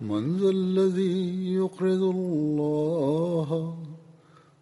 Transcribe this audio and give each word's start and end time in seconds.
من 0.00 0.36
ذا 0.36 0.50
الذي 0.50 1.54
يقرض 1.54 2.02
الله 2.02 3.78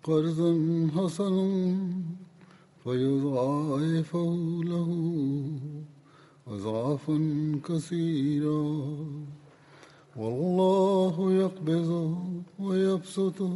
قرضا 0.04 0.52
حسنا 0.96 1.76
فيضاعفه 2.84 4.60
له 4.64 4.90
أضعافا 6.48 7.18
كثيرا 7.64 8.86
والله 10.16 11.32
يقبض 11.32 12.18
ويبسط 12.58 13.50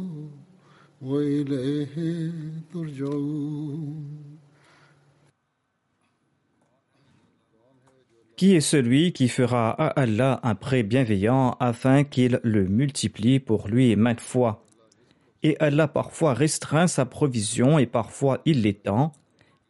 وإليه 1.01 2.31
ترجعون. 2.73 4.30
Qui 8.41 8.55
est 8.55 8.59
celui 8.59 9.13
qui 9.13 9.27
fera 9.27 9.69
à 9.69 9.89
Allah 9.89 10.39
un 10.41 10.55
prêt 10.55 10.81
bienveillant 10.81 11.57
afin 11.59 12.03
qu'il 12.03 12.39
le 12.41 12.65
multiplie 12.65 13.39
pour 13.39 13.67
lui 13.67 13.95
maintes 13.95 14.19
fois? 14.19 14.65
Et 15.43 15.55
Allah 15.59 15.87
parfois 15.87 16.33
restreint 16.33 16.87
sa 16.87 17.05
provision 17.05 17.77
et 17.77 17.85
parfois 17.85 18.41
il 18.45 18.63
l'étend, 18.63 19.11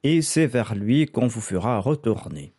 et 0.03 0.21
c'est 0.21 0.47
vers 0.47 0.73
lui 0.73 1.07
qu'on 1.07 1.27
vous 1.27 1.41
fera 1.41 1.79
retourner. 1.79 2.53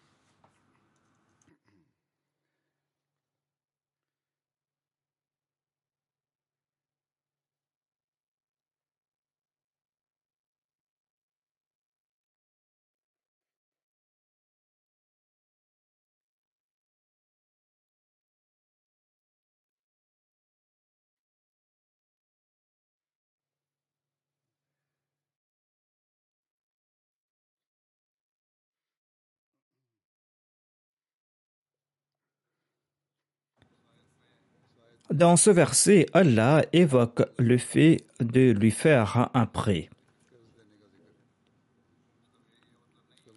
Dans 35.12 35.36
ce 35.36 35.50
verset, 35.50 36.06
Allah 36.14 36.64
évoque 36.72 37.22
le 37.38 37.58
fait 37.58 37.98
de 38.20 38.52
lui 38.52 38.70
faire 38.70 39.28
un 39.34 39.44
prêt. 39.44 39.90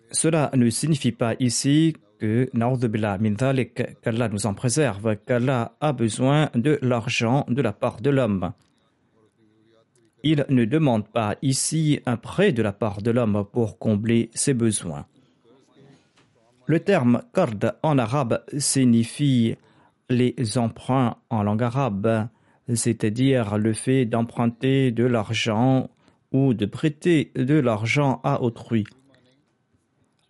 Cela 0.09 0.51
ne 0.53 0.69
signifie 0.69 1.11
pas 1.11 1.33
ici 1.41 1.97
que, 2.17 2.49
qu'Allah 4.01 4.29
nous 4.29 4.45
en 4.45 4.53
préserve, 4.53 5.17
qu'Allah 5.25 5.73
a 5.81 5.91
besoin 5.91 6.49
de 6.55 6.79
l'argent 6.81 7.45
de 7.49 7.61
la 7.61 7.73
part 7.73 7.99
de 7.99 8.09
l'homme. 8.09 8.53
Il 10.23 10.45
ne 10.47 10.63
demande 10.63 11.09
pas 11.09 11.35
ici 11.41 11.99
un 12.05 12.15
prêt 12.15 12.53
de 12.53 12.61
la 12.61 12.71
part 12.71 13.01
de 13.01 13.11
l'homme 13.11 13.45
pour 13.51 13.77
combler 13.79 14.29
ses 14.33 14.53
besoins. 14.53 15.07
Le 16.67 16.79
terme 16.79 17.21
qard 17.33 17.75
en 17.83 17.97
arabe 17.97 18.45
signifie 18.57 19.57
les 20.09 20.57
emprunts 20.57 21.17
en 21.29 21.43
langue 21.43 21.63
arabe, 21.63 22.27
c'est-à-dire 22.73 23.57
le 23.57 23.73
fait 23.73 24.05
d'emprunter 24.05 24.91
de 24.91 25.03
l'argent 25.03 25.89
ou 26.31 26.53
de 26.53 26.65
prêter 26.65 27.31
de 27.35 27.55
l'argent 27.55 28.19
à 28.23 28.41
autrui. 28.41 28.85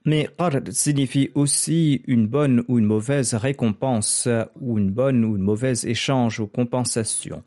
Mais 0.05 0.29
qard 0.37 0.61
signifie 0.69 1.31
aussi 1.33 2.03
une 2.05 2.27
bonne 2.27 2.63
ou 2.67 2.77
une 2.77 2.85
mauvaise 2.85 3.33
récompense 3.33 4.29
ou 4.61 4.77
une 4.77 4.91
bonne 4.91 5.25
ou 5.25 5.35
une 5.35 5.41
mauvaise 5.41 5.85
échange 5.85 6.39
ou 6.39 6.45
compensation. 6.45 7.41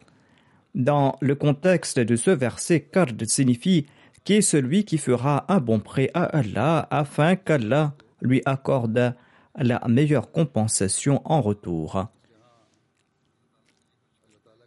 Dans 0.74 1.16
le 1.20 1.36
contexte 1.36 2.00
de 2.00 2.16
ce 2.16 2.32
verset, 2.32 2.80
qard 2.80 3.12
signifie 3.26 3.86
qui 4.24 4.34
est 4.34 4.42
celui 4.42 4.84
qui 4.84 4.98
fera 4.98 5.44
un 5.48 5.60
bon 5.60 5.78
prêt 5.78 6.10
à 6.14 6.24
Allah 6.24 6.86
afin 6.90 7.36
qu'Allah 7.36 7.94
lui 8.20 8.42
accorde 8.44 9.14
la 9.56 9.80
meilleure 9.88 10.32
compensation 10.32 11.22
en 11.24 11.40
retour. 11.40 12.08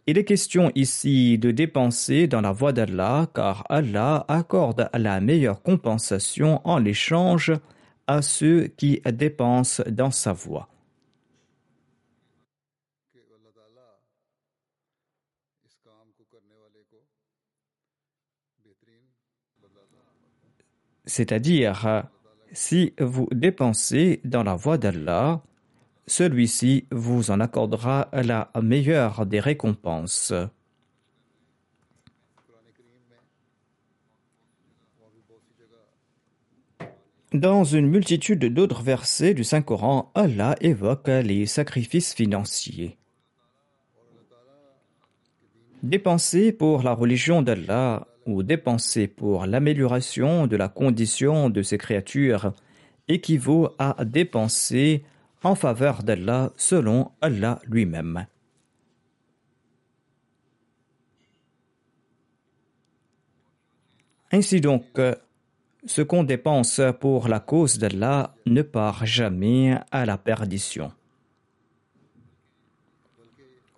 Il 0.08 0.18
est 0.18 0.24
question 0.24 0.72
ici 0.74 1.38
de 1.38 1.52
dépenser 1.52 2.26
dans 2.26 2.40
la 2.40 2.50
voie 2.50 2.72
d'Allah 2.72 3.28
car 3.32 3.64
Allah 3.68 4.24
accorde 4.26 4.90
la 4.94 5.20
meilleure 5.20 5.62
compensation 5.62 6.60
en 6.66 6.78
l'échange 6.78 7.52
à 8.08 8.20
ceux 8.20 8.66
qui 8.66 9.00
dépensent 9.06 9.84
dans 9.88 10.10
sa 10.10 10.32
voie. 10.32 10.68
C'est-à-dire, 21.04 22.04
si 22.52 22.94
vous 22.98 23.28
dépensez 23.30 24.20
dans 24.24 24.42
la 24.42 24.56
voie 24.56 24.78
d'Allah, 24.78 25.42
celui-ci 26.06 26.86
vous 26.90 27.30
en 27.30 27.40
accordera 27.40 28.08
la 28.12 28.50
meilleure 28.60 29.26
des 29.26 29.40
récompenses. 29.40 30.32
Dans 37.32 37.64
une 37.64 37.88
multitude 37.88 38.44
d'autres 38.44 38.82
versets 38.82 39.32
du 39.32 39.42
Saint-Coran, 39.42 40.10
Allah 40.14 40.54
évoque 40.60 41.08
les 41.08 41.46
sacrifices 41.46 42.12
financiers. 42.12 42.98
Dépenser 45.82 46.52
pour 46.52 46.82
la 46.82 46.92
religion 46.92 47.40
d'Allah 47.40 48.06
ou 48.26 48.42
dépenser 48.42 49.08
pour 49.08 49.46
l'amélioration 49.46 50.46
de 50.46 50.56
la 50.56 50.68
condition 50.68 51.48
de 51.48 51.62
ses 51.62 51.78
créatures 51.78 52.52
équivaut 53.08 53.70
à 53.78 54.04
dépenser 54.04 55.02
en 55.42 55.54
faveur 55.54 56.02
d'Allah 56.02 56.52
selon 56.56 57.10
Allah 57.20 57.60
lui-même. 57.66 58.26
Ainsi 64.30 64.60
donc, 64.60 64.98
ce 65.84 66.00
qu'on 66.00 66.24
dépense 66.24 66.80
pour 67.00 67.28
la 67.28 67.40
cause 67.40 67.78
d'Allah 67.78 68.34
ne 68.46 68.62
part 68.62 69.04
jamais 69.04 69.78
à 69.90 70.06
la 70.06 70.16
perdition. 70.16 70.92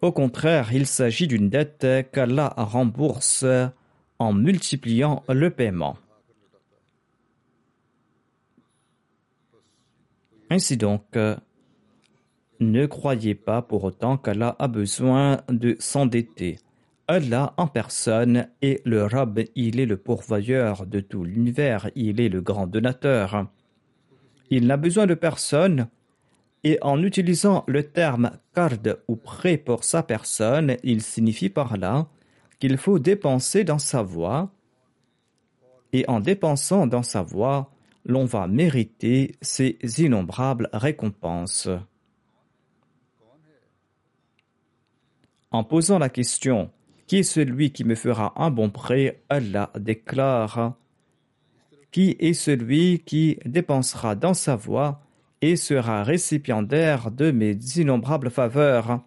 Au 0.01 0.13
contraire, 0.13 0.73
il 0.73 0.87
s'agit 0.87 1.27
d'une 1.27 1.49
dette 1.49 1.87
qu'Allah 2.13 2.53
rembourse 2.57 3.45
en 4.19 4.33
multipliant 4.33 5.25
le 5.29 5.51
paiement. 5.51 5.97
Ainsi 10.51 10.77
donc, 10.77 11.05
ne 12.61 12.87
croyez 12.87 13.35
pas 13.35 13.63
pour 13.63 13.85
autant 13.85 14.17
qu'Allah 14.17 14.57
a 14.59 14.69
besoin 14.69 15.41
de 15.49 15.77
s'endetter. 15.79 16.59
Allah 17.07 17.53
en 17.57 17.67
personne 17.67 18.49
est 18.63 18.81
le 18.87 19.05
Rab, 19.05 19.41
il 19.55 19.79
est 19.79 19.87
le 19.87 19.97
pourvoyeur 19.97 20.87
de 20.87 21.01
tout 21.01 21.25
l'univers, 21.25 21.91
il 21.95 22.21
est 22.21 22.31
le 22.31 22.41
grand 22.41 22.67
donateur. 22.67 23.47
Il 24.51 24.67
n'a 24.67 24.77
besoin 24.77 25.07
de 25.07 25.15
personne 25.15 25.89
et 26.63 26.79
en 26.81 27.03
utilisant 27.03 27.65
le 27.67 27.83
terme 27.83 28.31
card 28.55 28.79
ou 29.09 29.17
prêt 29.17 29.59
pour 29.59 29.85
sa 29.85 30.03
personne, 30.03 30.77
il 30.83 31.03
signifie 31.03 31.51
par 31.51 31.77
là 31.77 32.09
qu'il 32.59 32.79
faut 32.79 32.99
dépenser 32.99 33.65
dans 33.65 33.79
sa 33.79 34.03
voie 34.03 34.51
et 35.93 36.05
en 36.09 36.21
dépensant 36.21 36.87
dans 36.87 37.03
sa 37.03 37.23
voie, 37.23 37.71
l'on 38.05 38.25
va 38.25 38.49
mériter 38.49 39.37
ces 39.43 39.79
innombrables 39.99 40.69
récompenses. 40.73 41.69
En 45.55 45.63
posant 45.63 46.01
la 46.01 46.09
question 46.09 46.73
qui 47.07 47.19
est 47.19 47.23
celui 47.23 47.71
qui 47.71 47.85
me 47.85 47.95
fera 47.95 48.33
un 48.43 48.51
bon 48.51 48.71
prêt? 48.71 49.23
Allah 49.29 49.71
déclare 49.79 50.75
Qui 51.93 52.17
est 52.19 52.33
celui 52.33 53.05
qui 53.07 53.39
dépensera 53.45 54.17
dans 54.17 54.35
sa 54.35 54.57
voie 54.57 55.01
et 55.43 55.55
sera 55.55 56.03
récipiendaire 56.03 57.13
de 57.13 57.31
mes 57.31 57.57
innombrables 57.77 58.31
faveurs 58.31 59.05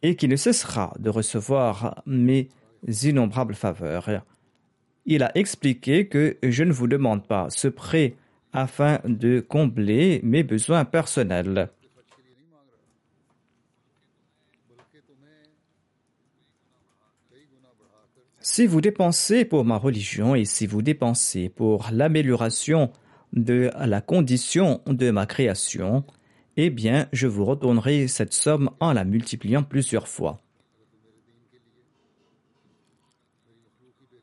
et 0.00 0.16
qui 0.16 0.26
ne 0.26 0.36
cessera 0.36 0.94
de 0.98 1.10
recevoir 1.10 2.02
mes 2.06 2.48
innombrables 3.02 3.54
faveurs? 3.54 4.24
Il 5.04 5.22
a 5.24 5.36
expliqué 5.36 6.08
que 6.08 6.38
je 6.42 6.64
ne 6.64 6.72
vous 6.72 6.86
demande 6.86 7.26
pas 7.26 7.50
ce 7.50 7.68
prêt 7.68 8.14
afin 8.54 8.98
de 9.04 9.40
combler 9.40 10.20
mes 10.22 10.42
besoins 10.42 10.86
personnels. 10.86 11.68
Si 18.52 18.66
vous 18.66 18.80
dépensez 18.80 19.44
pour 19.44 19.64
ma 19.64 19.76
religion 19.76 20.34
et 20.34 20.44
si 20.44 20.66
vous 20.66 20.82
dépensez 20.82 21.48
pour 21.48 21.86
l'amélioration 21.92 22.90
de 23.32 23.70
la 23.78 24.00
condition 24.00 24.80
de 24.86 25.12
ma 25.12 25.24
création, 25.24 26.02
eh 26.56 26.68
bien, 26.68 27.06
je 27.12 27.28
vous 27.28 27.44
retournerai 27.44 28.08
cette 28.08 28.32
somme 28.32 28.68
en 28.80 28.92
la 28.92 29.04
multipliant 29.04 29.62
plusieurs 29.62 30.08
fois. 30.08 30.40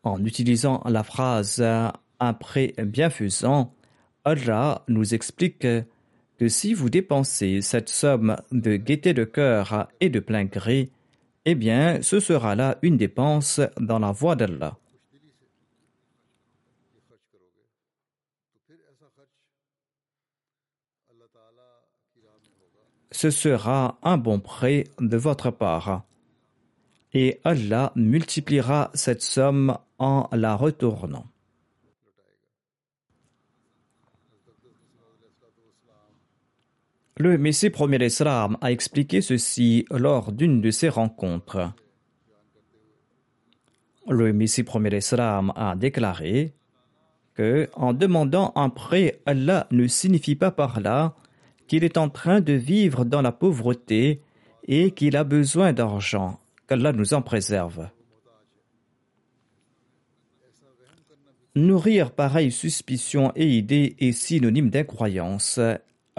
En 0.03 0.21
utilisant 0.25 0.83
la 0.85 1.03
phrase 1.03 1.65
prêt 2.41 2.73
bienfaisant, 2.83 3.73
Allah 4.25 4.83
nous 4.89 5.13
explique 5.13 5.59
que 5.59 6.47
si 6.50 6.73
vous 6.73 6.89
dépensez 6.89 7.62
cette 7.62 7.88
somme 7.88 8.35
de 8.51 8.75
gaieté 8.75 9.13
de 9.13 9.23
cœur 9.23 9.88
et 10.01 10.09
de 10.09 10.19
plein 10.19 10.44
gré, 10.44 10.91
eh 11.49 11.55
bien, 11.55 12.01
ce 12.01 12.19
sera 12.19 12.55
là 12.55 12.77
une 12.81 12.97
dépense 12.97 13.61
dans 13.79 13.99
la 13.99 14.11
voie 14.11 14.35
d'Allah. 14.35 14.77
Ce 23.11 23.29
sera 23.31 23.97
un 24.03 24.17
bon 24.17 24.41
prêt 24.41 24.83
de 24.99 25.15
votre 25.15 25.49
part. 25.49 26.03
Et 27.13 27.39
Allah 27.45 27.94
multipliera 27.95 28.91
cette 28.94 29.21
somme 29.21 29.77
en 29.99 30.27
la 30.33 30.53
retournant. 30.53 31.27
Le 37.19 37.36
Messie 37.40 37.72
premier 37.72 38.06
Islam 38.06 38.58
a 38.62 38.72
expliqué 38.72 39.22
ceci 39.22 39.86
lors 39.90 40.31
d'une 40.31 40.62
de 40.62 40.69
ses 40.69 40.88
rencontres. 40.88 41.74
Le 44.08 44.31
Messie 44.34 44.62
premier 44.62 44.96
Islam 44.96 45.52
a 45.56 45.75
déclaré 45.75 46.54
que, 47.34 47.69
en 47.74 47.94
demandant 47.94 48.52
un 48.56 48.69
prêt, 48.69 49.19
Allah 49.25 49.66
ne 49.72 49.88
signifie 49.88 50.36
pas 50.36 50.52
par 50.52 50.80
là 50.80 51.16
qu'il 51.68 51.84
est 51.84 51.98
en 51.98 52.10
train 52.10 52.40
de 52.40 52.54
vivre 52.54 53.04
dans 53.04 53.24
la 53.24 53.31
pauvreté 53.31 54.22
et 54.68 54.92
qu'il 54.92 55.18
a 55.18 55.24
besoin 55.24 55.74
d'argent, 55.74 56.40
qu'Allah 56.68 56.94
nous 56.94 57.16
en 57.16 57.24
préserve. 57.24 57.90
Nourrir 61.56 62.12
pareille 62.12 62.52
suspicion 62.52 63.31
et 63.36 63.48
idée 63.48 63.96
est 63.98 64.12
synonyme 64.12 64.69
d'incroyance 64.69 65.60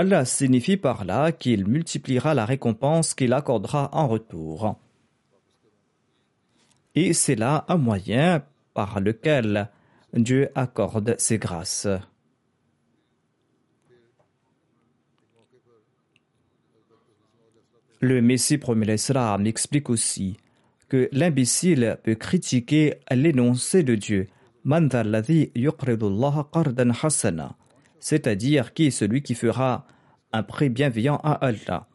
Allah 0.00 0.24
signifie 0.24 0.76
par 0.76 1.04
là 1.04 1.32
qu'il 1.32 1.66
multipliera 1.66 2.32
la 2.32 2.44
récompense 2.44 3.14
qu'il 3.14 3.32
accordera 3.32 3.90
en 3.92 4.06
retour. 4.06 4.78
Et 6.94 7.12
c'est 7.12 7.34
là 7.34 7.64
un 7.66 7.78
moyen 7.78 8.44
par 8.74 9.00
lequel 9.00 9.68
Dieu 10.12 10.50
accorde 10.54 11.16
ses 11.18 11.38
grâces. 11.38 11.88
Le 17.98 18.22
Messie 18.22 18.58
premier 18.58 18.86
l'Islam 18.86 19.48
explique 19.48 19.90
aussi 19.90 20.36
que 20.88 21.08
l'imbécile 21.10 21.98
peut 22.04 22.14
critiquer 22.14 23.00
l'énoncé 23.10 23.82
de 23.82 23.96
Dieu 23.96 24.28
c'est-à-dire 28.00 28.72
qui 28.74 28.86
est 28.86 28.90
celui 28.90 29.22
qui 29.22 29.34
fera 29.34 29.86
un 30.32 30.42
prêt 30.42 30.68
bienveillant 30.68 31.16
à 31.22 31.32
Allah. 31.32 31.88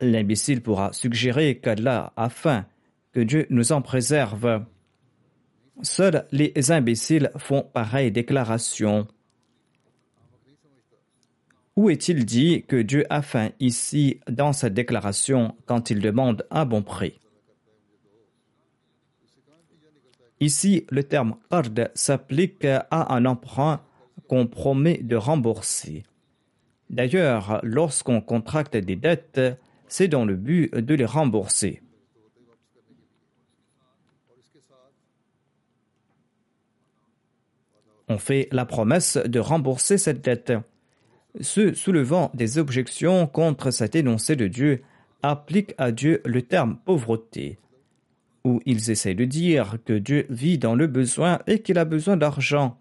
L'imbécile 0.00 0.62
pourra 0.62 0.92
suggérer 0.92 1.58
qu'Allah 1.58 2.12
a 2.16 2.28
faim, 2.28 2.66
que 3.12 3.20
Dieu 3.20 3.46
nous 3.50 3.72
en 3.72 3.82
préserve. 3.82 4.64
Seuls 5.82 6.26
les 6.32 6.72
imbéciles 6.72 7.30
font 7.36 7.62
pareille 7.62 8.12
déclaration. 8.12 9.06
Où 11.76 11.88
est-il 11.88 12.24
dit 12.24 12.64
que 12.66 12.76
Dieu 12.76 13.06
a 13.10 13.22
faim 13.22 13.50
ici 13.58 14.20
dans 14.28 14.52
cette 14.52 14.74
déclaration 14.74 15.56
quand 15.66 15.90
il 15.90 16.00
demande 16.00 16.46
un 16.50 16.64
bon 16.64 16.82
prêt? 16.82 17.14
Ici, 20.40 20.86
le 20.90 21.04
terme 21.04 21.36
qard 21.50 21.90
s'applique 21.94 22.64
à 22.64 23.14
un 23.14 23.26
emprunt 23.26 23.82
qu'on 24.30 24.46
promet 24.46 24.98
de 24.98 25.16
rembourser. 25.16 26.04
D'ailleurs, 26.88 27.58
lorsqu'on 27.64 28.20
contracte 28.20 28.76
des 28.76 28.94
dettes, 28.94 29.40
c'est 29.88 30.06
dans 30.06 30.24
le 30.24 30.36
but 30.36 30.72
de 30.72 30.94
les 30.94 31.04
rembourser. 31.04 31.82
On 38.06 38.18
fait 38.18 38.46
la 38.52 38.64
promesse 38.66 39.16
de 39.16 39.40
rembourser 39.40 39.98
cette 39.98 40.22
dette. 40.22 40.52
Ceux 41.40 41.74
soulevant 41.74 42.30
des 42.32 42.58
objections 42.58 43.26
contre 43.26 43.72
cet 43.72 43.96
énoncé 43.96 44.36
de 44.36 44.46
Dieu 44.46 44.84
appliquent 45.24 45.74
à 45.76 45.90
Dieu 45.90 46.22
le 46.24 46.42
terme 46.42 46.78
pauvreté, 46.84 47.58
où 48.44 48.60
ils 48.64 48.92
essaient 48.92 49.14
de 49.14 49.24
dire 49.24 49.78
que 49.84 49.94
Dieu 49.94 50.26
vit 50.30 50.56
dans 50.56 50.76
le 50.76 50.86
besoin 50.86 51.40
et 51.48 51.62
qu'il 51.62 51.78
a 51.78 51.84
besoin 51.84 52.16
d'argent. 52.16 52.80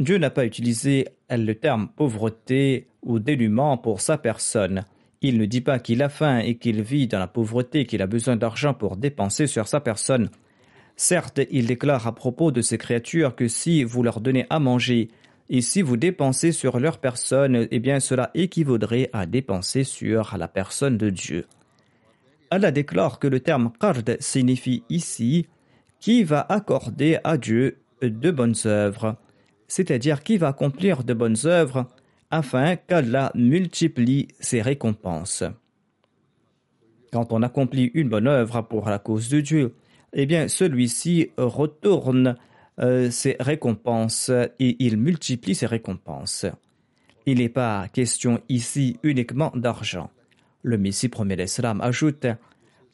Dieu 0.00 0.16
n'a 0.16 0.30
pas 0.30 0.46
utilisé 0.46 1.08
le 1.28 1.52
terme 1.52 1.90
pauvreté 1.94 2.86
ou 3.02 3.18
dénuement 3.18 3.76
pour 3.76 4.00
sa 4.00 4.16
personne. 4.16 4.84
Il 5.20 5.36
ne 5.36 5.44
dit 5.44 5.60
pas 5.60 5.78
qu'il 5.78 6.02
a 6.02 6.08
faim 6.08 6.38
et 6.38 6.54
qu'il 6.54 6.80
vit 6.80 7.06
dans 7.06 7.18
la 7.18 7.26
pauvreté, 7.26 7.84
qu'il 7.84 8.00
a 8.00 8.06
besoin 8.06 8.36
d'argent 8.36 8.72
pour 8.72 8.96
dépenser 8.96 9.46
sur 9.46 9.68
sa 9.68 9.78
personne. 9.80 10.30
Certes, 10.96 11.40
il 11.50 11.66
déclare 11.66 12.06
à 12.06 12.14
propos 12.14 12.50
de 12.50 12.62
ces 12.62 12.78
créatures 12.78 13.36
que 13.36 13.46
si 13.46 13.84
vous 13.84 14.02
leur 14.02 14.20
donnez 14.20 14.46
à 14.48 14.58
manger 14.58 15.08
et 15.50 15.60
si 15.60 15.82
vous 15.82 15.98
dépensez 15.98 16.52
sur 16.52 16.80
leur 16.80 16.96
personne, 16.96 17.68
eh 17.70 17.78
bien 17.78 18.00
cela 18.00 18.30
équivaudrait 18.32 19.10
à 19.12 19.26
dépenser 19.26 19.84
sur 19.84 20.34
la 20.38 20.48
personne 20.48 20.96
de 20.96 21.10
Dieu. 21.10 21.44
Allah 22.50 22.70
déclare 22.70 23.18
que 23.18 23.28
le 23.28 23.40
terme 23.40 23.70
qard 23.78 23.98
signifie 24.18 24.82
ici 24.88 25.46
qui 26.00 26.24
va 26.24 26.40
accorder 26.48 27.18
à 27.22 27.36
Dieu 27.36 27.76
de 28.00 28.30
bonnes 28.30 28.56
œuvres 28.64 29.18
c'est-à-dire 29.70 30.24
qui 30.24 30.36
va 30.36 30.48
accomplir 30.48 31.04
de 31.04 31.14
bonnes 31.14 31.36
œuvres 31.44 31.86
afin 32.28 32.74
qu'Allah 32.74 33.30
multiplie 33.36 34.26
ses 34.40 34.62
récompenses. 34.62 35.44
Quand 37.12 37.32
on 37.32 37.42
accomplit 37.42 37.92
une 37.94 38.08
bonne 38.08 38.26
œuvre 38.26 38.62
pour 38.62 38.88
la 38.88 38.98
cause 38.98 39.28
de 39.28 39.40
Dieu, 39.40 39.74
eh 40.12 40.26
bien 40.26 40.48
celui-ci 40.48 41.30
retourne 41.36 42.36
euh, 42.80 43.12
ses 43.12 43.36
récompenses 43.38 44.30
et 44.58 44.76
il 44.84 44.96
multiplie 44.96 45.54
ses 45.54 45.66
récompenses. 45.66 46.46
Il 47.26 47.38
n'est 47.38 47.48
pas 47.48 47.86
question 47.92 48.40
ici 48.48 48.98
uniquement 49.04 49.52
d'argent. 49.54 50.10
Le 50.62 50.78
Messie 50.78 51.08
premier 51.08 51.36
l'Islam 51.36 51.80
ajoute 51.80 52.26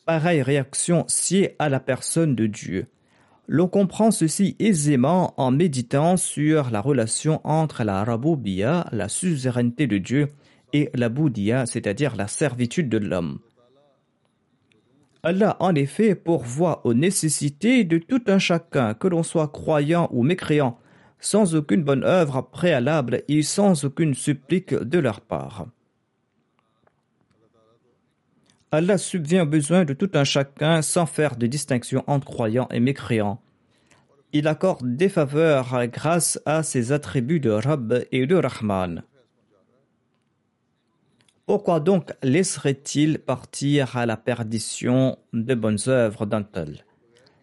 Pareille 0.04 0.42
réaction 0.42 1.04
sied 1.09 1.56
à 1.59 1.71
la 1.71 1.80
personne 1.80 2.35
de 2.35 2.47
Dieu. 2.47 2.87
L'on 3.49 3.69
comprend 3.69 4.11
ceci 4.11 4.57
aisément 4.59 5.35
en 5.37 5.53
méditant 5.53 6.17
sur 6.17 6.71
la 6.71 6.81
relation 6.81 7.41
entre 7.45 7.85
la 7.85 8.03
Raboubia, 8.03 8.87
la 8.91 9.09
suzeraineté 9.09 9.87
de 9.87 9.99
Dieu, 9.99 10.29
et 10.73 10.91
la 10.95 11.09
Boudia, 11.09 11.65
c'est-à-dire 11.65 12.17
la 12.17 12.29
servitude 12.29 12.88
de 12.88 12.99
l'homme. 12.99 13.38
Allah, 15.23 15.57
en 15.61 15.75
effet, 15.75 16.15
pourvoit 16.15 16.87
aux 16.87 16.95
nécessités 16.95 17.85
de 17.85 17.99
tout 17.99 18.23
un 18.26 18.38
chacun, 18.38 18.95
que 18.95 19.09
l'on 19.09 19.23
soit 19.23 19.49
croyant 19.49 20.09
ou 20.12 20.23
mécréant, 20.23 20.79
sans 21.19 21.55
aucune 21.55 21.83
bonne 21.83 22.05
œuvre 22.05 22.43
préalable 22.43 23.23
et 23.29 23.43
sans 23.43 23.85
aucune 23.85 24.15
supplique 24.15 24.75
de 24.75 24.99
leur 24.99 25.21
part. 25.21 25.67
Allah 28.76 28.99
subvient 28.99 29.40
aux 29.40 29.47
besoins 29.47 29.87
de 29.87 29.95
tout 29.95 30.11
un 30.12 30.25
chacun 30.25 30.83
sans 30.83 31.06
faire 31.06 31.37
de 31.37 31.47
distinction 31.47 32.04
entre 32.06 32.26
croyants 32.26 32.68
et 32.71 32.78
mécréants. 32.78 33.40
Il 34.35 34.47
accorde 34.49 34.97
des 34.97 35.09
faveurs 35.09 35.87
grâce 35.87 36.38
à 36.45 36.62
ses 36.62 36.92
attributs 36.92 37.40
de 37.40 37.49
Rabb 37.49 38.04
et 38.12 38.26
de 38.26 38.35
Rahman. 38.35 39.02
Pourquoi 41.47 41.80
donc 41.80 42.12
laisserait-il 42.23 43.18
partir 43.18 43.97
à 43.97 44.04
la 44.04 44.18
perdition 44.18 45.16
de 45.33 45.54
bonnes 45.54 45.78
œuvres 45.87 46.26
d'un 46.26 46.42
tel? 46.42 46.85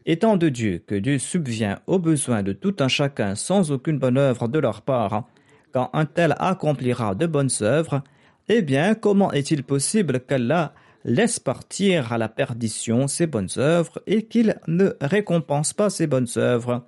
Étant 0.06 0.38
de 0.38 0.50
Dieu 0.50 0.84
que 0.86 0.94
Dieu 0.94 1.18
subvient 1.18 1.78
aux 1.88 1.98
besoins 1.98 2.44
de 2.44 2.54
tout 2.54 2.76
un 2.78 2.88
chacun 2.88 3.34
sans 3.34 3.72
aucune 3.72 3.98
bonne 3.98 4.20
œuvre 4.20 4.48
de 4.48 4.60
leur 4.60 4.84
part, 4.84 5.28
quand 5.72 5.90
un 5.94 6.06
tel 6.06 6.36
accomplira 6.38 7.16
de 7.16 7.26
bonnes 7.26 7.50
œuvres, 7.62 8.04
eh 8.50 8.62
bien, 8.62 8.94
comment 8.94 9.32
est-il 9.32 9.64
possible 9.64 10.20
qu'Allah 10.20 10.76
laisse 11.06 11.40
partir 11.40 12.14
à 12.14 12.18
la 12.18 12.30
perdition 12.30 13.08
ses 13.08 13.28
bonnes 13.28 13.50
œuvres 13.58 14.02
et 14.08 14.24
qu'il 14.24 14.58
ne 14.68 14.92
récompense 15.02 15.74
pas 15.74 15.90
ses 15.90 16.08
bonnes 16.08 16.28
œuvres 16.38 16.86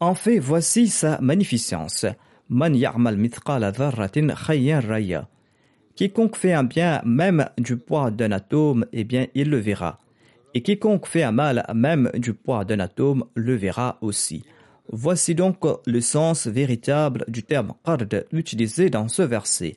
En 0.00 0.14
fait, 0.14 0.38
voici 0.38 0.88
sa 0.88 1.20
magnificence. 1.20 2.06
Man 2.48 2.76
raya. 4.34 5.28
Quiconque 5.96 6.36
fait 6.36 6.52
un 6.52 6.64
bien, 6.64 7.00
même 7.04 7.48
du 7.56 7.76
poids 7.76 8.10
d'un 8.10 8.32
atome, 8.32 8.84
eh 8.92 9.04
bien, 9.04 9.28
il 9.34 9.48
le 9.48 9.58
verra. 9.58 10.00
Et 10.52 10.62
quiconque 10.62 11.06
fait 11.06 11.22
un 11.22 11.32
mal, 11.32 11.64
même 11.74 12.10
du 12.14 12.34
poids 12.34 12.64
d'un 12.64 12.80
atome, 12.80 13.24
le 13.34 13.54
verra 13.54 13.98
aussi. 14.00 14.44
Voici 14.90 15.34
donc 15.34 15.58
le 15.86 16.00
sens 16.00 16.46
véritable 16.46 17.24
du 17.28 17.42
terme 17.42 17.74
qard 17.84 17.98
utilisé 18.32 18.90
dans 18.90 19.08
ce 19.08 19.22
verset. 19.22 19.76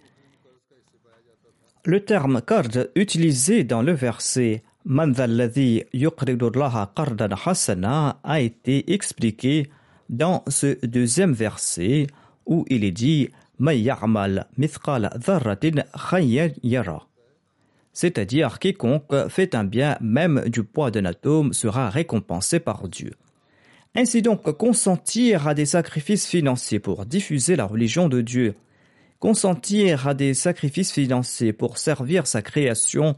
Le 1.87 2.01
terme 2.01 2.41
qard 2.41 2.67
utilisé 2.95 3.63
dans 3.63 3.81
le 3.81 3.93
verset 3.93 4.61
a 8.23 8.41
été 8.41 8.91
expliqué 8.91 9.69
dans 10.09 10.43
ce 10.49 10.85
deuxième 10.85 11.31
verset 11.31 12.07
où 12.45 12.65
il 12.67 12.83
est 12.83 12.91
dit 12.91 13.29
c'est-à-dire 17.93 18.59
quiconque 18.59 19.29
fait 19.29 19.55
un 19.55 19.63
bien 19.63 19.97
même 20.01 20.43
du 20.49 20.63
poids 20.63 20.91
d'un 20.91 21.05
atome 21.05 21.53
sera 21.53 21.89
récompensé 21.89 22.59
par 22.59 22.89
Dieu. 22.89 23.13
Ainsi 23.95 24.21
donc, 24.21 24.43
consentir 24.57 25.47
à 25.47 25.53
des 25.53 25.65
sacrifices 25.65 26.27
financiers 26.27 26.79
pour 26.79 27.05
diffuser 27.05 27.55
la 27.55 27.63
religion 27.63 28.09
de 28.09 28.19
Dieu, 28.19 28.55
consentir 29.19 30.07
à 30.07 30.13
des 30.13 30.33
sacrifices 30.33 30.91
financiers 30.91 31.53
pour 31.53 31.77
servir 31.77 32.27
sa 32.27 32.41
création 32.41 33.15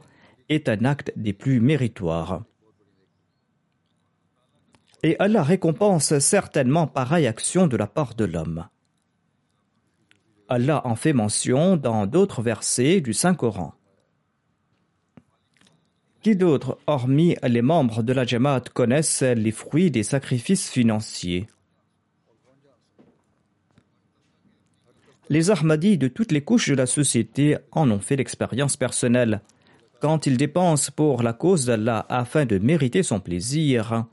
est 0.48 0.70
un 0.70 0.86
acte 0.86 1.12
des 1.16 1.34
plus 1.34 1.60
méritoires. 1.60 2.44
Et 5.04 5.16
Allah 5.20 5.44
récompense 5.44 6.18
certainement 6.20 6.88
pareille 6.88 7.28
action 7.28 7.68
de 7.68 7.78
la 7.78 7.88
part 7.88 8.16
de 8.16 8.26
l'homme. 8.26 8.68
Allah 10.50 10.82
en 10.86 10.96
fait 10.96 11.14
mention 11.14 11.78
dans 11.78 12.08
d'autres 12.08 12.42
versets 12.42 13.02
du 13.02 13.14
Saint-Coran. 13.14 13.74
Qui 16.22 16.36
d'autre, 16.36 16.78
hormis 16.86 17.38
les 17.44 17.62
membres 17.62 18.04
de 18.04 18.12
la 18.12 18.26
Jamaat, 18.26 18.62
connaissent 18.74 19.22
les 19.22 19.52
fruits 19.52 19.90
des 19.90 20.04
sacrifices 20.04 20.70
financiers? 20.70 21.48
Les 25.32 25.52
Ahmadis 25.52 26.00
de 26.00 26.08
toutes 26.08 26.32
les 26.32 26.42
couches 26.42 26.70
de 26.70 26.76
la 26.76 26.88
société 26.88 27.56
en 27.72 27.92
ont 27.92 28.00
fait 28.00 28.16
l'expérience 28.16 28.78
personnelle. 28.78 29.42
Quand 30.02 30.26
ils 30.26 30.38
dépensent 30.38 30.92
pour 30.96 31.22
la 31.22 31.34
cause 31.34 31.68
d'Allah 31.68 32.06
afin 32.10 32.46
de 32.46 32.58
mériter 32.58 33.04
son 33.04 33.20
plaisir, 33.20 34.06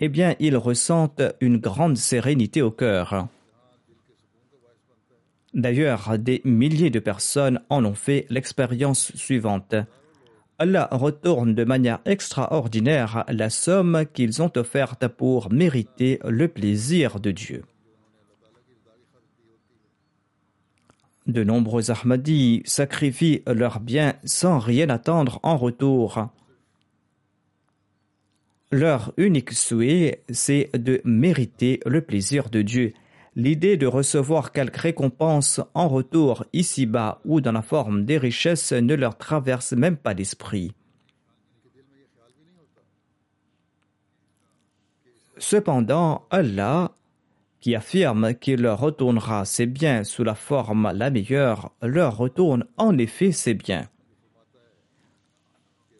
eh 0.00 0.08
bien 0.08 0.34
ils 0.40 0.56
ressentent 0.56 1.22
une 1.42 1.58
grande 1.58 1.98
sérénité 1.98 2.62
au 2.62 2.70
cœur. 2.70 3.28
D'ailleurs, 5.52 6.18
des 6.18 6.40
milliers 6.44 6.90
de 6.90 7.00
personnes 7.00 7.60
en 7.68 7.84
ont 7.84 7.94
fait 7.94 8.26
l'expérience 8.30 9.14
suivante. 9.14 9.74
Allah 10.58 10.88
retourne 10.90 11.54
de 11.54 11.64
manière 11.64 12.00
extraordinaire 12.06 13.24
la 13.28 13.50
somme 13.50 14.04
qu'ils 14.14 14.40
ont 14.40 14.52
offerte 14.56 15.06
pour 15.08 15.52
mériter 15.52 16.18
le 16.24 16.48
plaisir 16.48 17.20
de 17.20 17.30
Dieu. 17.30 17.62
De 21.26 21.42
nombreux 21.42 21.90
Ahmadis 21.90 22.62
sacrifient 22.64 23.42
leurs 23.46 23.80
biens 23.80 24.14
sans 24.24 24.58
rien 24.58 24.88
attendre 24.90 25.40
en 25.42 25.56
retour. 25.56 26.28
Leur 28.70 29.12
unique 29.16 29.52
souhait, 29.52 30.22
c'est 30.30 30.70
de 30.74 31.00
mériter 31.04 31.80
le 31.86 32.00
plaisir 32.00 32.50
de 32.50 32.62
Dieu 32.62 32.92
L'idée 33.38 33.76
de 33.76 33.86
recevoir 33.86 34.50
quelque 34.50 34.80
récompense 34.80 35.60
en 35.74 35.88
retour 35.88 36.46
ici-bas 36.54 37.20
ou 37.26 37.42
dans 37.42 37.52
la 37.52 37.60
forme 37.60 38.06
des 38.06 38.16
richesses 38.16 38.72
ne 38.72 38.94
leur 38.94 39.18
traverse 39.18 39.74
même 39.74 39.98
pas 39.98 40.14
l'esprit. 40.14 40.72
Cependant, 45.36 46.24
Allah, 46.30 46.92
qui 47.66 47.74
affirme 47.74 48.32
qu'il 48.34 48.62
leur 48.62 48.78
retournera 48.78 49.44
ses 49.44 49.66
biens 49.66 50.04
sous 50.04 50.22
la 50.22 50.36
forme 50.36 50.92
la 50.94 51.10
meilleure, 51.10 51.72
leur 51.82 52.16
retourne 52.16 52.64
en 52.76 52.96
effet 52.96 53.32
ses 53.32 53.54
biens. 53.54 53.88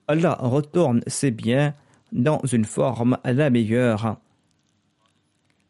Allah 0.07 0.39
retourne 0.39 1.01
ses 1.09 1.33
biens 1.33 1.75
dans 2.13 2.41
une 2.53 2.67
forme 2.67 3.19
la 3.25 3.51
meilleure 3.51 4.19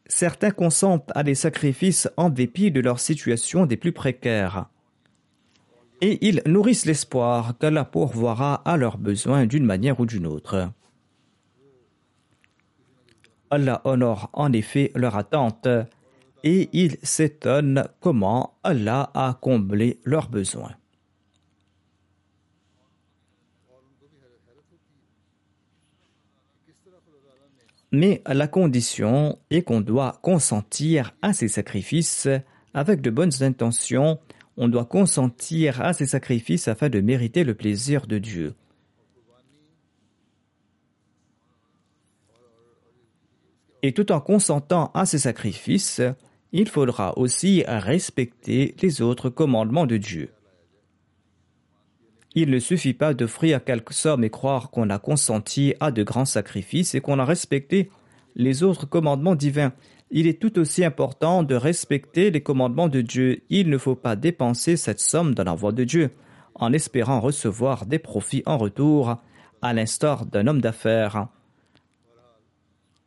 certains 0.07 0.51
consentent 0.51 1.11
à 1.15 1.23
des 1.23 1.35
sacrifices 1.35 2.11
en 2.19 2.29
dépit 2.29 2.71
de 2.71 2.81
leur 2.81 3.01
situation 3.01 3.65
des 3.65 3.79
plus 3.79 3.93
précaires. 3.93 4.67
Et 6.03 6.29
ils 6.29 6.43
nourrissent 6.45 6.85
l'espoir 6.85 7.55
qu'Allah 7.59 7.87
pourvoira 7.87 8.57
à 8.67 8.77
leurs 8.77 8.99
besoins 8.99 9.47
d'une 9.47 9.65
manière 9.65 9.99
ou 9.99 10.05
d'une 10.05 10.27
autre. 10.27 10.71
Allah 13.51 13.81
honore 13.85 14.31
en 14.33 14.53
effet 14.53 14.93
leur 14.95 15.17
attente 15.17 15.69
et 16.45 16.69
ils 16.73 16.97
s'étonnent 17.03 17.89
comment 18.01 18.55
Allah 18.63 19.11
a 19.15 19.39
comblé 19.41 19.99
leurs 20.05 20.29
besoins. 20.29 20.75
Mais 27.93 28.23
la 28.27 28.49
condition 28.49 29.39
est 29.51 29.63
qu'on 29.63 29.81
doit 29.81 30.19
consentir 30.23 31.15
à 31.23 31.33
ces 31.33 31.49
sacrifices 31.49 32.29
avec 32.75 33.01
de 33.01 33.11
bonnes 33.11 33.43
intentions. 33.43 34.19
On 34.57 34.69
doit 34.69 34.85
consentir 34.85 35.81
à 35.81 35.93
ces 35.93 36.07
sacrifices 36.07 36.69
afin 36.69 36.89
de 36.89 37.01
mériter 37.01 37.45
le 37.45 37.55
plaisir 37.55 38.07
de 38.07 38.19
Dieu. 38.19 38.55
Et 43.83 43.93
tout 43.93 44.13
en 44.13 44.21
consentant 44.21 44.91
à 44.95 45.07
ces 45.07 45.19
sacrifices, 45.19 46.01
il 46.53 46.69
faudra 46.69 47.17
aussi 47.19 47.65
respecter 47.67 48.75
les 48.81 49.03
autres 49.03 49.31
commandements 49.31 49.87
de 49.87 49.97
Dieu. 49.97 50.31
Il 52.35 52.51
ne 52.51 52.59
suffit 52.59 52.93
pas 52.93 53.15
d'offrir 53.15 53.65
quelque 53.65 53.95
somme 53.95 54.23
et 54.23 54.31
croire 54.31 54.71
qu'on 54.71 54.91
a 54.91 54.99
consenti 54.99 55.75
à 55.81 55.91
de 55.91 56.03
grands 56.03 56.27
sacrifices 56.27 56.95
et 56.95 57.01
qu'on 57.01 57.19
a 57.19 57.25
respecté 57.25 57.91
les 58.35 58.63
autres 58.63 58.87
commandements 58.87 59.35
divins. 59.35 59.73
Il 60.11 60.27
est 60.27 60.41
tout 60.41 60.59
aussi 60.59 60.85
important 60.85 61.43
de 61.43 61.55
respecter 61.55 62.31
les 62.31 62.43
commandements 62.43 62.89
de 62.89 63.01
Dieu. 63.01 63.43
Il 63.49 63.71
ne 63.71 63.79
faut 63.79 63.95
pas 63.97 64.17
dépenser 64.17 64.77
cette 64.77 65.01
somme 65.01 65.35
dans 65.35 65.45
la 65.45 65.55
voie 65.55 65.73
de 65.73 65.85
Dieu 65.85 66.11
en 66.59 66.73
espérant 66.73 67.21
recevoir 67.21 67.87
des 67.87 67.99
profits 67.99 68.43
en 68.47 68.57
retour, 68.59 69.17
à 69.63 69.73
l'instar 69.73 70.27
d'un 70.27 70.47
homme 70.47 70.61
d'affaires. 70.61 71.29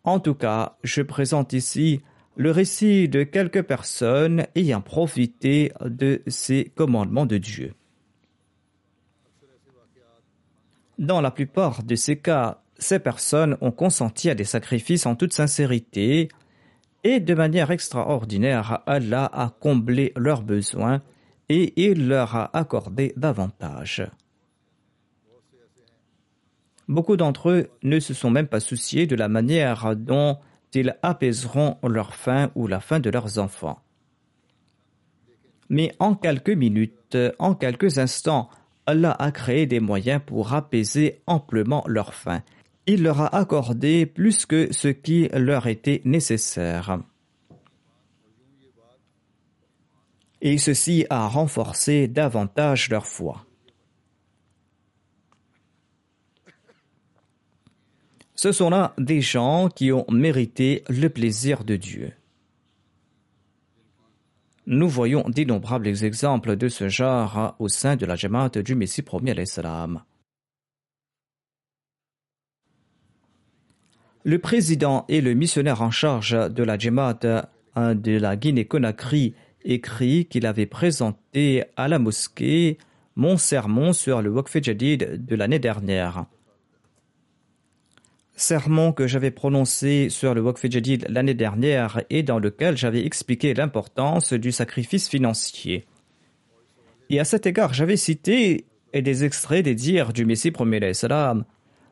En 0.09 0.19
tout 0.19 0.33
cas, 0.33 0.75
je 0.83 1.03
présente 1.03 1.53
ici 1.53 2.01
le 2.35 2.49
récit 2.49 3.07
de 3.07 3.21
quelques 3.21 3.61
personnes 3.61 4.47
ayant 4.55 4.81
profité 4.81 5.71
de 5.85 6.23
ces 6.25 6.71
commandements 6.73 7.27
de 7.27 7.37
Dieu. 7.37 7.75
Dans 10.97 11.21
la 11.21 11.29
plupart 11.29 11.83
de 11.83 11.93
ces 11.93 12.17
cas, 12.17 12.63
ces 12.79 12.97
personnes 12.97 13.55
ont 13.61 13.69
consenti 13.69 14.31
à 14.31 14.33
des 14.33 14.45
sacrifices 14.45 15.05
en 15.05 15.15
toute 15.15 15.31
sincérité 15.31 16.29
et 17.03 17.19
de 17.19 17.35
manière 17.35 17.69
extraordinaire, 17.69 18.81
Allah 18.87 19.29
a 19.31 19.51
comblé 19.59 20.11
leurs 20.15 20.41
besoins 20.41 21.03
et 21.49 21.79
il 21.79 22.07
leur 22.07 22.35
a 22.35 22.57
accordé 22.57 23.13
davantage. 23.15 24.09
Beaucoup 26.89 27.17
d'entre 27.17 27.51
eux 27.51 27.69
ne 27.83 27.99
se 27.99 28.15
sont 28.15 28.31
même 28.31 28.47
pas 28.47 28.59
souciés 28.59 29.05
de 29.05 29.15
la 29.15 29.29
manière 29.29 29.95
dont 29.95 30.39
ils 30.73 30.97
apaiseront 31.03 31.77
leur 31.83 32.15
faim 32.15 32.49
ou 32.55 32.65
la 32.65 32.79
faim 32.79 32.99
de 32.99 33.11
leurs 33.11 33.37
enfants. 33.37 33.79
Mais 35.69 35.93
en 35.99 36.15
quelques 36.15 36.49
minutes, 36.49 37.15
en 37.37 37.53
quelques 37.53 37.99
instants, 37.99 38.49
Allah 38.87 39.11
a 39.11 39.31
créé 39.31 39.67
des 39.67 39.79
moyens 39.79 40.19
pour 40.25 40.53
apaiser 40.53 41.21
amplement 41.27 41.83
leur 41.85 42.15
faim. 42.15 42.41
Il 42.87 43.03
leur 43.03 43.21
a 43.21 43.35
accordé 43.35 44.07
plus 44.07 44.47
que 44.47 44.73
ce 44.73 44.87
qui 44.87 45.29
leur 45.31 45.67
était 45.67 46.01
nécessaire. 46.05 46.99
Et 50.41 50.57
ceci 50.57 51.05
a 51.11 51.27
renforcé 51.27 52.07
davantage 52.07 52.89
leur 52.89 53.05
foi. 53.05 53.45
Ce 58.41 58.53
sont 58.53 58.69
là 58.69 58.93
des 58.97 59.19
gens 59.19 59.67
qui 59.67 59.91
ont 59.91 60.05
mérité 60.09 60.85
le 60.87 61.09
plaisir 61.09 61.65
de 61.65 61.75
Dieu. 61.75 62.13
Nous 64.65 64.87
voyons 64.87 65.25
d'innombrables 65.27 65.89
exemples 66.05 66.55
de 66.55 66.69
ce 66.69 66.87
genre 66.87 67.57
au 67.59 67.67
sein 67.67 67.97
de 67.97 68.05
la 68.05 68.15
Jamaat 68.15 68.51
du 68.63 68.75
Messie 68.75 69.01
premier 69.01 69.33
l'Islam. 69.33 70.03
Le 74.23 74.39
président 74.39 75.03
et 75.09 75.19
le 75.19 75.33
missionnaire 75.33 75.81
en 75.81 75.91
charge 75.91 76.31
de 76.31 76.63
la 76.63 76.77
Jamaat 76.77 77.19
de 77.75 78.17
la 78.17 78.37
Guinée-Conakry 78.37 79.35
écrit 79.65 80.27
qu'il 80.27 80.45
avait 80.45 80.65
présenté 80.65 81.65
à 81.75 81.89
la 81.89 81.99
mosquée 81.99 82.77
mon 83.17 83.35
sermon 83.35 83.91
sur 83.91 84.21
le 84.21 84.29
Waqf 84.29 84.63
Jadid 84.63 85.25
de 85.25 85.35
l'année 85.35 85.59
dernière 85.59 86.25
sermon 88.39 88.91
que 88.91 89.07
j'avais 89.07 89.31
prononcé 89.31 90.09
sur 90.09 90.33
le 90.33 90.41
Waqf 90.41 90.65
Jadid 90.69 91.05
l'année 91.09 91.33
dernière 91.33 92.01
et 92.09 92.23
dans 92.23 92.39
lequel 92.39 92.77
j'avais 92.77 93.05
expliqué 93.05 93.53
l'importance 93.53 94.33
du 94.33 94.51
sacrifice 94.51 95.09
financier. 95.09 95.85
Et 97.09 97.19
à 97.19 97.25
cet 97.25 97.45
égard, 97.45 97.73
j'avais 97.73 97.97
cité 97.97 98.65
des 98.93 99.23
extraits 99.23 99.65
des 99.65 99.75
dires 99.75 100.13
du 100.13 100.25
Messie 100.25 100.51
premier 100.51 100.93
salam, 100.93 101.43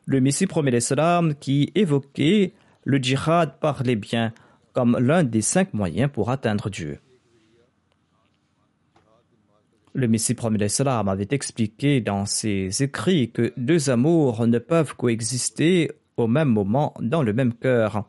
le 0.06 0.20
Messie 0.20 0.46
premier 0.46 0.80
salam 0.80 1.34
qui 1.34 1.70
évoquait 1.74 2.52
le 2.84 2.98
djihad 2.98 3.58
par 3.60 3.82
les 3.82 3.96
biens 3.96 4.32
comme 4.72 4.96
l'un 4.98 5.24
des 5.24 5.42
cinq 5.42 5.74
moyens 5.74 6.10
pour 6.12 6.30
atteindre 6.30 6.70
Dieu. 6.70 6.98
Le 9.92 10.06
Messie 10.06 10.34
premier 10.34 10.68
salam 10.68 11.08
avait 11.08 11.28
expliqué 11.30 12.00
dans 12.00 12.24
ses 12.24 12.82
écrits 12.82 13.30
que 13.30 13.52
deux 13.56 13.90
amours 13.90 14.46
ne 14.46 14.58
peuvent 14.58 14.94
coexister 14.94 15.90
au 16.18 16.26
même 16.26 16.48
moment 16.48 16.94
dans 17.00 17.22
le 17.22 17.32
même 17.32 17.54
cœur, 17.54 18.08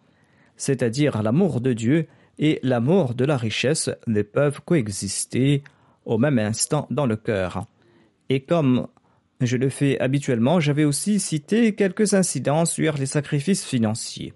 c'est-à-dire 0.56 1.22
l'amour 1.24 1.62
de 1.62 1.74
Dieu 1.74 2.08
et 2.38 2.60
l'amour 2.64 3.14
de 3.14 3.26
la 3.26 3.38
richesse 3.38 3.90
ne 4.08 4.22
peuvent 4.22 4.62
coexister 4.62 5.64
au 6.06 6.18
même 6.18 6.40
instant 6.40 6.88
dans 6.90 7.06
le 7.06 7.16
cœur. 7.16 7.66
Et 8.30 8.42
comme 8.42 8.88
je 9.42 9.58
le 9.58 9.70
fais 9.70 10.00
habituellement, 10.00 10.60
j'avais 10.60 10.86
aussi 10.86 11.20
cité 11.20 11.76
quelques 11.76 12.14
incidents 12.14 12.66
sur 12.66 12.98
les 12.98 13.06
sacrifices 13.06 13.66
financiers. 13.66 14.34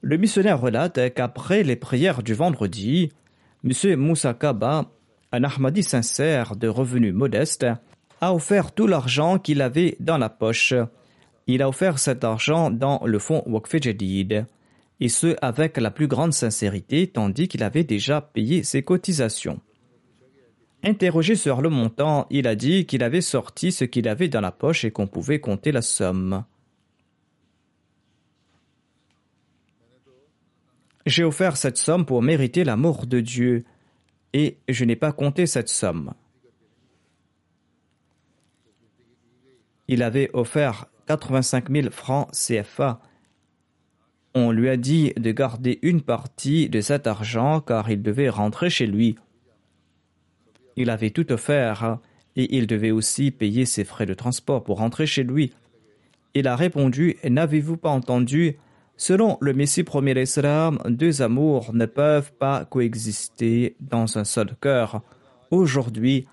Le 0.00 0.16
missionnaire 0.16 0.60
relate 0.60 1.12
qu'après 1.12 1.62
les 1.62 1.76
prières 1.76 2.22
du 2.22 2.32
vendredi, 2.32 3.10
M. 3.64 3.96
Moussa 3.96 4.32
Kaba 4.32 4.90
un 5.32 5.44
Ahmadi 5.44 5.82
sincère 5.82 6.56
de 6.56 6.68
revenus 6.68 7.14
modestes, 7.14 7.66
a 8.20 8.34
offert 8.34 8.72
tout 8.72 8.86
l'argent 8.86 9.38
qu'il 9.38 9.62
avait 9.62 9.96
dans 10.00 10.18
la 10.18 10.28
poche. 10.28 10.74
Il 11.46 11.62
a 11.62 11.68
offert 11.68 11.98
cet 11.98 12.24
argent 12.24 12.70
dans 12.70 13.00
le 13.04 13.18
fonds 13.18 13.44
Jadid, 13.80 14.46
et 15.00 15.08
ce 15.08 15.36
avec 15.40 15.76
la 15.76 15.90
plus 15.90 16.08
grande 16.08 16.32
sincérité, 16.32 17.06
tandis 17.06 17.48
qu'il 17.48 17.62
avait 17.62 17.84
déjà 17.84 18.20
payé 18.20 18.64
ses 18.64 18.82
cotisations. 18.82 19.60
Interrogé 20.82 21.34
sur 21.34 21.60
le 21.60 21.68
montant, 21.68 22.26
il 22.30 22.46
a 22.46 22.54
dit 22.54 22.86
qu'il 22.86 23.02
avait 23.02 23.20
sorti 23.20 23.72
ce 23.72 23.84
qu'il 23.84 24.08
avait 24.08 24.28
dans 24.28 24.40
la 24.40 24.52
poche 24.52 24.84
et 24.84 24.90
qu'on 24.90 25.06
pouvait 25.06 25.40
compter 25.40 25.72
la 25.72 25.82
somme. 25.82 26.44
J'ai 31.06 31.24
offert 31.24 31.56
cette 31.56 31.78
somme 31.78 32.04
pour 32.04 32.22
mériter 32.22 32.64
l'amour 32.64 33.06
de 33.06 33.20
Dieu 33.20 33.64
et 34.32 34.58
je 34.68 34.84
n'ai 34.84 34.96
pas 34.96 35.12
compté 35.12 35.46
cette 35.46 35.68
somme. 35.68 36.12
Il 39.88 40.02
avait 40.02 40.30
offert 40.34 40.86
85 41.06 41.70
000 41.70 41.90
francs 41.90 42.30
CFA. 42.32 43.00
On 44.34 44.52
lui 44.52 44.68
a 44.68 44.76
dit 44.76 45.12
de 45.16 45.32
garder 45.32 45.78
une 45.82 46.02
partie 46.02 46.68
de 46.68 46.80
cet 46.82 47.06
argent 47.06 47.60
car 47.60 47.90
il 47.90 48.02
devait 48.02 48.28
rentrer 48.28 48.68
chez 48.68 48.86
lui. 48.86 49.16
Il 50.76 50.90
avait 50.90 51.10
tout 51.10 51.32
offert 51.32 51.98
et 52.36 52.56
il 52.56 52.66
devait 52.66 52.90
aussi 52.90 53.30
payer 53.30 53.64
ses 53.64 53.84
frais 53.84 54.06
de 54.06 54.14
transport 54.14 54.62
pour 54.62 54.78
rentrer 54.78 55.06
chez 55.06 55.24
lui. 55.24 55.52
Il 56.34 56.46
a 56.46 56.54
répondu 56.54 57.16
N'avez-vous 57.24 57.78
pas 57.78 57.88
entendu 57.88 58.58
Selon 59.00 59.38
le 59.40 59.52
Messie 59.52 59.84
premier 59.84 60.12
l'Islam, 60.12 60.80
deux 60.84 61.22
amours 61.22 61.72
ne 61.72 61.86
peuvent 61.86 62.32
pas 62.32 62.64
coexister 62.64 63.76
dans 63.78 64.18
un 64.18 64.24
seul 64.24 64.56
cœur. 64.60 65.02
Aujourd'hui, 65.52 66.26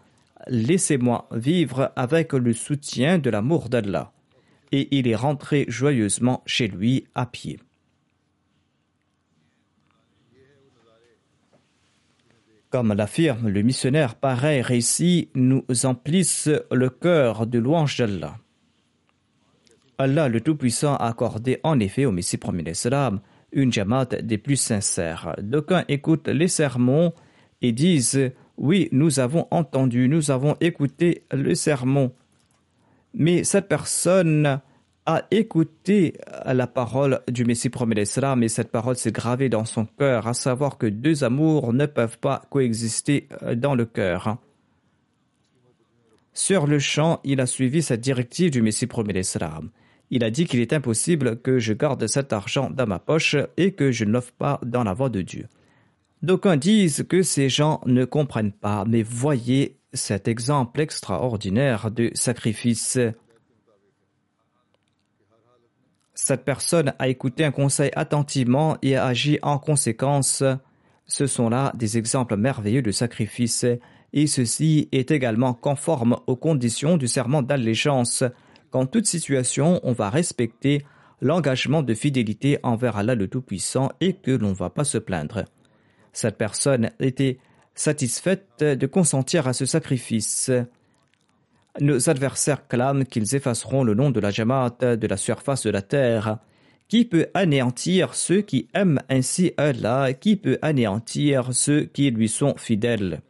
laissez-moi 0.47 1.29
vivre 1.31 1.91
avec 1.95 2.33
le 2.33 2.53
soutien 2.53 3.19
de 3.19 3.29
l'amour 3.29 3.69
d'Allah. 3.69 4.11
Et 4.71 4.87
il 4.97 5.07
est 5.07 5.15
rentré 5.15 5.65
joyeusement 5.67 6.41
chez 6.47 6.67
lui 6.67 7.05
à 7.13 7.27
pied. 7.27 7.59
Comme 12.71 12.93
l'affirme 12.93 13.47
le 13.47 13.61
missionnaire, 13.61 14.15
pareil 14.15 14.63
récit 14.63 15.29
nous 15.35 15.63
emplissent 15.83 16.49
le 16.71 16.89
cœur 16.89 17.45
de 17.45 17.59
louange 17.59 17.95
d'Allah. 17.99 18.39
Allah 19.97 20.27
le 20.27 20.41
Tout-Puissant 20.41 20.95
a 20.95 21.07
accordé 21.07 21.59
en 21.63 21.79
effet 21.79 22.05
au 22.05 22.11
Messie 22.11 22.37
premier 22.37 22.63
l'Islam 22.63 23.21
une 23.51 23.71
jamaat 23.71 24.05
des 24.05 24.37
plus 24.37 24.57
sincères. 24.57 25.35
D'aucuns 25.41 25.85
écoutent 25.87 26.27
les 26.27 26.47
sermons 26.47 27.13
et 27.61 27.71
disent 27.71 28.31
Oui, 28.57 28.89
nous 28.91 29.19
avons 29.19 29.47
entendu, 29.51 30.09
nous 30.09 30.31
avons 30.31 30.55
écouté 30.59 31.23
le 31.31 31.55
sermon. 31.55 32.11
Mais 33.13 33.43
cette 33.43 33.69
personne 33.69 34.59
a 35.05 35.23
écouté 35.31 36.15
la 36.45 36.67
parole 36.67 37.21
du 37.29 37.45
Messie 37.45 37.69
premier 37.69 37.95
l'Islam 37.95 38.43
et 38.43 38.49
cette 38.49 38.71
parole 38.71 38.97
s'est 38.97 39.11
gravée 39.11 39.49
dans 39.49 39.65
son 39.65 39.85
cœur, 39.85 40.27
à 40.27 40.33
savoir 40.33 40.77
que 40.77 40.87
deux 40.87 41.23
amours 41.23 41.71
ne 41.73 41.85
peuvent 41.85 42.19
pas 42.19 42.41
coexister 42.49 43.29
dans 43.55 43.75
le 43.75 43.85
cœur. 43.85 44.37
Sur 46.33 46.67
le 46.67 46.79
champ, 46.79 47.21
il 47.23 47.39
a 47.39 47.45
suivi 47.45 47.81
cette 47.81 48.01
directive 48.01 48.51
du 48.51 48.61
Messie 48.61 48.87
premier 48.87 49.13
l'Islam. 49.13 49.69
Il 50.11 50.23
a 50.23 50.29
dit 50.29 50.45
qu'il 50.45 50.59
est 50.59 50.73
impossible 50.73 51.41
que 51.41 51.59
je 51.59 51.73
garde 51.73 52.05
cet 52.07 52.31
argent 52.33 52.69
dans 52.69 52.87
ma 52.87 52.99
poche 52.99 53.35
et 53.57 53.71
que 53.71 53.91
je 53.91 54.05
ne 54.05 54.11
l'offre 54.11 54.33
pas 54.33 54.59
dans 54.63 54.83
la 54.83 54.93
voie 54.93 55.09
de 55.09 55.21
Dieu. 55.21 55.47
D'aucuns 56.21 56.57
disent 56.57 57.05
que 57.07 57.23
ces 57.23 57.49
gens 57.49 57.81
ne 57.85 58.05
comprennent 58.05 58.51
pas, 58.51 58.85
mais 58.87 59.03
voyez 59.03 59.77
cet 59.93 60.27
exemple 60.27 60.81
extraordinaire 60.81 61.91
de 61.91 62.11
sacrifice. 62.13 62.99
Cette 66.13 66.45
personne 66.45 66.93
a 66.97 67.07
écouté 67.07 67.43
un 67.43 67.51
conseil 67.51 67.91
attentivement 67.95 68.77
et 68.81 68.95
a 68.95 69.05
agi 69.05 69.37
en 69.41 69.59
conséquence. 69.59 70.43
Ce 71.05 71.27
sont 71.27 71.49
là 71.49 71.71
des 71.75 71.97
exemples 71.97 72.37
merveilleux 72.37 72.81
de 72.81 72.91
sacrifice, 72.91 73.65
et 74.13 74.27
ceci 74.27 74.87
est 74.91 75.11
également 75.11 75.53
conforme 75.53 76.17
aux 76.25 76.35
conditions 76.37 76.97
du 76.97 77.07
serment 77.07 77.41
d'allégeance 77.41 78.23
qu'en 78.75 78.85
toute 78.85 79.05
situation, 79.05 79.79
on 79.83 79.93
va 79.93 80.09
respecter 80.09 80.85
l'engagement 81.21 81.81
de 81.81 81.93
fidélité 81.93 82.59
envers 82.61 82.97
Allah 82.97 83.15
le 83.15 83.29
Tout-Puissant 83.29 83.89
et 84.01 84.11
que 84.11 84.31
l'on 84.31 84.49
ne 84.49 84.53
va 84.53 84.69
pas 84.69 84.83
se 84.83 84.97
plaindre. 84.97 85.45
Cette 86.11 86.37
personne 86.37 86.89
était 86.99 87.37
satisfaite 87.73 88.59
de 88.59 88.85
consentir 88.85 89.47
à 89.47 89.53
ce 89.53 89.65
sacrifice. 89.65 90.51
Nos 91.79 92.09
adversaires 92.09 92.67
clament 92.67 93.05
qu'ils 93.05 93.33
effaceront 93.33 93.85
le 93.85 93.93
nom 93.93 94.11
de 94.11 94.19
la 94.19 94.29
Jamaat 94.29 94.97
de 94.97 95.07
la 95.07 95.15
surface 95.15 95.63
de 95.63 95.69
la 95.69 95.81
terre. 95.81 96.39
Qui 96.89 97.05
peut 97.05 97.27
anéantir 97.33 98.13
ceux 98.13 98.41
qui 98.41 98.67
aiment 98.73 98.99
ainsi 99.07 99.53
Allah? 99.55 100.11
Qui 100.11 100.35
peut 100.35 100.59
anéantir 100.61 101.53
ceux 101.53 101.85
qui 101.85 102.11
lui 102.11 102.27
sont 102.27 102.55
fidèles? 102.57 103.21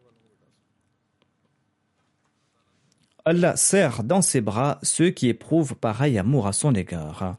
Allah 3.28 3.56
serre 3.56 4.04
dans 4.04 4.22
ses 4.22 4.40
bras 4.40 4.78
ceux 4.84 5.10
qui 5.10 5.30
éprouvent 5.30 5.76
pareil 5.76 6.20
amour 6.20 6.46
à 6.46 6.54
son 6.54 6.76
égard. 6.76 7.38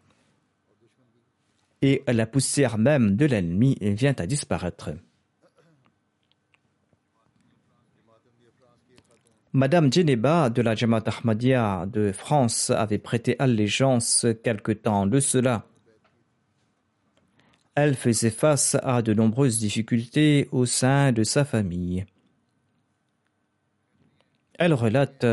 Et 1.80 2.02
la 2.08 2.26
poussière 2.26 2.76
même 2.76 3.14
de 3.14 3.24
l'ennemi 3.24 3.76
vient 3.80 4.16
à 4.18 4.26
disparaître. 4.26 4.90
Madame 9.52 9.92
Djeneba 9.92 10.50
de 10.50 10.60
la 10.60 10.74
Jamaat 10.74 11.04
Ahmadiyya 11.06 11.86
de 11.86 12.10
France 12.10 12.70
avait 12.70 12.98
prêté 12.98 13.36
allégeance 13.38 14.26
quelque 14.42 14.72
temps 14.72 15.06
de 15.06 15.20
cela. 15.20 15.66
Elle 17.76 17.94
faisait 17.94 18.30
face 18.30 18.76
à 18.82 19.02
de 19.02 19.14
nombreuses 19.14 19.58
difficultés 19.58 20.48
au 20.50 20.66
sein 20.66 21.12
de 21.12 21.22
sa 21.22 21.44
famille. 21.44 22.06
Elle 24.58 24.74
relate 24.74 25.24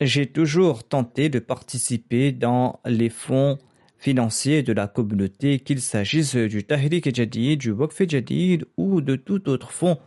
J'ai 0.00 0.26
toujours 0.26 0.82
tenté 0.82 1.28
de 1.28 1.38
participer 1.38 2.32
dans 2.32 2.80
les 2.86 3.10
fonds 3.10 3.58
financiers 3.98 4.62
de 4.62 4.72
la 4.72 4.88
communauté, 4.88 5.58
qu'il 5.58 5.82
s'agisse 5.82 6.36
du 6.36 6.64
Tahrik 6.64 7.14
Jadid, 7.14 7.60
du 7.60 7.70
Waqf 7.70 8.08
Jadid 8.08 8.64
ou 8.78 9.02
de 9.02 9.14
tout 9.16 9.50
autre 9.50 9.72
fonds 9.72 9.98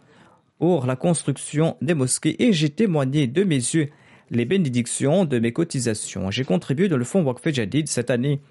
pour 0.58 0.88
la 0.88 0.95
construction 0.95 1.77
des 1.84 1.93
mosquées 1.93 2.43
et 2.43 2.53
j'ai 2.53 2.71
témoigné 2.71 3.27
de 3.27 3.43
mes 3.43 3.58
yeux 3.58 3.89
les 4.32 4.45
bénédictions 4.45 5.25
de 5.25 5.38
mes 5.38 5.53
cotisations. 5.53 6.32
J'ai 6.32 6.43
contribué 6.43 6.88
dans 6.89 6.97
le 6.97 7.03
fonds 7.03 7.23
Waqf 7.23 7.53
Jadid 7.53 7.88
cette 7.88 8.10
année. 8.10 8.41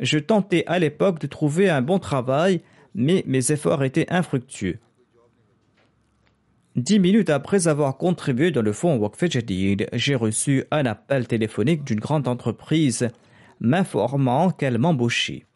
Je 0.00 0.18
tentais 0.18 0.64
à 0.66 0.78
l'époque 0.78 1.18
de 1.18 1.26
trouver 1.26 1.70
un 1.70 1.80
bon 1.80 1.98
travail, 1.98 2.60
mais 2.94 3.24
mes 3.26 3.52
efforts 3.52 3.84
étaient 3.84 4.12
infructueux. 4.12 4.76
Dix 6.76 7.00
minutes 7.00 7.30
après 7.30 7.66
avoir 7.66 7.96
contribué 7.96 8.52
dans 8.52 8.62
le 8.62 8.72
fonds 8.72 8.96
Waqf 8.96 9.24
j'ai 9.92 10.14
reçu 10.14 10.64
un 10.70 10.86
appel 10.86 11.26
téléphonique 11.26 11.82
d'une 11.82 11.98
grande 11.98 12.28
entreprise 12.28 13.08
m'informant 13.58 14.50
qu'elle 14.50 14.78
m'embauchait. 14.78 15.46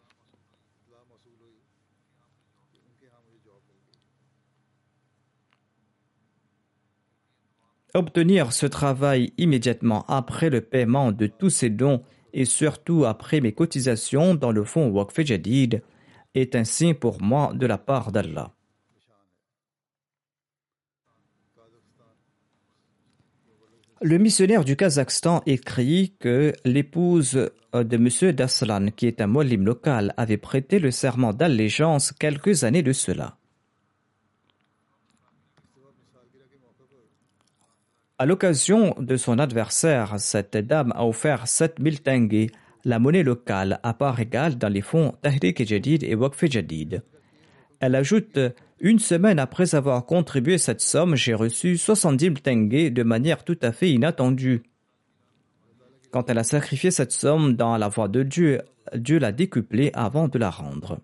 Obtenir 7.93 8.51
ce 8.51 8.65
travail 8.65 9.31
immédiatement 9.37 10.03
après 10.09 10.49
le 10.49 10.59
paiement 10.59 11.13
de 11.13 11.27
tous 11.27 11.49
ces 11.49 11.69
dons 11.69 12.03
et 12.33 12.43
surtout 12.43 13.05
après 13.05 13.39
mes 13.39 13.53
cotisations 13.53 14.35
dans 14.35 14.51
le 14.51 14.65
fonds 14.65 14.89
Waqf 14.89 15.19
est 15.19 16.55
un 16.55 16.63
signe 16.65 16.93
pour 16.93 17.21
moi 17.21 17.53
de 17.53 17.65
la 17.65 17.77
part 17.77 18.11
d'Allah. 18.11 18.54
Le 24.01 24.17
missionnaire 24.17 24.65
du 24.65 24.75
Kazakhstan 24.75 25.41
écrit 25.45 26.15
que 26.19 26.53
l'épouse 26.65 27.49
de 27.73 27.95
M. 27.95 28.31
Daslan, 28.33 28.87
qui 28.91 29.07
est 29.07 29.21
un 29.21 29.27
molim 29.27 29.63
local, 29.63 30.13
avait 30.17 30.37
prêté 30.37 30.79
le 30.79 30.91
serment 30.91 31.31
d'allégeance 31.31 32.11
quelques 32.11 32.65
années 32.65 32.83
de 32.83 32.91
cela. 32.91 33.37
À 38.17 38.25
l'occasion 38.25 38.95
de 38.99 39.15
son 39.15 39.39
adversaire, 39.39 40.19
cette 40.19 40.57
dame 40.57 40.91
a 40.95 41.05
offert 41.05 41.47
7000 41.47 42.01
tengis, 42.01 42.49
la 42.83 42.99
monnaie 42.99 43.23
locale, 43.23 43.79
à 43.83 43.93
part 43.93 44.19
égale 44.19 44.57
dans 44.57 44.69
les 44.69 44.81
fonds 44.81 45.15
Tahrik 45.21 45.65
Jadid 45.65 46.03
et 46.03 46.15
Waqf 46.15 46.45
Jadid. 46.45 47.01
Elle 47.79 47.95
ajoute 47.95 48.39
Une 48.79 48.99
semaine 48.99 49.39
après 49.39 49.73
avoir 49.73 50.05
contribué 50.05 50.57
cette 50.57 50.81
somme, 50.81 51.15
j'ai 51.15 51.33
reçu 51.33 51.77
70 51.77 52.25
000 52.25 52.35
tengis 52.43 52.91
de 52.91 53.03
manière 53.03 53.43
tout 53.43 53.57
à 53.61 53.71
fait 53.71 53.91
inattendue. 53.91 54.63
Quand 56.11 56.29
elle 56.29 56.37
a 56.37 56.43
sacrifié 56.43 56.91
cette 56.91 57.11
somme 57.11 57.53
dans 57.53 57.77
la 57.77 57.87
voie 57.87 58.07
de 58.07 58.23
Dieu, 58.23 58.61
Dieu 58.93 59.17
l'a 59.17 59.31
décuplée 59.31 59.91
avant 59.93 60.27
de 60.27 60.37
la 60.37 60.49
rendre. 60.49 60.99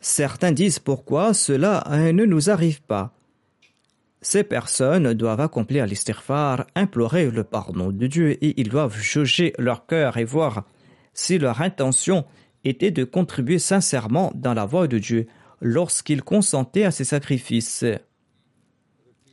Certains 0.00 0.52
disent 0.52 0.78
pourquoi 0.78 1.34
cela 1.34 1.84
ne 2.12 2.24
nous 2.24 2.48
arrive 2.50 2.82
pas. 2.82 3.12
Ces 4.22 4.44
personnes 4.44 5.14
doivent 5.14 5.40
accomplir 5.40 5.86
l'istighfar, 5.86 6.66
implorer 6.74 7.30
le 7.30 7.44
pardon 7.44 7.90
de 7.90 8.06
Dieu 8.06 8.42
et 8.44 8.60
ils 8.60 8.68
doivent 8.68 8.96
juger 8.96 9.52
leur 9.58 9.86
cœur 9.86 10.16
et 10.16 10.24
voir 10.24 10.64
si 11.12 11.38
leur 11.38 11.60
intention 11.60 12.24
était 12.68 12.90
de 12.90 13.04
contribuer 13.04 13.58
sincèrement 13.58 14.32
dans 14.34 14.54
la 14.54 14.66
voie 14.66 14.88
de 14.88 14.98
Dieu 14.98 15.26
lorsqu'ils 15.60 16.22
consentaient 16.22 16.84
à 16.84 16.90
ces 16.90 17.04
sacrifices. 17.04 17.84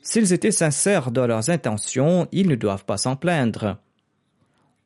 S'ils 0.02 0.34
étaient 0.34 0.52
sincères 0.52 1.12
dans 1.12 1.28
leurs 1.28 1.50
intentions, 1.50 2.28
ils 2.32 2.48
ne 2.48 2.56
doivent 2.56 2.86
pas 2.86 2.98
s'en 2.98 3.16
plaindre. 3.16 3.78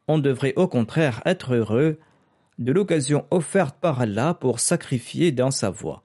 On 0.07 0.19
devrait 0.19 0.53
au 0.55 0.67
contraire 0.67 1.21
être 1.25 1.55
heureux 1.55 1.99
de 2.59 2.71
l'occasion 2.71 3.25
offerte 3.31 3.77
par 3.79 4.01
Allah 4.01 4.33
pour 4.33 4.59
sacrifier 4.59 5.31
dans 5.31 5.51
sa 5.51 5.69
voie. 5.69 6.03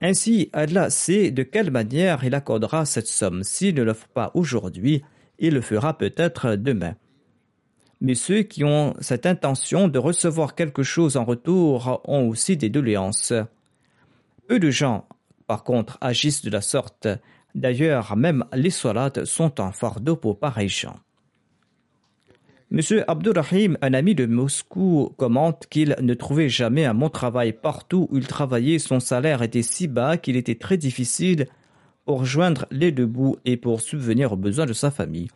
Ainsi, 0.00 0.50
Allah 0.52 0.90
sait 0.90 1.30
de 1.30 1.42
quelle 1.42 1.70
manière 1.70 2.24
il 2.24 2.34
accordera 2.34 2.84
cette 2.84 3.06
somme. 3.06 3.42
S'il 3.42 3.74
ne 3.74 3.82
l'offre 3.82 4.08
pas 4.08 4.30
aujourd'hui, 4.34 5.02
il 5.38 5.54
le 5.54 5.60
fera 5.60 5.96
peut-être 5.96 6.56
demain. 6.56 6.94
Mais 8.04 8.14
ceux 8.14 8.42
qui 8.42 8.64
ont 8.64 8.92
cette 9.00 9.24
intention 9.24 9.88
de 9.88 9.98
recevoir 9.98 10.54
quelque 10.54 10.82
chose 10.82 11.16
en 11.16 11.24
retour 11.24 12.02
ont 12.04 12.28
aussi 12.28 12.54
des 12.58 12.68
doléances. 12.68 13.32
Peu 14.46 14.58
de 14.58 14.68
gens, 14.68 15.08
par 15.46 15.64
contre, 15.64 15.96
agissent 16.02 16.42
de 16.42 16.50
la 16.50 16.60
sorte. 16.60 17.08
D'ailleurs, 17.54 18.14
même 18.14 18.44
les 18.52 18.68
salades 18.68 19.24
sont 19.24 19.58
un 19.58 19.72
fardeau 19.72 20.16
pour 20.16 20.38
pareils 20.38 20.68
gens. 20.68 20.98
M. 22.70 22.80
Abdurrahim, 23.08 23.78
un 23.80 23.94
ami 23.94 24.14
de 24.14 24.26
Moscou, 24.26 25.14
commente 25.16 25.66
qu'il 25.70 25.96
ne 25.98 26.12
trouvait 26.12 26.50
jamais 26.50 26.84
un 26.84 26.92
bon 26.92 27.08
travail 27.08 27.54
partout 27.54 28.06
où 28.10 28.18
il 28.18 28.26
travaillait. 28.26 28.78
Son 28.78 29.00
salaire 29.00 29.40
était 29.40 29.62
si 29.62 29.88
bas 29.88 30.18
qu'il 30.18 30.36
était 30.36 30.56
très 30.56 30.76
difficile 30.76 31.46
pour 32.04 32.26
joindre 32.26 32.66
les 32.70 32.92
deux 32.92 33.06
bouts 33.06 33.38
et 33.46 33.56
pour 33.56 33.80
subvenir 33.80 34.34
aux 34.34 34.36
besoins 34.36 34.66
de 34.66 34.74
sa 34.74 34.90
famille. 34.90 35.30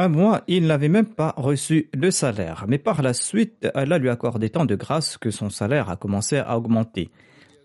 Un 0.00 0.06
mois, 0.06 0.42
il 0.46 0.68
n'avait 0.68 0.88
même 0.88 1.12
pas 1.12 1.34
reçu 1.36 1.90
de 1.92 2.10
salaire, 2.10 2.66
mais 2.68 2.78
par 2.78 3.02
la 3.02 3.12
suite, 3.12 3.66
Allah 3.74 3.98
lui 3.98 4.10
accordé 4.10 4.48
tant 4.48 4.64
de 4.64 4.76
grâce 4.76 5.16
que 5.18 5.32
son 5.32 5.50
salaire 5.50 5.90
a 5.90 5.96
commencé 5.96 6.38
à 6.38 6.56
augmenter. 6.56 7.10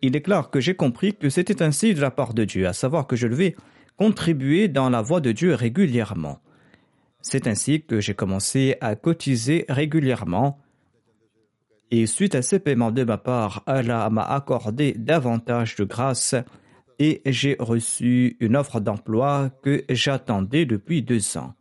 Il 0.01 0.19
clair 0.19 0.49
que 0.49 0.59
j'ai 0.59 0.73
compris 0.73 1.13
que 1.13 1.29
c'était 1.29 1.61
ainsi 1.61 1.93
de 1.93 2.01
la 2.01 2.09
part 2.09 2.33
de 2.33 2.43
Dieu, 2.43 2.65
à 2.67 2.73
savoir 2.73 3.05
que 3.05 3.15
je 3.15 3.27
devais 3.27 3.55
contribuer 3.97 4.67
dans 4.67 4.89
la 4.89 5.03
voie 5.03 5.21
de 5.21 5.31
Dieu 5.31 5.53
régulièrement. 5.53 6.39
C'est 7.21 7.45
ainsi 7.45 7.83
que 7.83 7.99
j'ai 7.99 8.15
commencé 8.15 8.77
à 8.81 8.95
cotiser 8.95 9.65
régulièrement. 9.69 10.59
Et 11.91 12.07
suite 12.07 12.33
à 12.33 12.41
ces 12.41 12.57
paiements 12.57 12.89
de 12.89 13.03
ma 13.03 13.19
part, 13.19 13.61
Allah 13.67 14.09
m'a 14.09 14.23
accordé 14.23 14.95
davantage 14.97 15.75
de 15.75 15.83
grâce 15.83 16.33
et 16.97 17.21
j'ai 17.27 17.57
reçu 17.59 18.37
une 18.39 18.55
offre 18.55 18.79
d'emploi 18.79 19.51
que 19.61 19.83
j'attendais 19.87 20.65
depuis 20.65 21.03
deux 21.03 21.37
ans. 21.37 21.53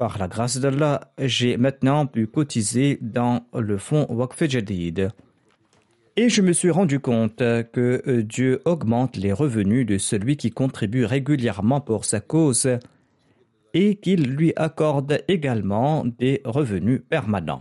Par 0.00 0.16
la 0.16 0.28
grâce 0.28 0.56
d'Allah, 0.56 1.12
j'ai 1.18 1.58
maintenant 1.58 2.06
pu 2.06 2.26
cotiser 2.26 2.96
dans 3.02 3.44
le 3.52 3.76
fonds 3.76 4.06
Waqf 4.08 4.48
Jadid. 4.48 5.10
Et 6.16 6.30
je 6.30 6.40
me 6.40 6.54
suis 6.54 6.70
rendu 6.70 7.00
compte 7.00 7.36
que 7.36 8.22
Dieu 8.22 8.62
augmente 8.64 9.18
les 9.18 9.34
revenus 9.34 9.84
de 9.84 9.98
celui 9.98 10.38
qui 10.38 10.52
contribue 10.52 11.04
régulièrement 11.04 11.82
pour 11.82 12.06
sa 12.06 12.20
cause 12.20 12.78
et 13.74 13.96
qu'il 13.96 14.22
lui 14.22 14.54
accorde 14.56 15.22
également 15.28 16.06
des 16.06 16.40
revenus 16.46 17.02
permanents. 17.06 17.60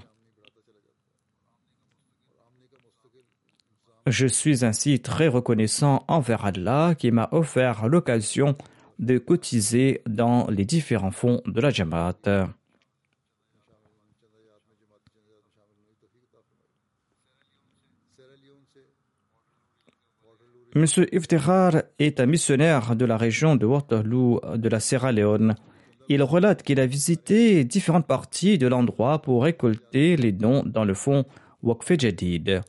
Je 4.07 4.27
suis 4.27 4.63
ainsi 4.63 5.01
très 5.01 5.27
reconnaissant 5.27 6.05
envers 6.07 6.45
Allah 6.45 6.95
qui 6.97 7.11
m'a 7.11 7.27
offert 7.33 7.89
l'occasion 7.89 8.55
de 8.99 9.17
cotiser 9.17 10.01
dans 10.07 10.47
les 10.49 10.65
différents 10.65 11.11
fonds 11.11 11.41
de 11.45 11.59
la 11.61 11.69
Jamaat. 11.69 12.49
Monsieur 20.75 21.13
Iftikhar 21.15 21.81
est 21.97 22.19
un 22.19 22.27
missionnaire 22.27 22.95
de 22.95 23.03
la 23.03 23.17
région 23.17 23.55
de 23.55 23.65
Waterloo 23.65 24.39
de 24.55 24.69
la 24.69 24.79
Sierra 24.79 25.11
Leone. 25.11 25.55
Il 26.09 26.21
relate 26.21 26.61
qu'il 26.61 26.79
a 26.79 26.85
visité 26.85 27.63
différentes 27.63 28.05
parties 28.05 28.59
de 28.59 28.67
l'endroit 28.67 29.19
pour 29.21 29.43
récolter 29.43 30.15
les 30.15 30.31
dons 30.31 30.61
dans 30.63 30.85
le 30.85 30.93
fonds 30.93 31.25
Waqf 31.63 31.93
Jadid. 31.97 32.61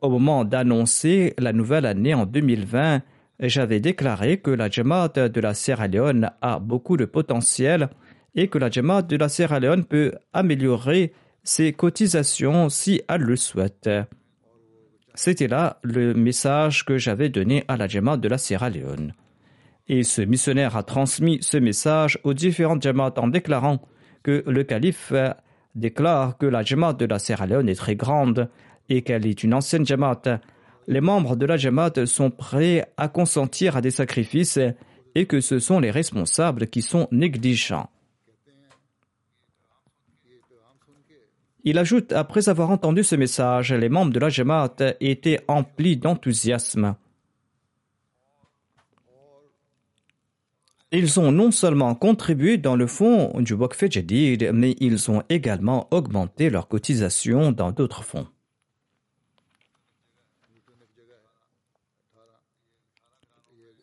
Au 0.00 0.08
moment 0.08 0.44
d'annoncer 0.44 1.34
la 1.38 1.52
nouvelle 1.52 1.86
année 1.86 2.14
en 2.14 2.26
2020, 2.26 3.02
j'avais 3.48 3.80
déclaré 3.80 4.38
que 4.38 4.50
la 4.50 4.68
Jamaat 4.68 5.28
de 5.28 5.40
la 5.40 5.54
Sierra 5.54 5.88
Leone 5.88 6.30
a 6.42 6.58
beaucoup 6.58 6.96
de 6.96 7.06
potentiel 7.06 7.88
et 8.34 8.48
que 8.48 8.58
la 8.58 8.70
Jamaat 8.70 9.02
de 9.02 9.16
la 9.16 9.28
Sierra 9.28 9.60
Leone 9.60 9.84
peut 9.84 10.12
améliorer 10.32 11.12
ses 11.42 11.72
cotisations 11.72 12.68
si 12.68 13.02
elle 13.08 13.22
le 13.22 13.36
souhaite. 13.36 13.88
C'était 15.14 15.48
là 15.48 15.78
le 15.82 16.14
message 16.14 16.84
que 16.84 16.98
j'avais 16.98 17.28
donné 17.28 17.64
à 17.68 17.76
la 17.76 17.88
Jamaat 17.88 18.18
de 18.18 18.28
la 18.28 18.38
Sierra 18.38 18.70
Leone. 18.70 19.14
Et 19.88 20.04
ce 20.04 20.22
missionnaire 20.22 20.76
a 20.76 20.82
transmis 20.82 21.38
ce 21.40 21.56
message 21.56 22.18
aux 22.22 22.34
différentes 22.34 22.82
Jamaat 22.82 23.14
en 23.16 23.26
déclarant 23.26 23.80
que 24.22 24.44
le 24.46 24.62
calife 24.62 25.12
déclare 25.74 26.38
que 26.38 26.46
la 26.46 26.62
Jamaat 26.62 26.92
de 26.92 27.06
la 27.06 27.18
Sierra 27.18 27.46
Leone 27.46 27.68
est 27.68 27.74
très 27.74 27.96
grande 27.96 28.48
et 28.88 29.02
qu'elle 29.02 29.26
est 29.26 29.42
une 29.42 29.54
ancienne 29.54 29.86
Jamaat. 29.86 30.40
Les 30.90 31.00
membres 31.00 31.36
de 31.36 31.46
la 31.46 31.56
Jamaat 31.56 32.04
sont 32.04 32.32
prêts 32.32 32.84
à 32.96 33.06
consentir 33.06 33.76
à 33.76 33.80
des 33.80 33.92
sacrifices 33.92 34.58
et 35.14 35.26
que 35.26 35.40
ce 35.40 35.60
sont 35.60 35.78
les 35.78 35.92
responsables 35.92 36.66
qui 36.66 36.82
sont 36.82 37.06
négligents. 37.12 37.88
Il 41.62 41.78
ajoute 41.78 42.10
Après 42.10 42.48
avoir 42.48 42.70
entendu 42.70 43.04
ce 43.04 43.14
message, 43.14 43.72
les 43.72 43.88
membres 43.88 44.12
de 44.12 44.18
la 44.18 44.30
Jamaat 44.30 44.74
étaient 44.98 45.38
emplis 45.46 45.96
d'enthousiasme. 45.96 46.96
Ils 50.90 51.20
ont 51.20 51.30
non 51.30 51.52
seulement 51.52 51.94
contribué 51.94 52.58
dans 52.58 52.74
le 52.74 52.88
fonds 52.88 53.40
du 53.40 53.54
Waqf 53.54 53.84
Jadid, 53.88 54.50
mais 54.52 54.74
ils 54.80 55.08
ont 55.08 55.22
également 55.28 55.86
augmenté 55.92 56.50
leurs 56.50 56.66
cotisations 56.66 57.52
dans 57.52 57.70
d'autres 57.70 58.02
fonds. 58.02 58.26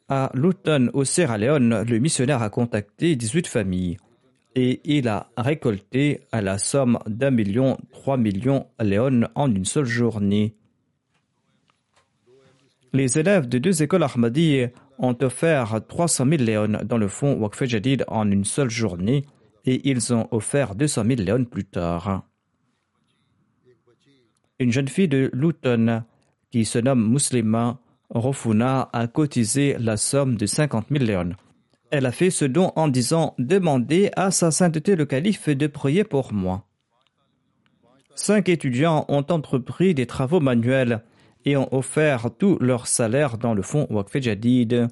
À 0.09 0.31
Luton, 0.33 0.89
au 0.93 1.03
Sierra 1.03 1.37
Leone, 1.37 1.83
le 1.83 1.99
missionnaire 1.99 2.41
a 2.41 2.49
contacté 2.49 3.17
18 3.17 3.45
familles 3.45 3.97
et 4.55 4.79
il 4.85 5.09
a 5.09 5.29
récolté 5.35 6.21
à 6.31 6.41
la 6.41 6.57
somme 6.57 6.97
d'un 7.07 7.29
million, 7.29 7.77
trois 7.91 8.15
millions 8.15 8.67
léon 8.79 9.27
en 9.35 9.53
une 9.53 9.65
seule 9.65 9.85
journée. 9.85 10.55
Les 12.93 13.19
élèves 13.19 13.49
de 13.49 13.57
deux 13.57 13.83
écoles 13.83 14.03
Ahmadi 14.03 14.67
ont 14.97 15.17
offert 15.21 15.81
300 15.85 16.25
000 16.25 16.41
léons 16.41 16.79
dans 16.85 16.97
le 16.97 17.09
fonds 17.09 17.35
Waqf 17.35 17.65
Jadid 17.65 18.05
en 18.07 18.31
une 18.31 18.45
seule 18.45 18.69
journée 18.69 19.25
et 19.65 19.89
ils 19.89 20.13
ont 20.13 20.29
offert 20.31 20.73
200 20.73 21.03
000 21.05 21.21
léons 21.21 21.43
plus 21.43 21.65
tard. 21.65 22.23
Une 24.57 24.71
jeune 24.71 24.87
fille 24.87 25.09
de 25.09 25.29
Luton 25.33 26.03
qui 26.49 26.63
se 26.63 26.79
nomme 26.79 27.11
Muslima 27.11 27.77
Rofuna 28.09 28.89
a 28.93 29.07
cotisé 29.07 29.75
la 29.79 29.97
somme 29.97 30.35
de 30.35 30.45
50 30.45 30.87
000 30.89 31.03
léons. 31.03 31.35
Elle 31.91 32.05
a 32.05 32.11
fait 32.11 32.29
ce 32.29 32.45
don 32.45 32.71
en 32.75 32.87
disant 32.87 33.33
Demandez 33.37 34.11
à 34.15 34.31
sa 34.31 34.51
sainteté 34.51 34.95
le 34.95 35.05
calife 35.05 35.49
de 35.49 35.67
prier 35.67 36.03
pour 36.03 36.33
moi. 36.33 36.65
Cinq 38.15 38.49
étudiants 38.49 39.05
ont 39.07 39.25
entrepris 39.29 39.93
des 39.93 40.05
travaux 40.05 40.39
manuels 40.39 41.03
et 41.45 41.55
ont 41.55 41.73
offert 41.73 42.29
tout 42.37 42.57
leur 42.59 42.87
salaire 42.87 43.37
dans 43.37 43.53
le 43.53 43.61
fonds 43.61 43.87
Waqf 43.89 44.19
Jadid, 44.19 44.87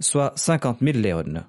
soit 0.00 0.32
50 0.36 0.78
000 0.80 0.98
léons. 0.98 1.44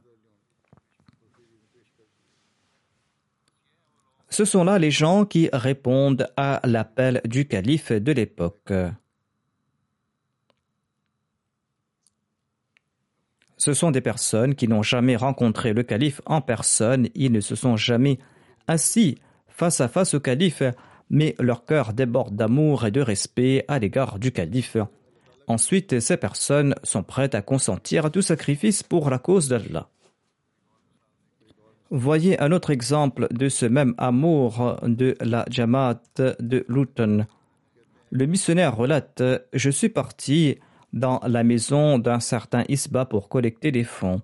Ce 4.29 4.45
sont 4.45 4.63
là 4.63 4.79
les 4.79 4.91
gens 4.91 5.25
qui 5.25 5.49
répondent 5.51 6.27
à 6.38 6.62
l'appel 6.63 7.21
du 7.25 7.47
calife 7.47 7.91
de 7.91 8.12
l'époque. 8.12 8.71
Ce 13.62 13.76
sont 13.76 13.91
des 13.91 14.02
personnes 14.02 14.56
qui 14.56 14.67
n'ont 14.67 14.82
jamais 14.82 15.15
rencontré 15.15 15.74
le 15.74 15.84
calife 15.84 16.19
en 16.26 16.41
personne, 16.41 17.10
ils 17.13 17.32
ne 17.32 17.41
se 17.41 17.54
sont 17.54 17.78
jamais 17.78 18.17
assis 18.67 19.19
face 19.50 19.82
à 19.82 19.88
face 19.88 20.15
au 20.15 20.19
calife, 20.19 20.63
mais 21.12 21.36
leur 21.39 21.63
cœur 21.65 21.93
déborde 21.93 22.36
d'amour 22.36 22.88
et 22.88 22.91
de 22.91 23.02
respect 23.02 23.63
à 23.67 23.78
l'égard 23.78 24.17
du 24.17 24.32
calife. 24.32 24.78
Ensuite, 25.45 26.00
ces 26.00 26.17
personnes 26.17 26.74
sont 26.82 27.04
prêtes 27.04 27.36
à 27.36 27.43
consentir 27.43 28.08
à 28.08 28.10
tout 28.10 28.24
sacrifice 28.24 28.82
pour 28.82 29.12
la 29.12 29.19
cause 29.19 29.47
d'Allah. 29.47 29.89
Voyez 31.91 32.41
un 32.41 32.52
autre 32.54 32.71
exemple 32.71 33.28
de 33.30 33.47
ce 33.47 33.67
même 33.67 33.93
amour 34.00 34.80
de 34.82 35.15
la 35.21 35.45
Jamaat 35.52 36.02
de 36.39 36.65
Luton. 36.67 37.28
Le 38.10 38.26
missionnaire 38.26 38.76
relate 38.76 39.21
Je 39.54 39.69
suis 39.69 39.89
parti 39.89 40.58
dans 40.93 41.19
la 41.25 41.43
maison 41.43 41.99
d'un 41.99 42.19
certain 42.19 42.63
Isba 42.67 43.06
pour 43.06 43.30
collecter 43.30 43.71
des 43.71 43.84
fonds. 43.84 44.21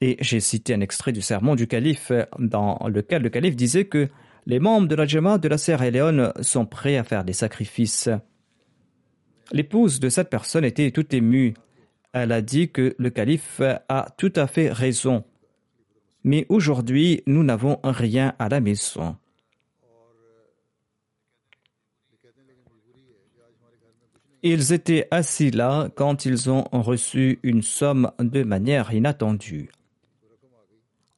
Et 0.00 0.16
j'ai 0.20 0.40
cité 0.40 0.74
un 0.74 0.80
extrait 0.80 1.12
du 1.12 1.22
sermon 1.22 1.54
du 1.54 1.66
calife 1.66 2.10
dans 2.38 2.78
lequel 2.88 3.22
le 3.22 3.30
calife 3.30 3.54
disait 3.54 3.84
que 3.84 4.08
les 4.46 4.58
membres 4.58 4.88
de 4.88 4.96
la 4.96 5.06
Jama 5.06 5.38
de 5.38 5.48
la 5.48 5.58
Sierra 5.58 5.90
Leone 5.90 6.32
sont 6.40 6.66
prêts 6.66 6.96
à 6.96 7.04
faire 7.04 7.24
des 7.24 7.32
sacrifices. 7.32 8.08
L'épouse 9.52 10.00
de 10.00 10.08
cette 10.08 10.30
personne 10.30 10.64
était 10.64 10.90
tout 10.90 11.14
émue. 11.14 11.54
Elle 12.12 12.32
a 12.32 12.42
dit 12.42 12.70
que 12.70 12.94
le 12.98 13.10
calife 13.10 13.60
a 13.88 14.08
tout 14.16 14.32
à 14.34 14.46
fait 14.46 14.72
raison. 14.72 15.24
Mais 16.24 16.46
aujourd'hui, 16.48 17.22
nous 17.26 17.44
n'avons 17.44 17.78
rien 17.84 18.34
à 18.38 18.48
la 18.48 18.60
maison. 18.60 19.16
Ils 24.44 24.72
étaient 24.72 25.06
assis 25.12 25.52
là 25.52 25.88
quand 25.94 26.24
ils 26.24 26.50
ont 26.50 26.64
reçu 26.72 27.38
une 27.44 27.62
somme 27.62 28.10
de 28.18 28.42
manière 28.42 28.92
inattendue. 28.92 29.70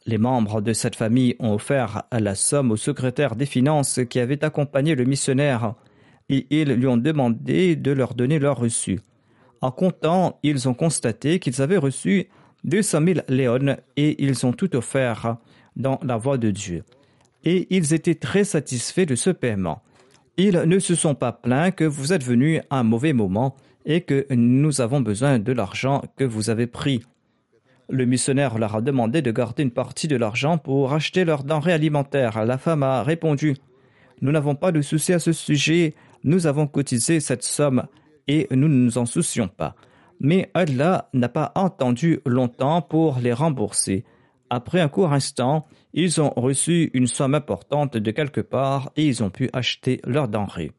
Les 0.05 0.19
membres 0.19 0.61
de 0.61 0.75
cette 0.75 0.97
famille 0.97 1.35
ont 1.39 1.55
offert 1.55 2.03
la 2.13 2.35
somme 2.35 2.71
au 2.71 2.77
secrétaire 2.77 3.35
des 3.35 3.47
finances 3.47 4.01
qui 4.11 4.21
avait 4.21 4.45
accompagné 4.45 4.95
le 4.95 5.07
missionnaire 5.07 5.75
et 6.29 6.47
ils 6.51 6.75
lui 6.75 6.87
ont 6.87 6.99
demandé 6.99 7.77
de 7.77 7.93
leur 7.93 8.13
donner 8.13 8.39
leur 8.39 8.59
reçu. 8.59 9.01
En 9.63 9.71
comptant, 9.71 10.39
ils 10.43 10.69
ont 10.69 10.75
constaté 10.75 11.39
qu'ils 11.39 11.63
avaient 11.63 11.79
reçu 11.79 12.29
200 12.65 13.07
000 13.07 13.21
léons 13.29 13.77
et 13.97 14.23
ils 14.23 14.45
ont 14.45 14.53
tout 14.53 14.77
offert 14.77 15.39
dans 15.77 15.99
la 16.03 16.19
voie 16.19 16.37
de 16.37 16.51
Dieu. 16.51 16.85
Et 17.45 17.67
ils 17.75 17.95
étaient 17.95 18.15
très 18.15 18.45
satisfaits 18.45 19.07
de 19.07 19.15
ce 19.15 19.31
paiement. 19.31 19.81
Ils 20.37 20.65
ne 20.67 20.79
se 20.81 20.97
sont 20.97 21.15
pas 21.15 21.31
plaints 21.31 21.71
que 21.71 21.85
vous 21.85 22.13
êtes 22.13 22.25
venu 22.25 22.61
à 22.69 22.81
un 22.81 22.83
mauvais 22.83 23.13
moment 23.13 23.55
et 23.87 24.01
que 24.01 24.27
nous 24.35 24.81
avons 24.81 25.01
besoin 25.01 25.39
de 25.39 25.53
l'argent 25.53 26.03
que 26.17 26.25
vous 26.25 26.51
avez 26.51 26.67
pris. 26.67 27.03
Le 27.89 28.05
missionnaire 28.05 28.59
leur 28.59 28.75
a 28.75 28.81
demandé 28.81 29.23
de 29.23 29.31
garder 29.31 29.63
une 29.63 29.71
partie 29.71 30.09
de 30.09 30.17
l'argent 30.17 30.59
pour 30.59 30.93
acheter 30.93 31.25
leurs 31.25 31.45
denrées 31.45 31.73
alimentaires. 31.73 32.45
La 32.45 32.59
femme 32.59 32.83
a 32.83 33.05
répondu 33.05 33.55
Nous 34.23 34.33
n'avons 34.33 34.57
pas 34.57 34.73
de 34.73 34.83
souci 34.83 35.13
à 35.13 35.21
ce 35.21 35.33
sujet, 35.33 35.95
nous 36.25 36.49
avons 36.49 36.67
cotisé 36.67 37.21
cette 37.21 37.45
somme 37.45 37.85
et 38.27 38.49
nous 38.51 38.69
ne 38.69 38.75
nous 38.75 38.99
en 38.99 39.07
soucions 39.07 39.49
pas. 39.49 39.77
Mais 40.19 40.51
Allah 40.55 41.11
n'a 41.13 41.29
pas 41.29 41.53
entendu 41.55 42.21
longtemps 42.27 42.83
pour 42.83 43.19
les 43.19 43.33
rembourser. 43.33 44.05
Après 44.51 44.81
un 44.81 44.89
court 44.89 45.13
instant, 45.13 45.67
ils 45.93 46.21
ont 46.21 46.33
reçu 46.37 46.91
une 46.95 47.07
somme 47.07 47.35
importante 47.35 47.97
de 47.97 48.11
quelque 48.11 48.41
part 48.41 48.93
et 48.97 49.07
ils 49.07 49.23
ont 49.23 49.31
pu 49.31 49.49
acheter 49.53 50.01
leurs 50.05 50.29
denrées. 50.29 50.73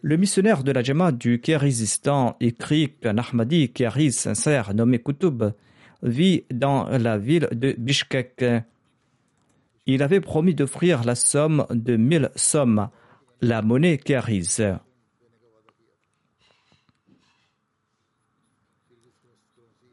Le 0.00 0.16
missionnaire 0.16 0.62
de 0.62 0.70
la 0.70 0.82
Jama 0.82 1.10
du 1.10 1.40
Kérizistan 1.40 2.36
écrit 2.40 2.92
qu'un 3.00 3.18
Ahmadi 3.18 3.72
sincère 4.12 4.72
nommé 4.72 5.00
Koutoub 5.00 5.54
vit 6.02 6.44
dans 6.52 6.88
la 6.88 7.18
ville 7.18 7.48
de 7.50 7.74
Bishkek. 7.76 8.44
Il 9.86 10.02
avait 10.02 10.20
promis 10.20 10.54
d'offrir 10.54 11.02
la 11.02 11.16
somme 11.16 11.66
de 11.70 11.96
mille 11.96 12.30
sommes, 12.36 12.88
la 13.40 13.60
monnaie 13.62 13.98
Kériz. 13.98 14.62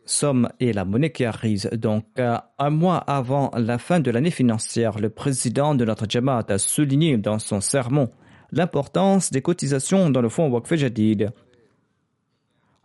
Somme 0.05 0.49
et 0.59 0.73
la 0.73 0.85
monnaie 0.85 1.11
qui 1.11 1.25
arrive. 1.25 1.69
Donc, 1.73 2.05
euh, 2.19 2.37
un 2.57 2.69
mois 2.69 2.97
avant 2.97 3.51
la 3.57 3.77
fin 3.77 3.99
de 3.99 4.11
l'année 4.11 4.31
financière, 4.31 4.99
le 4.99 5.09
président 5.09 5.75
de 5.75 5.85
notre 5.85 6.05
Jamaat 6.07 6.45
a 6.49 6.57
souligné 6.57 7.17
dans 7.17 7.39
son 7.39 7.61
sermon 7.61 8.09
l'importance 8.51 9.31
des 9.31 9.41
cotisations 9.41 10.09
dans 10.09 10.21
le 10.21 10.29
fonds 10.29 10.49
Waqf 10.49 10.75
Jadid. 10.75 11.31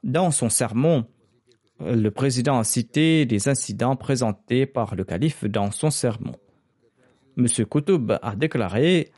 Dans 0.02 0.30
son 0.30 0.48
sermon, 0.48 1.04
le 1.80 2.10
président 2.10 2.58
a 2.58 2.64
cité 2.64 3.26
des 3.26 3.48
incidents 3.48 3.96
présentés 3.96 4.66
par 4.66 4.94
le 4.94 5.04
calife 5.04 5.44
dans 5.44 5.70
son 5.70 5.90
sermon. 5.90 6.34
M. 7.36 7.46
Koutoub 7.66 8.18
a 8.20 8.34
déclaré 8.34 9.12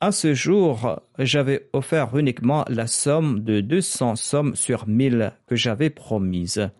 À 0.00 0.12
ce 0.12 0.34
jour, 0.34 1.00
j'avais 1.18 1.68
offert 1.72 2.16
uniquement 2.16 2.64
la 2.68 2.86
somme 2.86 3.40
de 3.40 3.60
200 3.60 4.16
sommes 4.16 4.54
sur 4.54 4.86
1000 4.86 5.32
que 5.46 5.56
j'avais 5.56 5.90
promise 5.90 6.70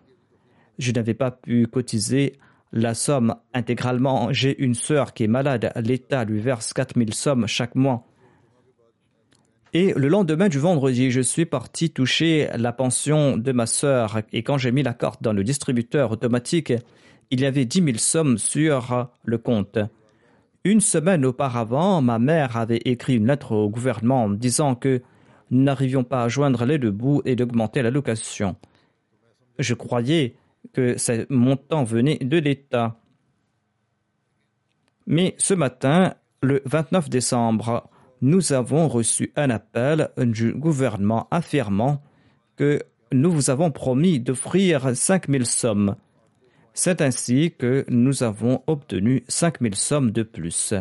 je 0.79 0.93
n'avais 0.93 1.15
pas 1.15 1.31
pu 1.31 1.67
cotiser 1.67 2.35
la 2.73 2.95
somme 2.95 3.35
intégralement. 3.55 4.33
J'ai 4.33 4.61
une 4.63 4.75
sœur 4.75 5.15
qui 5.15 5.25
est 5.25 5.29
malade. 5.29 5.73
L'État 5.77 6.25
lui 6.25 6.41
verse 6.41 6.73
4000 6.73 7.15
sommes 7.15 7.47
chaque 7.47 7.75
mois. 7.75 8.05
Et 9.75 9.93
le 9.95 10.09
lendemain 10.09 10.49
du 10.49 10.59
vendredi, 10.59 11.11
je 11.11 11.21
suis 11.21 11.45
parti 11.45 11.91
toucher 11.91 12.49
la 12.57 12.73
pension 12.73 13.37
de 13.37 13.53
ma 13.53 13.67
sœur. 13.67 14.21
Et 14.33 14.43
quand 14.43 14.57
j'ai 14.57 14.73
mis 14.73 14.83
la 14.83 14.95
carte 14.95 15.23
dans 15.23 15.35
le 15.35 15.45
distributeur 15.45 16.11
automatique, 16.11 16.73
il 17.31 17.41
y 17.41 17.47
avait 17.47 17.67
10 17.67 17.85
000 17.85 17.99
sommes 17.99 18.39
sur 18.39 19.11
le 19.25 19.39
compte. 19.39 19.79
Une 20.65 20.81
semaine 20.81 21.25
auparavant, 21.25 22.01
ma 22.01 22.19
mère 22.19 22.57
avait 22.57 22.81
écrit 22.85 23.17
une 23.17 23.27
lettre 23.27 23.53
au 23.53 23.69
gouvernement 23.69 24.31
disant 24.31 24.75
que 24.75 25.03
nous 25.51 25.63
n'arrivions 25.63 26.05
pas 26.05 26.25
à 26.25 26.29
joindre 26.29 26.65
les 26.65 26.79
deux 26.79 26.91
bouts 26.91 27.23
et 27.25 27.37
d'augmenter 27.37 27.83
la 27.83 27.91
location. 27.91 28.57
Je 29.59 29.75
croyais 29.75 30.35
que 30.73 30.99
ce 30.99 31.27
montant 31.33 31.85
venait 31.85 32.19
de 32.19 32.39
l'État. 32.39 33.01
Mais 35.07 35.35
ce 35.39 35.55
matin, 35.55 36.15
le 36.43 36.63
29 36.67 37.09
décembre, 37.09 37.89
nous 38.21 38.53
avons 38.53 38.89
reçu 38.89 39.33
un 39.37 39.51
appel 39.51 40.11
du 40.19 40.53
gouvernement 40.53 41.29
affirmant 41.31 42.03
que 42.57 42.83
nous 43.13 43.31
vous 43.31 43.51
avons 43.51 43.71
promis 43.71 44.21
d'offrir 44.21 44.95
5000 44.95 45.47
sommes. 45.47 45.97
C'est 46.75 47.01
ainsi 47.01 47.55
que 47.57 47.85
nous 47.89 48.23
avons 48.23 48.63
obtenu 48.67 49.25
5000 49.29 49.75
sommes 49.75 50.11
de 50.11 50.23
plus. 50.23 50.75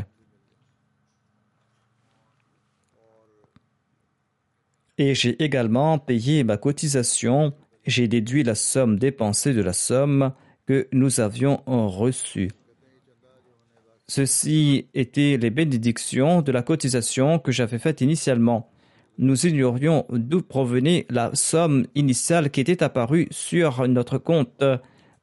Et 4.98 5.14
j'ai 5.14 5.42
également 5.44 6.00
payé 6.00 6.44
ma 6.44 6.58
cotisation. 6.58 7.54
J'ai 7.88 8.10
déduit 8.10 8.44
la 8.44 8.54
somme 8.54 9.00
dépensée 9.00 9.54
de 9.54 9.62
la 9.62 9.72
somme 9.72 10.34
que 10.66 10.90
nous 10.92 11.22
avions 11.22 11.62
reçue. 11.66 12.52
Ceci 14.10 14.88
étaient 14.94 15.38
les 15.38 15.50
bénédictions 15.50 16.42
de 16.42 16.52
la 16.52 16.64
cotisation 16.64 17.40
que 17.40 17.54
j'avais 17.54 17.80
faite 17.80 18.02
initialement. 18.02 18.70
Nous 19.18 19.48
ignorions 19.48 20.06
d'où 20.10 20.42
provenait 20.42 21.06
la 21.10 21.32
somme 21.34 21.88
initiale 21.96 22.52
qui 22.52 22.60
était 22.60 22.84
apparue 22.84 23.30
sur 23.32 23.88
notre 23.88 24.18
compte 24.18 24.64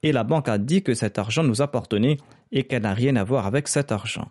et 0.03 0.13
la 0.13 0.25
banque 0.25 0.49
a 0.49 0.57
dit 0.57 0.83
que 0.83 0.95
cet 0.95 1.19
argent 1.19 1.45
nous 1.45 1.61
appartenait 1.61 2.17
et 2.51 2.65
qu'elle 2.65 2.83
n'a 2.83 2.95
rien 2.95 3.17
à 3.17 3.25
voir 3.25 3.47
avec 3.47 3.69
cet 3.69 3.93
argent. 3.93 4.31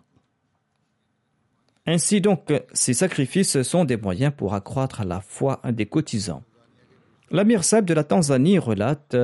Ainsi 1.86 2.20
donc, 2.20 2.52
ces 2.72 2.94
sacrifices 2.94 3.62
sont 3.62 3.84
des 3.84 3.96
moyens 3.96 4.32
pour 4.36 4.54
accroître 4.54 5.04
la 5.04 5.20
foi 5.20 5.60
des 5.72 5.86
cotisants. 5.86 6.42
Seb 7.62 7.84
de 7.84 7.94
la 7.94 8.04
Tanzanie 8.04 8.58
relate 8.58 9.16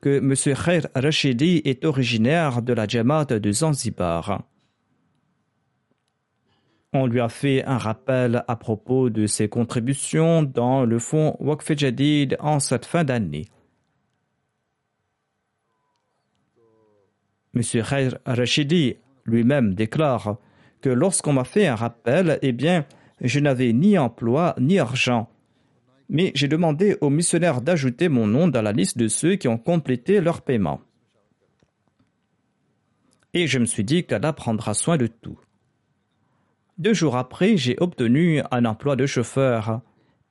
que 0.00 0.18
M. 0.18 0.34
Khair 0.34 0.86
Rashidi 0.94 1.60
est 1.64 1.84
originaire 1.84 2.62
de 2.62 2.72
la 2.72 2.86
Jamaat 2.86 3.24
de 3.24 3.52
Zanzibar. 3.52 4.44
On 6.92 7.06
lui 7.06 7.20
a 7.20 7.28
fait 7.28 7.64
un 7.64 7.76
rappel 7.76 8.44
à 8.46 8.56
propos 8.56 9.10
de 9.10 9.26
ses 9.26 9.48
contributions 9.48 10.42
dans 10.42 10.84
le 10.84 10.98
fonds 10.98 11.36
Waqf 11.40 11.76
Jadid 11.76 12.36
en 12.40 12.60
cette 12.60 12.86
fin 12.86 13.02
d'année. 13.04 13.46
M. 17.54 17.62
Khair 17.62 18.18
Rashidi 18.26 18.96
lui-même 19.24 19.74
déclare 19.74 20.36
que 20.80 20.88
lorsqu'on 20.88 21.32
m'a 21.32 21.44
fait 21.44 21.66
un 21.66 21.74
rappel, 21.74 22.38
eh 22.42 22.52
bien, 22.52 22.86
je 23.20 23.40
n'avais 23.40 23.72
ni 23.72 23.98
emploi 23.98 24.54
ni 24.58 24.78
argent. 24.78 25.28
Mais 26.10 26.32
j'ai 26.34 26.48
demandé 26.48 26.96
aux 27.00 27.08
missionnaires 27.08 27.60
d'ajouter 27.60 28.08
mon 28.08 28.26
nom 28.26 28.48
dans 28.48 28.62
la 28.62 28.72
liste 28.72 28.98
de 28.98 29.06
ceux 29.06 29.36
qui 29.36 29.46
ont 29.46 29.58
complété 29.58 30.20
leur 30.20 30.42
paiement. 30.42 30.80
Et 33.32 33.46
je 33.46 33.60
me 33.60 33.64
suis 33.64 33.84
dit 33.84 34.04
qu'Allah 34.04 34.32
prendra 34.32 34.74
soin 34.74 34.96
de 34.96 35.06
tout. 35.06 35.38
Deux 36.78 36.94
jours 36.94 37.16
après, 37.16 37.56
j'ai 37.56 37.76
obtenu 37.78 38.42
un 38.50 38.64
emploi 38.64 38.96
de 38.96 39.06
chauffeur 39.06 39.82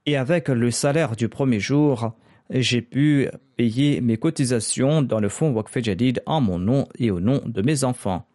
et 0.05 0.17
avec 0.17 0.49
le 0.49 0.69
salaire 0.69 1.15
du 1.15 1.29
premier 1.29 1.61
jour, 1.61 2.13
j'ai 2.49 2.81
pu 2.81 3.29
payer 3.55 4.01
mes 4.01 4.17
cotisations 4.17 5.01
dans 5.01 5.19
le 5.19 5.29
fonds 5.29 5.51
Waqf 5.51 5.81
Jadid 5.81 6.21
en 6.25 6.41
mon 6.41 6.59
nom 6.59 6.87
et 6.97 7.09
au 7.09 7.21
nom 7.21 7.41
de 7.45 7.61
mes 7.61 7.85
enfants. 7.85 8.25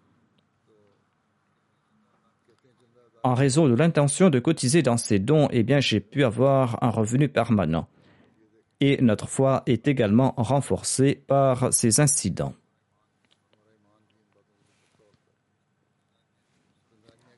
En 3.25 3.33
raison 3.33 3.67
de 3.67 3.75
l'intention 3.75 4.29
de 4.29 4.39
cotiser 4.39 4.83
dans 4.83 4.99
ces 4.99 5.19
dons, 5.19 5.49
eh 5.51 5.63
bien, 5.63 5.81
j'ai 5.81 6.01
pu 6.01 6.25
avoir 6.25 6.79
un 6.83 6.91
revenu 6.91 7.31
permanent. 7.31 7.89
Et 8.81 9.01
notre 9.01 9.29
foi 9.29 9.63
est 9.65 9.89
également 9.89 10.35
renforcée 10.37 11.25
par 11.27 11.73
ces 11.73 12.01
incidents. 12.01 12.53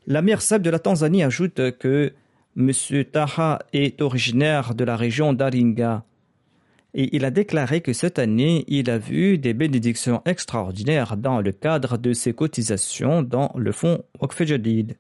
L'Amir 0.09 0.43
Seb 0.43 0.63
de 0.63 0.71
la 0.71 0.81
Tanzanie 0.81 1.23
ajoute 1.23 1.79
que 1.79 2.13
M. 2.57 2.73
Taha 3.05 3.61
est 3.73 4.03
originaire 4.03 4.75
de 4.75 4.83
la 4.83 4.97
région 4.97 5.35
d'Aringa 5.35 6.05
et 6.95 7.15
il 7.15 7.25
a 7.25 7.31
déclaré 7.31 7.81
que 7.81 7.93
cette 7.93 8.19
année, 8.19 8.65
il 8.67 8.91
a 8.91 8.99
vu 8.99 9.39
des 9.39 9.55
bénédictions 9.55 10.23
extraordinaires 10.25 11.17
dans 11.17 11.41
le 11.41 11.53
cadre 11.53 11.97
de 11.97 12.13
ses 12.13 12.33
cotisations 12.33 13.23
dans 13.23 13.53
le 13.55 13.71
fonds 13.71 14.03
Waqf 14.21 14.43
Jadid. 14.43 14.97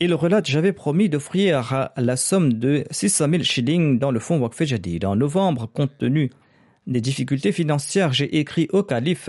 Il 0.00 0.14
relate 0.14 0.46
J'avais 0.46 0.72
promis 0.72 1.08
d'offrir 1.08 1.90
la 1.96 2.16
somme 2.16 2.52
de 2.52 2.84
600 2.92 3.30
000 3.30 3.42
shillings 3.42 3.98
dans 3.98 4.12
le 4.12 4.20
fonds 4.20 4.38
Waqf. 4.38 4.62
En 5.04 5.16
novembre, 5.16 5.66
compte 5.66 5.98
tenu 5.98 6.30
des 6.86 7.00
difficultés 7.00 7.50
financières, 7.50 8.12
j'ai 8.12 8.38
écrit 8.38 8.68
au 8.72 8.84
calife 8.84 9.28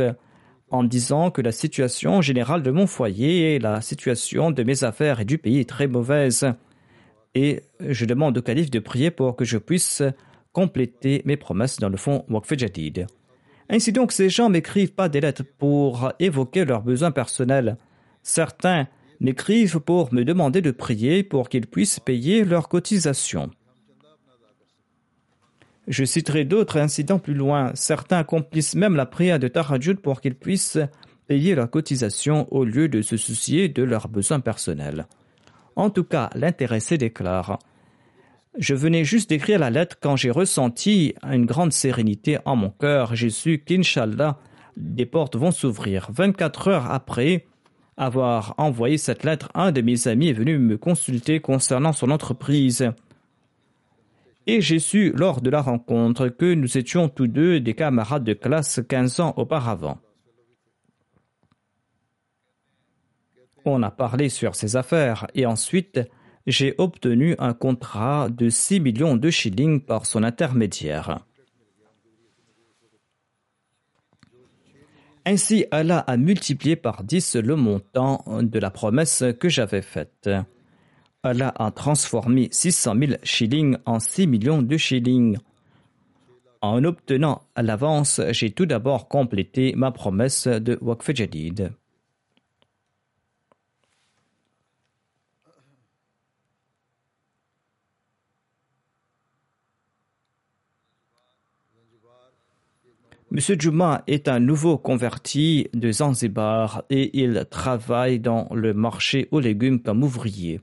en 0.70 0.84
disant 0.84 1.32
que 1.32 1.42
la 1.42 1.52
situation 1.52 2.22
générale 2.22 2.62
de 2.62 2.70
mon 2.70 2.86
foyer 2.86 3.56
et 3.56 3.60
la 3.60 3.82
situation 3.82 4.52
de 4.52 4.62
mes 4.62 4.84
affaires 4.84 5.20
et 5.20 5.26
du 5.26 5.40
pays 5.40 5.58
est 5.58 5.70
très 5.70 5.88
mauvaise. 5.88 6.46
Et 7.34 7.64
je 7.80 8.06
demande 8.06 8.38
au 8.38 8.42
calife 8.44 8.70
de 8.70 8.78
prier 8.78 9.10
pour 9.10 9.36
que 9.36 9.46
je 9.46 9.58
puisse 9.58 10.04
compléter 10.54 11.24
mes 11.26 11.36
promesses 11.36 11.78
dans 11.78 11.90
le 11.90 11.98
fond 11.98 12.26
Waqf. 12.30 12.54
Ainsi 13.72 13.92
donc, 13.92 14.12
ces 14.12 14.30
gens 14.30 14.50
m'écrivent 14.50 14.94
pas 14.94 15.10
des 15.10 15.22
lettres 15.22 15.44
pour 15.58 16.12
évoquer 16.20 16.64
leurs 16.64 16.84
besoins 16.84 17.12
personnels. 17.12 17.78
Certains 18.22 18.88
m'écrivent 19.20 19.80
pour 19.80 20.14
me 20.14 20.24
demander 20.24 20.62
de 20.62 20.72
prier 20.72 21.24
pour 21.24 21.50
qu'ils 21.50 21.68
puissent 21.68 22.00
payer 22.00 22.46
leurs 22.46 22.70
cotisations. 22.70 23.50
Je 25.88 26.06
citerai 26.06 26.46
d'autres 26.46 26.78
incidents 26.78 27.18
plus 27.18 27.34
loin. 27.34 27.72
Certains 27.74 28.20
accomplissent 28.20 28.76
même 28.76 28.96
la 28.96 29.08
prière 29.08 29.40
de 29.40 29.48
Tarajud 29.48 29.96
pour 29.96 30.22
qu'ils 30.22 30.36
puissent 30.36 30.78
payer 31.28 31.56
leurs 31.56 31.70
cotisations 31.70 32.48
au 32.54 32.64
lieu 32.64 32.88
de 32.88 33.02
se 33.02 33.18
soucier 33.18 33.70
de 33.70 33.84
leurs 33.84 34.08
besoins 34.08 34.40
personnels. 34.40 35.08
En 35.76 35.90
tout 35.90 36.04
cas, 36.04 36.30
l'intéressé 36.36 36.98
déclare 36.98 37.58
Je 38.58 38.76
venais 38.76 39.04
juste 39.04 39.30
d'écrire 39.30 39.60
la 39.60 39.72
lettre 39.72 39.98
quand 40.00 40.16
j'ai 40.16 40.30
ressenti 40.30 41.16
une 41.24 41.46
grande 41.46 41.74
sérénité 41.74 42.38
en 42.46 42.56
mon 42.56 42.70
cœur. 42.70 43.16
J'ai 43.16 43.32
su 43.32 43.60
qu'Inch'Allah, 43.60 44.38
des 44.78 45.08
portes 45.08 45.36
vont 45.36 45.52
s'ouvrir. 45.52 46.10
24 46.12 46.68
heures 46.68 46.92
après 46.92 47.48
avoir 48.00 48.56
envoyé 48.58 48.98
cette 48.98 49.24
lettre, 49.24 49.50
un 49.54 49.72
de 49.72 49.82
mes 49.82 50.08
amis 50.08 50.30
est 50.30 50.34
venu 50.34 50.58
me 50.58 50.78
consulter 50.78 51.40
concernant 51.40 51.94
son 51.94 52.10
entreprise 52.10 52.92
et 54.50 54.62
j'ai 54.62 54.80
su 54.80 55.12
lors 55.16 55.42
de 55.42 55.50
la 55.52 55.62
rencontre 55.62 56.28
que 56.28 56.56
nous 56.56 56.76
étions 56.76 57.08
tous 57.08 57.28
deux 57.28 57.60
des 57.60 57.76
camarades 57.76 58.24
de 58.24 58.34
classe 58.34 58.82
15 58.88 59.20
ans 59.20 59.34
auparavant. 59.38 60.00
On 63.64 63.84
a 63.84 63.92
parlé 63.92 64.30
sur 64.30 64.56
ses 64.56 64.76
affaires 64.76 65.28
et 65.36 65.46
ensuite 65.46 66.00
j'ai 66.48 66.74
obtenu 66.80 67.36
un 67.38 67.54
contrat 67.54 68.28
de 68.30 68.50
6 68.50 68.80
millions 68.80 69.18
de 69.18 69.30
shillings 69.30 69.82
par 69.82 70.08
son 70.08 70.24
intermédiaire. 70.24 71.20
Ainsi, 75.32 75.68
Allah 75.70 76.00
a 76.08 76.18
multiplié 76.18 76.76
par 76.76 77.04
10 77.04 77.36
le 77.36 77.56
montant 77.56 78.26
de 78.42 78.58
la 78.58 78.72
promesse 78.72 79.24
que 79.40 79.48
j'avais 79.48 79.84
faite. 79.84 80.28
Allah 81.22 81.54
a 81.60 81.70
transformé 81.70 82.48
600 82.52 82.96
000 83.00 83.12
shillings 83.22 83.78
en 83.86 84.00
6 84.00 84.26
millions 84.26 84.64
de 84.64 84.76
shillings. 84.76 85.38
En 86.62 86.84
obtenant 86.84 87.44
l'avance, 87.56 88.20
j'ai 88.32 88.50
tout 88.50 88.66
d'abord 88.66 89.08
complété 89.08 89.76
ma 89.78 89.92
promesse 89.92 90.48
de 90.48 90.80
Waqf 90.82 91.14
Jadid. 91.14 91.74
Monsieur 103.32 103.56
Juma 103.60 104.04
est 104.08 104.28
un 104.28 104.40
nouveau 104.40 104.80
converti 104.80 105.68
de 105.76 105.92
Zanzibar 105.92 106.84
et 106.90 107.22
il 107.22 107.46
travaille 107.52 108.20
dans 108.20 108.50
le 108.56 108.74
marché 108.74 109.28
aux 109.30 109.40
légumes 109.40 109.84
comme 109.84 110.04
ouvrier. 110.04 110.62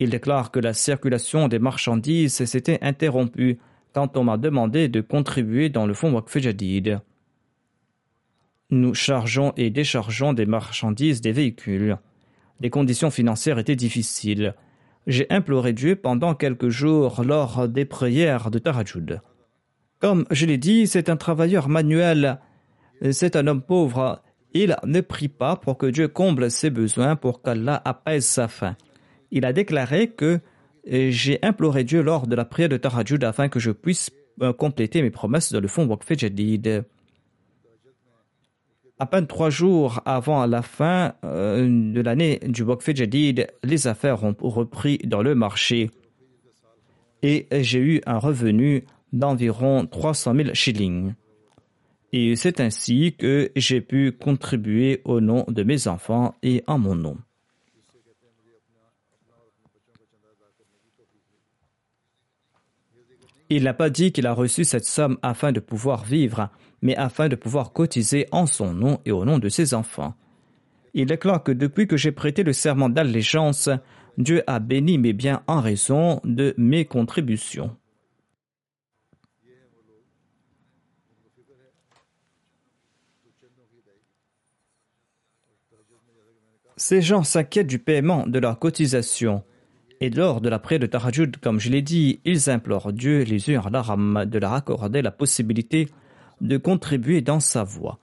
Il 0.00 0.08
déclare 0.08 0.50
que 0.50 0.60
la 0.60 0.72
circulation 0.72 1.46
des 1.48 1.58
marchandises 1.58 2.42
s'était 2.46 2.78
interrompue 2.80 3.58
quand 3.92 4.16
on 4.16 4.24
m'a 4.24 4.38
demandé 4.38 4.88
de 4.88 5.02
contribuer 5.02 5.68
dans 5.68 5.86
le 5.86 5.92
fonds 5.92 6.24
Jadid. 6.36 7.00
Nous 8.70 8.94
chargeons 8.94 9.52
et 9.58 9.68
déchargeons 9.68 10.32
des 10.32 10.46
marchandises 10.46 11.20
des 11.20 11.32
véhicules. 11.32 11.98
Les 12.60 12.70
conditions 12.70 13.10
financières 13.10 13.58
étaient 13.58 13.76
difficiles. 13.76 14.54
J'ai 15.06 15.30
imploré 15.30 15.74
Dieu 15.74 15.96
pendant 15.96 16.34
quelques 16.34 16.70
jours 16.70 17.22
lors 17.22 17.68
des 17.68 17.84
prières 17.84 18.50
de 18.50 18.58
Tarajud. 18.58 19.20
Comme 20.04 20.26
je 20.30 20.44
l'ai 20.44 20.58
dit, 20.58 20.86
c'est 20.86 21.08
un 21.08 21.16
travailleur 21.16 21.70
manuel, 21.70 22.38
c'est 23.10 23.36
un 23.36 23.46
homme 23.46 23.62
pauvre. 23.62 24.20
Il 24.52 24.76
ne 24.84 25.00
prie 25.00 25.28
pas 25.28 25.56
pour 25.56 25.78
que 25.78 25.86
Dieu 25.86 26.08
comble 26.08 26.50
ses 26.50 26.68
besoins, 26.68 27.16
pour 27.16 27.40
qu'Allah 27.40 27.80
apaise 27.86 28.26
sa 28.26 28.46
faim. 28.46 28.76
Il 29.30 29.46
a 29.46 29.54
déclaré 29.54 30.08
que 30.08 30.40
j'ai 30.86 31.38
imploré 31.40 31.84
Dieu 31.84 32.02
lors 32.02 32.26
de 32.26 32.36
la 32.36 32.44
prière 32.44 32.68
de 32.68 32.76
Tarajud 32.76 33.24
afin 33.24 33.48
que 33.48 33.58
je 33.58 33.70
puisse 33.70 34.10
euh, 34.42 34.52
compléter 34.52 35.00
mes 35.00 35.10
promesses 35.10 35.50
dans 35.54 35.60
le 35.60 35.68
fond 35.68 35.86
Waqf. 35.86 36.12
À 38.98 39.06
peine 39.06 39.26
trois 39.26 39.48
jours 39.48 40.02
avant 40.04 40.44
la 40.44 40.60
fin 40.60 41.14
euh, 41.24 41.66
de 41.66 42.00
l'année 42.02 42.40
du 42.46 42.62
Waqf 42.62 42.94
Jadid, 42.94 43.46
les 43.62 43.86
affaires 43.86 44.22
ont 44.22 44.36
repris 44.38 44.98
dans 44.98 45.22
le 45.22 45.34
marché 45.34 45.90
et 47.24 47.46
j'ai 47.50 47.78
eu 47.78 48.02
un 48.04 48.18
revenu 48.18 48.84
d'environ 49.14 49.86
300 49.86 50.34
000 50.34 50.48
shillings. 50.52 51.14
Et 52.12 52.36
c'est 52.36 52.60
ainsi 52.60 53.14
que 53.18 53.50
j'ai 53.56 53.80
pu 53.80 54.12
contribuer 54.12 55.00
au 55.04 55.20
nom 55.20 55.44
de 55.48 55.62
mes 55.62 55.88
enfants 55.88 56.34
et 56.42 56.62
en 56.66 56.78
mon 56.78 56.94
nom. 56.94 57.16
Il 63.50 63.64
n'a 63.64 63.74
pas 63.74 63.90
dit 63.90 64.10
qu'il 64.10 64.26
a 64.26 64.32
reçu 64.32 64.64
cette 64.64 64.84
somme 64.84 65.18
afin 65.22 65.52
de 65.52 65.60
pouvoir 65.60 66.04
vivre, 66.04 66.50
mais 66.82 66.96
afin 66.96 67.28
de 67.28 67.36
pouvoir 67.36 67.72
cotiser 67.72 68.26
en 68.32 68.46
son 68.46 68.72
nom 68.72 69.00
et 69.04 69.12
au 69.12 69.24
nom 69.24 69.38
de 69.38 69.48
ses 69.48 69.74
enfants. 69.74 70.14
Il 70.92 71.06
déclare 71.06 71.42
que 71.42 71.52
depuis 71.52 71.86
que 71.86 71.96
j'ai 71.96 72.12
prêté 72.12 72.42
le 72.42 72.52
serment 72.52 72.88
d'allégeance, 72.88 73.68
Dieu 74.18 74.42
a 74.46 74.60
béni 74.60 74.98
mes 74.98 75.12
biens 75.12 75.42
en 75.46 75.60
raison 75.60 76.20
de 76.24 76.54
mes 76.56 76.84
contributions. 76.84 77.76
Ces 86.76 87.02
gens 87.02 87.22
s'inquiètent 87.22 87.66
du 87.66 87.78
paiement 87.78 88.26
de 88.26 88.38
leurs 88.38 88.58
cotisations 88.58 89.44
et 90.00 90.10
lors 90.10 90.40
de 90.40 90.48
la 90.48 90.58
prière 90.58 90.80
de 90.80 90.86
Tarajud, 90.86 91.36
comme 91.40 91.60
je 91.60 91.70
l'ai 91.70 91.82
dit, 91.82 92.20
ils 92.24 92.50
implorent 92.50 92.92
Dieu, 92.92 93.22
les 93.22 93.56
à 93.56 93.70
l'aram, 93.70 94.24
de 94.26 94.38
leur 94.38 94.52
accorder 94.52 95.02
la 95.02 95.10
possibilité 95.10 95.88
de 96.40 96.56
contribuer 96.56 97.22
dans 97.22 97.40
sa 97.40 97.64
voie. 97.64 97.98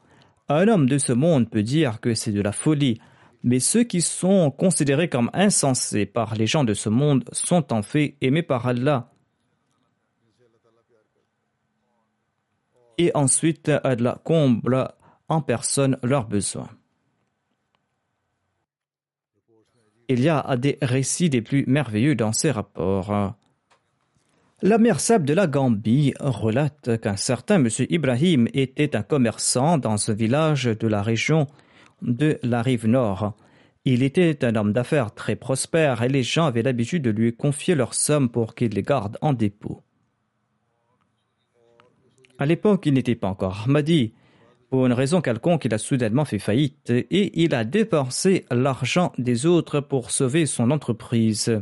Un 0.50 0.68
homme 0.68 0.88
de 0.88 0.98
ce 0.98 1.14
monde 1.14 1.50
peut 1.50 1.64
dire 1.64 2.00
que 2.00 2.14
c'est 2.14 2.32
de 2.32 2.42
la 2.42 2.54
folie, 2.54 3.00
mais 3.44 3.60
ceux 3.60 3.84
qui 3.84 4.02
sont 4.02 4.52
considérés 4.52 5.10
comme 5.10 5.30
insensés 5.34 6.06
par 6.06 6.36
les 6.36 6.48
gens 6.48 6.64
de 6.64 6.74
ce 6.74 6.90
monde 6.90 7.24
sont 7.32 7.72
en 7.74 7.82
fait 7.82 8.16
aimés 8.22 8.42
par 8.42 8.68
Allah. 8.68 9.12
Et 12.98 13.12
ensuite, 13.16 13.70
Allah 13.84 14.20
comble 14.24 14.88
en 15.28 15.42
personne 15.42 15.98
leurs 16.04 16.28
besoins. 16.28 16.70
Il 20.12 20.20
y 20.20 20.28
a 20.28 20.58
des 20.58 20.78
récits 20.82 21.30
des 21.30 21.42
plus 21.42 21.64
merveilleux 21.68 22.16
dans 22.16 22.34
ces 22.34 22.52
rapports. 22.52 23.34
La 24.62 24.78
mère 24.78 25.00
Sab 25.00 25.24
de 25.24 25.34
la 25.34 25.48
Gambie 25.48 26.14
relate 26.20 27.00
qu'un 27.00 27.16
certain 27.16 27.64
M. 27.64 27.70
Ibrahim 27.90 28.50
était 28.54 28.98
un 28.98 29.04
commerçant 29.04 29.78
dans 29.78 30.12
un 30.12 30.14
village 30.14 30.66
de 30.66 30.88
la 30.90 31.02
région 31.02 31.48
de 32.02 32.38
la 32.44 32.62
rive 32.62 32.88
nord. 32.88 33.38
Il 33.86 34.04
était 34.04 34.44
un 34.44 34.58
homme 34.58 34.74
d'affaires 34.74 35.16
très 35.16 35.38
prospère 35.38 36.04
et 36.04 36.10
les 36.10 36.24
gens 36.24 36.48
avaient 36.48 36.62
l'habitude 36.62 37.04
de 37.04 37.10
lui 37.10 37.34
confier 37.34 37.74
leurs 37.74 37.94
sommes 37.94 38.28
pour 38.28 38.54
qu'il 38.54 38.74
les 38.74 38.84
garde 38.84 39.18
en 39.22 39.32
dépôt. 39.32 39.82
À 42.38 42.46
l'époque, 42.46 42.86
il 42.86 42.96
n'était 42.96 43.16
pas 43.16 43.30
encore 43.30 43.64
Ahmadi, 43.66 44.12
pour 44.72 44.86
une 44.86 44.94
raison 44.94 45.20
quelconque, 45.20 45.66
il 45.66 45.74
a 45.74 45.78
soudainement 45.78 46.24
fait 46.24 46.40
faillite 46.40 46.90
et 46.90 47.44
il 47.44 47.54
a 47.54 47.66
dépensé 47.66 48.46
l'argent 48.50 49.12
des 49.18 49.46
autres 49.46 49.82
pour 49.82 50.12
sauver 50.12 50.46
son 50.46 50.72
entreprise. 50.72 51.62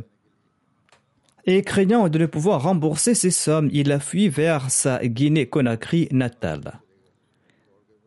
Et 1.44 1.62
craignant 1.62 2.08
de 2.08 2.18
ne 2.20 2.26
pouvoir 2.26 2.62
rembourser 2.62 3.16
ses 3.16 3.32
sommes, 3.32 3.68
il 3.72 3.90
a 3.90 3.98
fui 3.98 4.28
vers 4.28 4.70
sa 4.70 5.04
Guinée-Conakry 5.04 6.06
natale. 6.12 6.80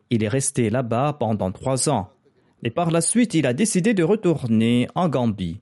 Il 0.08 0.24
est 0.24 0.28
resté 0.28 0.70
là-bas 0.70 1.18
pendant 1.20 1.52
trois 1.52 1.90
ans, 1.90 2.08
et 2.62 2.70
par 2.70 2.90
la 2.90 3.02
suite 3.02 3.34
il 3.34 3.46
a 3.46 3.52
décidé 3.52 3.92
de 3.92 4.02
retourner 4.02 4.88
en 4.94 5.10
Gambie. 5.10 5.60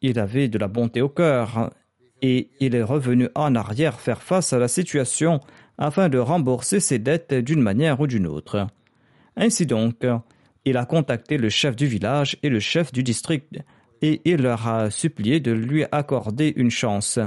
Il 0.00 0.18
avait 0.18 0.48
de 0.48 0.56
la 0.56 0.68
bonté 0.68 1.02
au 1.02 1.10
cœur 1.10 1.70
et 2.22 2.48
il 2.60 2.74
est 2.74 2.82
revenu 2.82 3.28
en 3.34 3.54
arrière 3.54 4.00
faire 4.00 4.22
face 4.22 4.52
à 4.52 4.58
la 4.58 4.68
situation 4.68 5.40
afin 5.78 6.08
de 6.08 6.18
rembourser 6.18 6.80
ses 6.80 6.98
dettes 6.98 7.34
d'une 7.34 7.62
manière 7.62 8.00
ou 8.00 8.06
d'une 8.06 8.26
autre. 8.26 8.66
Ainsi 9.36 9.66
donc, 9.66 10.06
il 10.64 10.76
a 10.76 10.84
contacté 10.84 11.38
le 11.38 11.48
chef 11.48 11.74
du 11.74 11.86
village 11.86 12.36
et 12.42 12.48
le 12.50 12.60
chef 12.60 12.92
du 12.92 13.02
district 13.02 13.58
et 14.02 14.20
il 14.24 14.42
leur 14.42 14.66
a 14.68 14.90
supplié 14.90 15.40
de 15.40 15.52
lui 15.52 15.84
accorder 15.92 16.52
une 16.56 16.70
chance. 16.70 17.18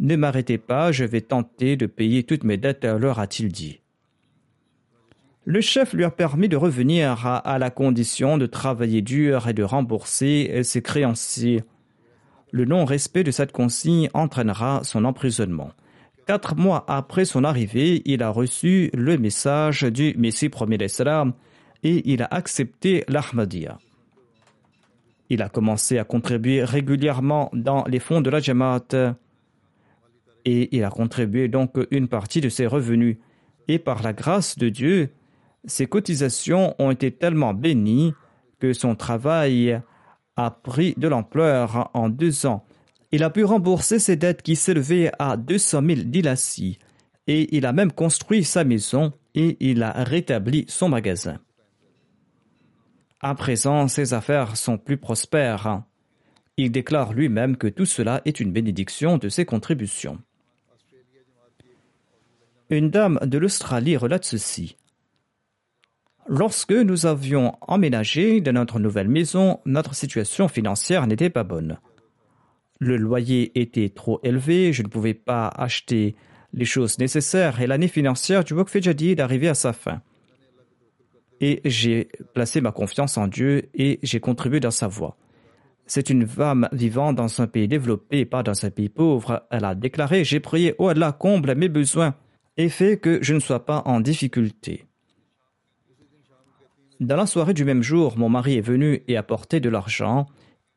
Ne 0.00 0.16
m'arrêtez 0.16 0.58
pas, 0.58 0.92
je 0.92 1.04
vais 1.04 1.20
tenter 1.20 1.76
de 1.76 1.86
payer 1.86 2.24
toutes 2.24 2.44
mes 2.44 2.56
dettes, 2.56 2.84
leur 2.84 3.20
a-t-il 3.20 3.50
dit. 3.52 3.80
Le 5.44 5.60
chef 5.60 5.92
lui 5.92 6.04
a 6.04 6.10
permis 6.10 6.48
de 6.48 6.56
revenir 6.56 7.26
à, 7.26 7.36
à 7.36 7.58
la 7.58 7.70
condition 7.70 8.38
de 8.38 8.46
travailler 8.46 9.02
dur 9.02 9.46
et 9.46 9.52
de 9.52 9.62
rembourser 9.62 10.62
ses 10.62 10.80
créanciers 10.80 11.64
le 12.54 12.64
non-respect 12.64 13.24
de 13.24 13.32
cette 13.32 13.50
consigne 13.50 14.08
entraînera 14.14 14.82
son 14.84 15.04
emprisonnement. 15.04 15.72
Quatre 16.24 16.54
mois 16.54 16.84
après 16.86 17.24
son 17.24 17.42
arrivée, 17.42 18.00
il 18.04 18.22
a 18.22 18.30
reçu 18.30 18.90
le 18.94 19.18
message 19.18 19.82
du 19.82 20.14
Messie 20.16 20.50
premier 20.50 20.78
d'Islam 20.78 21.32
et 21.82 22.08
il 22.08 22.22
a 22.22 22.28
accepté 22.30 23.04
l'Ahmadiyya. 23.08 23.80
Il 25.30 25.42
a 25.42 25.48
commencé 25.48 25.98
à 25.98 26.04
contribuer 26.04 26.62
régulièrement 26.62 27.50
dans 27.52 27.82
les 27.88 27.98
fonds 27.98 28.20
de 28.20 28.30
la 28.30 28.38
Jamaat 28.38 29.16
et 30.44 30.76
il 30.76 30.84
a 30.84 30.90
contribué 30.90 31.48
donc 31.48 31.76
une 31.90 32.06
partie 32.06 32.40
de 32.40 32.48
ses 32.48 32.68
revenus. 32.68 33.16
Et 33.66 33.80
par 33.80 34.00
la 34.00 34.12
grâce 34.12 34.58
de 34.58 34.68
Dieu, 34.68 35.10
ses 35.64 35.86
cotisations 35.86 36.76
ont 36.78 36.92
été 36.92 37.10
tellement 37.10 37.52
bénies 37.52 38.14
que 38.60 38.72
son 38.72 38.94
travail 38.94 39.80
a 40.36 40.50
pris 40.50 40.94
de 40.96 41.08
l'ampleur 41.08 41.90
en 41.94 42.08
deux 42.08 42.46
ans. 42.46 42.64
Il 43.12 43.22
a 43.22 43.30
pu 43.30 43.44
rembourser 43.44 43.98
ses 43.98 44.16
dettes 44.16 44.42
qui 44.42 44.56
s'élevaient 44.56 45.12
à 45.18 45.36
200 45.36 45.82
000 45.86 46.00
dilassis 46.04 46.78
et 47.26 47.56
il 47.56 47.66
a 47.66 47.72
même 47.72 47.92
construit 47.92 48.44
sa 48.44 48.64
maison 48.64 49.12
et 49.34 49.56
il 49.60 49.82
a 49.82 49.92
rétabli 49.92 50.64
son 50.68 50.88
magasin. 50.88 51.38
À 53.20 53.34
présent, 53.34 53.88
ses 53.88 54.12
affaires 54.12 54.56
sont 54.56 54.76
plus 54.76 54.98
prospères. 54.98 55.82
Il 56.56 56.70
déclare 56.70 57.12
lui-même 57.12 57.56
que 57.56 57.68
tout 57.68 57.86
cela 57.86 58.20
est 58.24 58.38
une 58.40 58.52
bénédiction 58.52 59.16
de 59.16 59.28
ses 59.28 59.44
contributions. 59.44 60.18
Une 62.70 62.90
dame 62.90 63.18
de 63.22 63.38
l'Australie 63.38 63.96
relate 63.96 64.24
ceci. 64.24 64.76
Lorsque 66.26 66.72
nous 66.72 67.04
avions 67.04 67.52
emménagé 67.60 68.40
dans 68.40 68.52
notre 68.52 68.78
nouvelle 68.78 69.08
maison, 69.08 69.60
notre 69.66 69.94
situation 69.94 70.48
financière 70.48 71.06
n'était 71.06 71.28
pas 71.28 71.44
bonne. 71.44 71.78
Le 72.80 72.96
loyer 72.96 73.60
était 73.60 73.90
trop 73.90 74.20
élevé, 74.22 74.72
je 74.72 74.82
ne 74.82 74.88
pouvais 74.88 75.14
pas 75.14 75.48
acheter 75.48 76.16
les 76.54 76.64
choses 76.64 76.98
nécessaires 76.98 77.60
et 77.60 77.66
l'année 77.66 77.88
financière 77.88 78.42
du 78.42 78.54
Waqf 78.54 78.80
Jadid 78.80 79.20
arrivait 79.20 79.48
à 79.48 79.54
sa 79.54 79.72
fin. 79.72 80.00
Et 81.40 81.60
j'ai 81.64 82.08
placé 82.32 82.62
ma 82.62 82.72
confiance 82.72 83.18
en 83.18 83.26
Dieu 83.26 83.68
et 83.74 83.98
j'ai 84.02 84.20
contribué 84.20 84.60
dans 84.60 84.70
sa 84.70 84.86
voie. 84.88 85.16
C'est 85.86 86.08
une 86.08 86.26
femme 86.26 86.68
vivant 86.72 87.12
dans 87.12 87.42
un 87.42 87.46
pays 87.46 87.68
développé, 87.68 88.24
pas 88.24 88.42
dans 88.42 88.64
un 88.64 88.70
pays 88.70 88.88
pauvre. 88.88 89.46
Elle 89.50 89.66
a 89.66 89.74
déclaré 89.74 90.24
J'ai 90.24 90.40
prié, 90.40 90.74
oh 90.78 90.88
Allah, 90.88 91.12
comble 91.12 91.54
mes 91.54 91.68
besoins 91.68 92.14
et 92.56 92.70
fait 92.70 92.96
que 92.96 93.18
je 93.20 93.34
ne 93.34 93.40
sois 93.40 93.66
pas 93.66 93.82
en 93.84 94.00
difficulté. 94.00 94.86
Dans 97.00 97.16
la 97.16 97.26
soirée 97.26 97.54
du 97.54 97.64
même 97.64 97.82
jour, 97.82 98.16
mon 98.16 98.28
mari 98.28 98.56
est 98.56 98.60
venu 98.60 99.02
et 99.08 99.16
apporté 99.16 99.58
de 99.60 99.68
l'argent. 99.68 100.26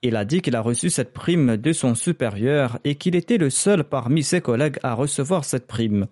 Il 0.01 0.15
a 0.15 0.26
dit 0.26 0.41
qu'il 0.41 0.55
a 0.55 0.61
reçu 0.61 0.89
cette 0.89 1.13
prime 1.13 1.57
de 1.57 1.72
son 1.74 1.95
supérieur 1.95 2.80
et 2.84 2.95
qu'il 2.95 3.15
était 3.15 3.38
le 3.38 3.49
seul 3.49 3.84
parmi 3.84 4.24
ses 4.24 4.41
collègues 4.41 4.80
à 4.84 4.93
recevoir 4.93 5.45
cette 5.45 5.68
prime. 5.68 6.07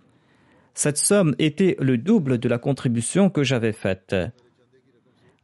Cette 0.73 0.97
somme 0.97 1.35
était 1.39 1.75
le 1.79 1.97
double 1.97 2.37
de 2.37 2.49
la 2.49 2.57
contribution 2.57 3.29
que 3.29 3.43
j'avais 3.43 3.71
faite. 3.71 4.15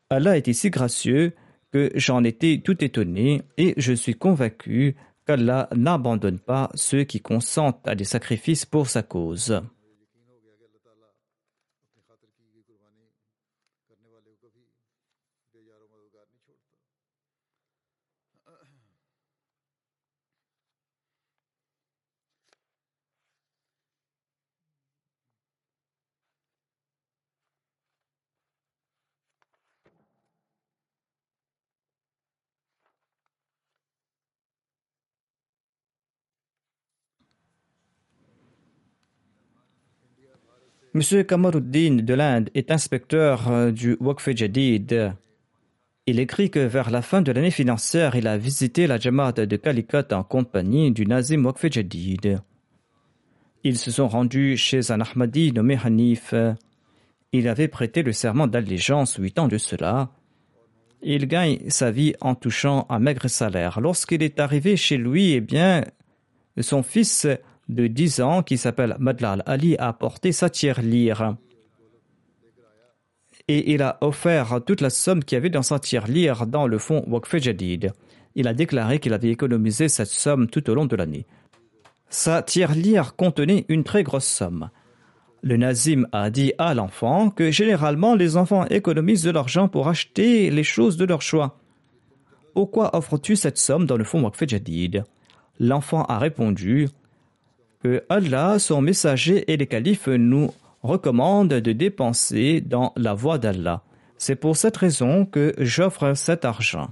Allah 0.10 0.38
était 0.38 0.54
si 0.54 0.70
gracieux 0.70 1.34
que 1.72 1.90
j'en 1.96 2.24
étais 2.24 2.62
tout 2.64 2.84
étonné 2.84 3.42
et 3.58 3.74
je 3.78 3.94
suis 3.94 4.16
convaincu 4.16 4.96
qu'Allah 5.26 5.70
n'abandonne 5.76 6.40
pas 6.40 6.70
ceux 6.76 7.04
qui 7.04 7.22
consentent 7.22 7.88
à 7.88 7.96
des 7.96 8.04
sacrifices 8.04 8.66
pour 8.66 8.90
sa 8.90 9.04
cause. 9.04 9.62
M. 40.94 41.24
Kamaruddin 41.24 42.04
de 42.04 42.14
l'Inde 42.14 42.50
est 42.54 42.70
inspecteur 42.70 43.50
euh, 43.50 43.72
du 43.72 43.96
Waqf 44.02 44.36
Jadid. 44.36 45.14
Il 46.06 46.20
écrit 46.20 46.50
que 46.50 46.60
vers 46.60 46.92
la 46.92 47.02
fin 47.02 47.22
de 47.22 47.32
l'année 47.32 47.50
financière, 47.50 48.18
il 48.18 48.28
a 48.28 48.38
visité 48.38 48.88
la 48.88 48.98
Jamaat 48.98 49.32
de 49.32 49.56
Calicut 49.56 50.12
en 50.12 50.24
compagnie 50.24 50.92
du 50.92 51.06
Nazim 51.06 51.46
Waqf. 51.46 51.66
Ils 53.64 53.78
se 53.78 53.90
sont 53.90 54.10
rendus 54.10 54.58
chez 54.58 54.92
un 54.92 55.00
Ahmadi 55.00 55.54
nommé 55.54 55.78
Hanif. 55.82 56.34
Il 57.32 57.48
avait 57.48 57.70
prêté 57.70 58.04
le 58.04 58.12
serment 58.12 58.48
d'allégeance 58.48 59.16
huit 59.16 59.40
ans 59.40 59.48
de 59.48 59.58
cela. 59.58 60.10
Il 61.02 61.26
gagne 61.28 61.70
sa 61.70 61.90
vie 61.90 62.16
en 62.20 62.36
touchant 62.36 62.86
un 62.90 63.00
maigre 63.00 63.30
salaire. 63.30 63.80
Lorsqu'il 63.80 64.24
est 64.24 64.42
arrivé 64.42 64.76
chez 64.76 64.98
lui, 64.98 65.32
eh 65.32 65.42
bien, 65.42 65.86
son 66.60 66.84
fils 66.84 67.28
de 67.72 67.88
10 67.88 68.22
ans 68.22 68.44
qui 68.44 68.58
s'appelle 68.58 68.96
Madlal 69.00 69.42
Ali 69.46 69.76
a 69.78 69.88
apporté 69.88 70.32
sa 70.32 70.50
tirelire. 70.50 71.36
Et 73.48 73.74
il 73.74 73.82
a 73.82 73.98
offert 74.02 74.60
toute 74.66 74.82
la 74.82 74.90
somme 74.90 75.24
qu'il 75.24 75.36
y 75.36 75.38
avait 75.38 75.50
dans 75.50 75.64
sa 75.64 75.80
tirelire 75.80 76.46
dans 76.46 76.68
le 76.68 76.78
fonds 76.78 77.04
Waqf 77.08 77.38
Jadid. 77.38 77.92
Il 78.36 78.48
a 78.48 78.54
déclaré 78.54 79.00
qu'il 79.00 79.14
avait 79.14 79.32
économisé 79.32 79.90
cette 79.90 80.08
somme 80.08 80.48
tout 80.48 80.70
au 80.70 80.76
long 80.76 80.86
de 80.86 80.96
l'année. 80.96 81.26
Sa 82.10 82.44
tirelire 82.44 83.16
contenait 83.16 83.66
une 83.68 83.84
très 83.84 84.04
grosse 84.04 84.28
somme. 84.28 84.70
Le 85.42 85.58
Nazim 85.58 86.08
a 86.12 86.30
dit 86.30 86.54
à 86.58 86.74
l'enfant 86.74 87.30
que 87.30 87.50
généralement 87.52 88.16
les 88.16 88.38
enfants 88.38 88.66
économisent 88.66 89.24
de 89.24 89.32
l'argent 89.32 89.68
pour 89.68 89.88
acheter 89.88 90.52
les 90.52 90.64
choses 90.64 90.98
de 90.98 91.06
leur 91.06 91.22
choix. 91.22 91.58
Pourquoi 92.54 92.96
offres-tu 92.96 93.36
cette 93.36 93.58
somme 93.58 93.86
dans 93.86 93.98
le 93.98 94.04
fonds 94.04 94.24
Waqf 94.24 94.44
Jadid? 94.46 95.04
L'enfant 95.60 96.04
a 96.04 96.20
répondu 96.20 96.90
que 97.84 98.04
Allah, 98.10 98.60
son 98.60 98.82
messager 98.82 99.52
et 99.52 99.58
les 99.58 99.68
califes 99.68 100.08
nous 100.08 100.52
recommandent 100.84 101.50
de 101.50 101.72
dépenser 101.72 102.62
dans 102.62 102.94
la 102.96 103.14
voie 103.14 103.38
d'Allah. 103.38 103.84
C'est 104.18 104.36
pour 104.36 104.56
cette 104.58 104.78
raison 104.78 105.26
que 105.26 105.54
j'offre 105.58 106.14
cet 106.14 106.46
argent. 106.46 106.90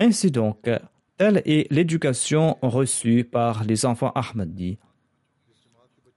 Ainsi 0.00 0.30
donc, 0.30 0.68
telle 1.16 1.42
est 1.44 1.70
l'éducation 1.70 2.56
reçue 2.62 3.24
par 3.24 3.64
les 3.64 3.84
enfants 3.84 4.12
Ahmadis. 4.14 4.78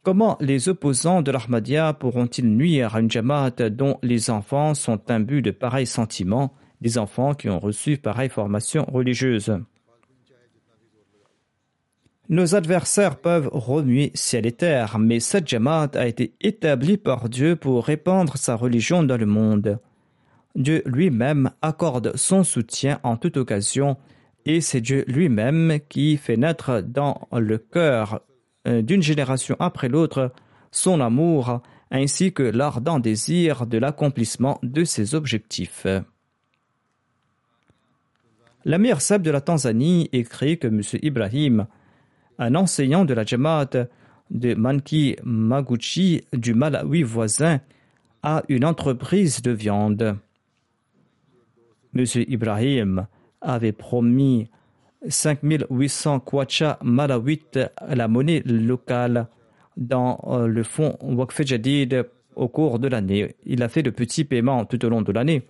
Comment 0.02 0.38
les 0.42 0.70
opposants 0.70 1.22
de 1.22 1.32
l'Ahmadiyya 1.32 1.94
pourront-ils 1.94 2.50
nuire 2.50 2.96
à 2.96 3.00
une 3.00 3.10
Jamaat 3.10 3.70
dont 3.70 4.00
les 4.04 4.30
enfants 4.30 4.74
sont 4.74 5.00
imbus 5.10 5.42
de 5.42 5.52
pareils 5.52 5.86
sentiments, 5.86 6.54
des 6.82 6.98
enfants 6.98 7.34
qui 7.34 7.50
ont 7.50 7.60
reçu 7.60 7.98
pareille 7.98 8.30
formation 8.30 8.86
religieuse? 8.86 9.58
Nos 12.30 12.56
adversaires 12.56 13.18
peuvent 13.18 13.50
remuer 13.52 14.12
ciel 14.14 14.46
et 14.46 14.52
terre, 14.54 14.98
mais 14.98 15.20
cette 15.20 15.48
Jamaat 15.48 15.92
a 15.96 16.08
été 16.08 16.34
établie 16.40 16.98
par 16.98 17.28
Dieu 17.28 17.56
pour 17.56 17.86
répandre 17.86 18.38
sa 18.38 18.56
religion 18.56 19.04
dans 19.04 19.18
le 19.18 19.26
monde. 19.26 19.80
Dieu 20.56 20.84
lui-même 20.86 21.52
accorde 21.62 22.16
son 22.16 22.44
soutien 22.44 23.00
en 23.04 23.18
toute 23.18 23.38
occasion, 23.38 23.98
et 24.46 24.62
c'est 24.62 24.82
Dieu 24.82 25.04
lui-même 25.08 25.80
qui 25.90 26.18
fait 26.18 26.38
naître 26.38 26.82
dans 26.82 27.28
le 27.32 27.58
cœur 27.58 28.22
euh, 28.68 28.82
d'une 28.82 29.02
génération 29.02 29.56
après 29.60 29.90
l'autre 29.90 30.32
son 30.72 31.02
amour 31.02 31.62
ainsi 31.92 32.34
que 32.34 32.44
l'ardent 32.44 33.00
désir 33.00 33.68
de 33.68 33.78
l'accomplissement 33.78 34.60
de 34.64 34.84
ses 34.84 35.14
objectifs. 35.14 35.86
L'Amir 38.66 39.02
Seb 39.02 39.22
de 39.22 39.32
la 39.32 39.42
Tanzanie 39.42 40.10
écrit 40.14 40.58
que 40.58 40.68
M. 40.68 40.82
Ibrahim 41.02 41.68
un 42.40 42.56
enseignant 42.56 43.06
de 43.06 43.14
la 43.14 43.24
Jamaat 43.24 43.88
de 44.30 44.54
Manki 44.56 45.16
Maguchi 45.24 46.24
du 46.34 46.54
Malawi 46.54 47.04
voisin 47.04 47.60
a 48.24 48.44
une 48.50 48.66
entreprise 48.66 49.42
de 49.42 49.52
viande. 49.52 50.18
M. 51.96 52.06
Ibrahim 52.28 53.08
avait 53.42 53.74
promis 53.74 54.48
5800 55.08 56.22
kwacha 56.22 56.80
malawites, 56.82 57.60
la 57.88 58.08
monnaie 58.08 58.42
locale, 58.46 59.28
dans 59.76 60.20
euh, 60.28 60.48
le 60.48 60.64
fonds 60.64 60.98
Waqf 61.02 61.46
Jadid 61.46 62.06
au 62.36 62.48
cours 62.48 62.80
de 62.80 62.88
l'année. 62.88 63.36
Il 63.46 63.64
a 63.64 63.70
fait 63.70 63.84
de 63.84 63.90
petits 63.90 64.24
paiements 64.24 64.66
tout 64.66 64.84
au 64.86 64.90
long 64.90 65.02
de 65.02 65.12
l'année. 65.12 65.44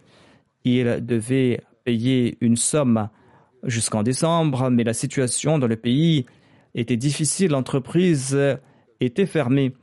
Il 0.64 1.06
devait 1.06 1.62
payer 1.84 2.38
une 2.42 2.56
somme 2.56 3.10
jusqu'en 3.64 4.04
décembre, 4.04 4.70
mais 4.70 4.84
la 4.84 4.94
situation 4.94 5.60
dans 5.60 5.68
le 5.68 5.76
pays 5.76 6.26
était 6.76 6.98
difficile, 6.98 7.52
l'entreprise 7.52 8.38
était 9.00 9.26
fermée. 9.26 9.74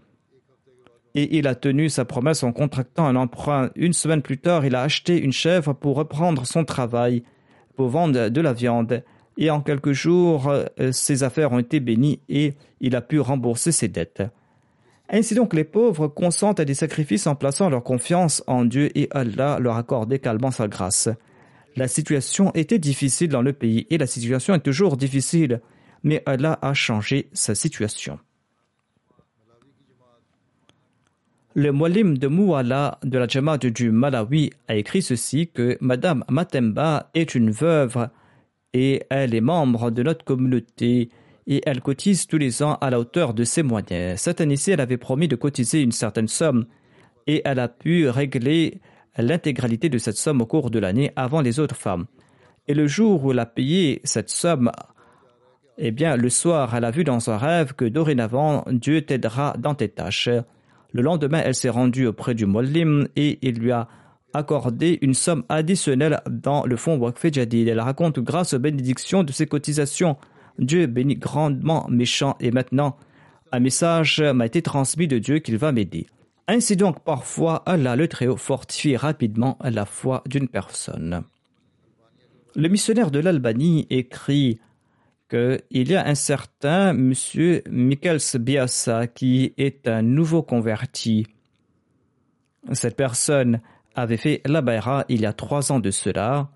Et 1.14 1.38
il 1.38 1.48
a 1.48 1.54
tenu 1.54 1.88
sa 1.88 2.04
promesse 2.04 2.42
en 2.42 2.52
contractant 2.52 3.06
un 3.06 3.16
emprunt. 3.16 3.70
Une 3.74 3.92
semaine 3.92 4.22
plus 4.22 4.38
tard, 4.38 4.64
il 4.64 4.76
a 4.76 4.82
acheté 4.82 5.20
une 5.20 5.32
chèvre 5.32 5.72
pour 5.72 5.96
reprendre 5.96 6.46
son 6.46 6.64
travail, 6.64 7.24
pour 7.76 7.88
vendre 7.88 8.28
de 8.28 8.40
la 8.40 8.52
viande. 8.52 9.02
Et 9.36 9.50
en 9.50 9.60
quelques 9.60 9.92
jours, 9.92 10.48
euh, 10.48 10.92
ses 10.92 11.22
affaires 11.22 11.52
ont 11.52 11.58
été 11.58 11.80
bénies 11.80 12.20
et 12.28 12.54
il 12.80 12.94
a 12.94 13.00
pu 13.00 13.18
rembourser 13.20 13.72
ses 13.72 13.88
dettes. 13.88 14.22
Ainsi 15.08 15.34
donc, 15.34 15.54
les 15.54 15.64
pauvres 15.64 16.06
consentent 16.06 16.60
à 16.60 16.64
des 16.64 16.74
sacrifices 16.74 17.26
en 17.26 17.34
plaçant 17.34 17.68
leur 17.68 17.82
confiance 17.82 18.44
en 18.46 18.64
Dieu 18.64 18.96
et 18.96 19.08
Allah 19.10 19.58
leur 19.60 19.76
accorde 19.76 20.12
également 20.12 20.52
sa 20.52 20.68
grâce. 20.68 21.08
La 21.74 21.88
situation 21.88 22.52
était 22.54 22.78
difficile 22.78 23.28
dans 23.28 23.42
le 23.42 23.52
pays 23.52 23.86
et 23.90 23.98
la 23.98 24.06
situation 24.06 24.54
est 24.54 24.60
toujours 24.60 24.96
difficile 24.96 25.60
mais 26.02 26.22
Allah 26.26 26.58
a 26.62 26.74
changé 26.74 27.28
sa 27.32 27.54
situation. 27.54 28.18
Le 31.54 31.72
Moualim 31.72 32.16
de 32.16 32.28
Mouala 32.28 32.98
de 33.02 33.18
la 33.18 33.26
Jamaat 33.26 33.58
du 33.58 33.90
Malawi 33.90 34.50
a 34.68 34.76
écrit 34.76 35.02
ceci 35.02 35.48
que 35.48 35.76
Madame 35.80 36.24
Matemba 36.28 37.10
est 37.14 37.34
une 37.34 37.50
veuve 37.50 38.08
et 38.72 39.02
elle 39.10 39.34
est 39.34 39.40
membre 39.40 39.90
de 39.90 40.04
notre 40.04 40.24
communauté 40.24 41.08
et 41.48 41.60
elle 41.66 41.80
cotise 41.80 42.28
tous 42.28 42.38
les 42.38 42.62
ans 42.62 42.78
à 42.80 42.90
la 42.90 43.00
hauteur 43.00 43.34
de 43.34 43.42
ses 43.42 43.64
moyens. 43.64 44.20
Cette 44.20 44.40
année-ci, 44.40 44.70
elle 44.70 44.80
avait 44.80 44.96
promis 44.96 45.26
de 45.26 45.34
cotiser 45.34 45.82
une 45.82 45.90
certaine 45.90 46.28
somme 46.28 46.66
et 47.26 47.42
elle 47.44 47.58
a 47.58 47.66
pu 47.66 48.08
régler 48.08 48.80
l'intégralité 49.18 49.88
de 49.88 49.98
cette 49.98 50.16
somme 50.16 50.40
au 50.40 50.46
cours 50.46 50.70
de 50.70 50.78
l'année 50.78 51.10
avant 51.16 51.40
les 51.40 51.58
autres 51.58 51.76
femmes. 51.76 52.06
Et 52.68 52.74
le 52.74 52.86
jour 52.86 53.24
où 53.24 53.32
elle 53.32 53.40
a 53.40 53.46
payé 53.46 54.00
cette 54.04 54.30
somme 54.30 54.70
eh 55.82 55.90
bien, 55.92 56.16
le 56.16 56.28
soir, 56.28 56.74
elle 56.74 56.84
a 56.84 56.90
vu 56.90 57.04
dans 57.04 57.20
son 57.20 57.38
rêve 57.38 57.72
que 57.72 57.86
dorénavant, 57.86 58.64
Dieu 58.70 59.00
t'aidera 59.00 59.54
dans 59.58 59.74
tes 59.74 59.88
tâches. 59.88 60.28
Le 60.92 61.02
lendemain, 61.02 61.40
elle 61.42 61.54
s'est 61.54 61.70
rendue 61.70 62.06
auprès 62.06 62.34
du 62.34 62.44
Mollim 62.44 63.08
et 63.16 63.38
il 63.40 63.58
lui 63.58 63.72
a 63.72 63.88
accordé 64.34 64.98
une 65.00 65.14
somme 65.14 65.44
additionnelle 65.48 66.20
dans 66.28 66.66
le 66.66 66.76
fonds 66.76 66.98
Waqf 66.98 67.32
Jadid. 67.32 67.66
Elle 67.66 67.80
raconte 67.80 68.18
grâce 68.18 68.52
aux 68.52 68.58
bénédictions 68.58 69.22
de 69.22 69.32
ses 69.32 69.46
cotisations. 69.46 70.18
Dieu 70.58 70.86
bénit 70.86 71.16
grandement 71.16 71.86
méchant 71.88 72.36
et 72.40 72.50
maintenant, 72.50 72.98
un 73.50 73.60
message 73.60 74.20
m'a 74.20 74.44
été 74.44 74.60
transmis 74.60 75.08
de 75.08 75.18
Dieu 75.18 75.38
qu'il 75.38 75.56
va 75.56 75.72
m'aider. 75.72 76.06
Ainsi 76.46 76.76
donc, 76.76 77.02
parfois, 77.04 77.62
Allah 77.64 77.96
le 77.96 78.06
Très-Haut 78.06 78.36
fortifie 78.36 78.96
rapidement 78.96 79.56
la 79.64 79.86
foi 79.86 80.22
d'une 80.26 80.48
personne. 80.48 81.22
Le 82.54 82.68
missionnaire 82.68 83.10
de 83.10 83.20
l'Albanie 83.20 83.86
écrit 83.88 84.58
qu'il 85.30 85.90
y 85.90 85.94
a 85.94 86.06
un 86.06 86.14
certain 86.14 86.92
monsieur 86.92 87.62
Michael 87.70 88.18
Biassa 88.40 89.06
qui 89.06 89.54
est 89.56 89.86
un 89.88 90.02
nouveau 90.02 90.42
converti. 90.42 91.26
Cette 92.72 92.96
personne 92.96 93.60
avait 93.94 94.16
fait 94.16 94.42
la 94.44 94.60
Bayra 94.60 95.04
il 95.08 95.20
y 95.20 95.26
a 95.26 95.32
trois 95.32 95.72
ans 95.72 95.80
de 95.80 95.90
cela 95.90 96.50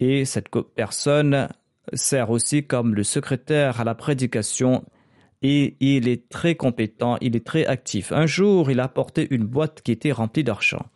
et 0.00 0.24
cette 0.24 0.48
personne 0.74 1.48
sert 1.92 2.30
aussi 2.30 2.64
comme 2.64 2.94
le 2.94 3.04
secrétaire 3.04 3.80
à 3.80 3.84
la 3.84 3.94
prédication 3.94 4.84
et 5.42 5.76
il 5.80 6.08
est 6.08 6.28
très 6.28 6.54
compétent, 6.54 7.16
il 7.20 7.36
est 7.36 7.46
très 7.46 7.66
actif. 7.66 8.12
Un 8.12 8.26
jour, 8.26 8.70
il 8.70 8.80
a 8.80 8.84
apporté 8.84 9.28
une 9.30 9.44
boîte 9.44 9.82
qui 9.82 9.92
était 9.92 10.12
remplie 10.12 10.42
d'argent. 10.42 10.86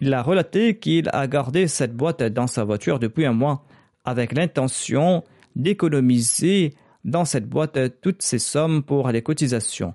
Il 0.00 0.14
a 0.14 0.22
relaté 0.22 0.78
qu'il 0.78 1.08
a 1.12 1.28
gardé 1.28 1.68
cette 1.68 1.94
boîte 1.94 2.22
dans 2.22 2.46
sa 2.48 2.64
voiture 2.64 2.98
depuis 2.98 3.24
un 3.24 3.34
mois 3.34 3.64
avec 4.04 4.32
l'intention 4.32 5.22
d'économiser 5.56 6.74
dans 7.04 7.24
cette 7.24 7.48
boîte 7.48 7.78
toutes 8.00 8.22
ces 8.22 8.38
sommes 8.38 8.82
pour 8.82 9.10
les 9.10 9.22
cotisations. 9.22 9.94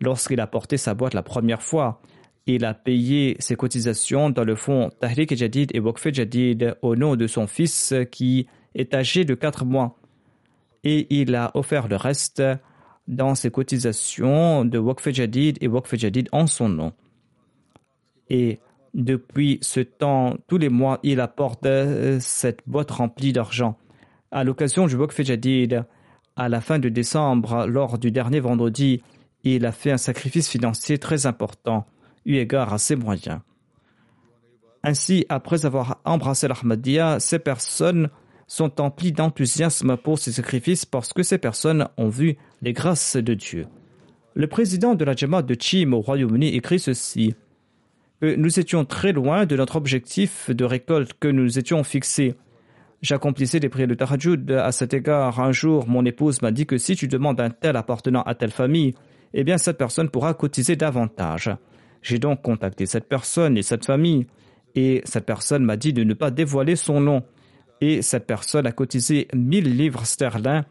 Lorsqu'il 0.00 0.40
a 0.40 0.46
porté 0.46 0.76
sa 0.76 0.94
boîte 0.94 1.14
la 1.14 1.22
première 1.22 1.62
fois, 1.62 2.00
il 2.46 2.64
a 2.64 2.74
payé 2.74 3.36
ses 3.38 3.54
cotisations 3.54 4.30
dans 4.30 4.44
le 4.44 4.56
fonds 4.56 4.90
Tahrik 4.98 5.36
Jadid 5.36 5.70
et 5.74 5.80
Waqf 5.80 6.12
Jadid 6.12 6.76
au 6.82 6.96
nom 6.96 7.16
de 7.16 7.26
son 7.26 7.46
fils 7.46 7.94
qui 8.10 8.46
est 8.74 8.94
âgé 8.94 9.24
de 9.24 9.34
4 9.34 9.64
mois. 9.64 9.96
Et 10.82 11.06
il 11.10 11.34
a 11.34 11.50
offert 11.54 11.86
le 11.86 11.96
reste 11.96 12.42
dans 13.06 13.34
ses 13.34 13.50
cotisations 13.50 14.64
de 14.64 14.78
Waqf 14.78 15.10
Jadid 15.10 15.58
et 15.60 15.68
Waqf 15.68 15.94
Jadid 15.96 16.28
en 16.32 16.46
son 16.46 16.68
nom. 16.68 16.92
Et 18.30 18.58
depuis 18.94 19.58
ce 19.60 19.80
temps, 19.80 20.36
tous 20.46 20.58
les 20.58 20.68
mois, 20.68 20.98
il 21.02 21.20
apporte 21.20 21.66
euh, 21.66 22.18
cette 22.20 22.60
boîte 22.66 22.90
remplie 22.90 23.32
d'argent. 23.32 23.76
À 24.30 24.44
l'occasion 24.44 24.86
du 24.86 24.94
Waqf 24.94 25.22
Jadid, 25.22 25.84
à 26.36 26.48
la 26.48 26.60
fin 26.60 26.78
de 26.78 26.88
décembre, 26.88 27.66
lors 27.66 27.98
du 27.98 28.10
dernier 28.12 28.38
vendredi, 28.38 29.02
il 29.42 29.66
a 29.66 29.72
fait 29.72 29.90
un 29.90 29.98
sacrifice 29.98 30.48
financier 30.48 30.98
très 30.98 31.26
important, 31.26 31.86
eu 32.24 32.36
égard 32.36 32.72
à 32.72 32.78
ses 32.78 32.94
moyens. 32.94 33.40
Ainsi, 34.82 35.26
après 35.28 35.66
avoir 35.66 36.00
embrassé 36.04 36.48
l'Ahmadiyya, 36.48 37.18
ces 37.18 37.38
personnes 37.38 38.08
sont 38.46 38.80
emplies 38.80 39.12
d'enthousiasme 39.12 39.96
pour 39.96 40.18
ces 40.18 40.32
sacrifices 40.32 40.84
parce 40.84 41.12
que 41.12 41.22
ces 41.22 41.38
personnes 41.38 41.88
ont 41.96 42.08
vu 42.08 42.36
les 42.62 42.72
grâces 42.72 43.16
de 43.16 43.34
Dieu. 43.34 43.66
Le 44.34 44.46
président 44.46 44.94
de 44.94 45.04
la 45.04 45.14
Jamaat 45.14 45.42
de 45.42 45.56
Chim 45.58 45.92
au 45.92 46.00
Royaume-Uni 46.00 46.54
écrit 46.54 46.78
ceci 46.78 47.34
que 48.20 48.34
nous 48.36 48.60
étions 48.60 48.84
très 48.84 49.12
loin 49.12 49.44
de 49.44 49.56
notre 49.56 49.76
objectif 49.76 50.50
de 50.50 50.64
récolte 50.64 51.14
que 51.18 51.28
nous 51.28 51.58
étions 51.58 51.82
fixés. 51.84 52.36
J'accomplissais 53.02 53.60
des 53.60 53.70
prières 53.70 53.88
de 53.88 53.94
Tahajjud. 53.94 54.50
À 54.50 54.72
cet 54.72 54.92
égard, 54.92 55.40
un 55.40 55.52
jour, 55.52 55.88
mon 55.88 56.04
épouse 56.04 56.42
m'a 56.42 56.50
dit 56.50 56.66
que 56.66 56.76
si 56.76 56.96
tu 56.96 57.08
demandes 57.08 57.40
un 57.40 57.48
tel 57.48 57.76
appartenant 57.76 58.22
à 58.22 58.34
telle 58.34 58.50
famille, 58.50 58.94
eh 59.32 59.42
bien, 59.42 59.56
cette 59.56 59.78
personne 59.78 60.10
pourra 60.10 60.34
cotiser 60.34 60.76
davantage. 60.76 61.50
J'ai 62.02 62.18
donc 62.18 62.42
contacté 62.42 62.84
cette 62.84 63.08
personne 63.08 63.56
et 63.56 63.62
cette 63.62 63.86
famille, 63.86 64.26
et 64.74 65.00
cette 65.04 65.24
personne 65.24 65.64
m'a 65.64 65.76
dit 65.76 65.94
de 65.94 66.04
ne 66.04 66.14
pas 66.14 66.30
dévoiler 66.30 66.76
son 66.76 67.00
nom. 67.00 67.22
Et 67.80 68.02
cette 68.02 68.26
personne 68.26 68.66
a 68.66 68.72
cotisé 68.72 69.28
1000 69.34 69.76
livres 69.76 70.04
sterling 70.04 70.62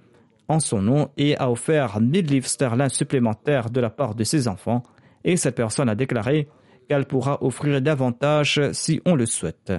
en 0.47 0.59
son 0.59 0.82
nom 0.82 1.09
et 1.17 1.36
a 1.38 1.49
offert 1.49 1.99
1000 1.99 2.25
livres 2.25 2.47
sterling 2.47 2.89
supplémentaires 2.89 3.71
de 3.71 3.82
la 3.82 3.89
part 3.89 4.13
de 4.13 4.23
ses 4.23 4.47
enfants. 4.47 4.84
Et 5.23 5.36
cette 5.36 5.55
personne 5.55 5.89
a 5.89 5.95
déclaré 5.95 6.47
qu'elle 6.88 7.05
pourra 7.05 7.43
offrir 7.43 7.82
davantage 7.82 8.61
si 8.71 9.01
on 9.05 9.15
le 9.15 9.25
souhaite. 9.25 9.73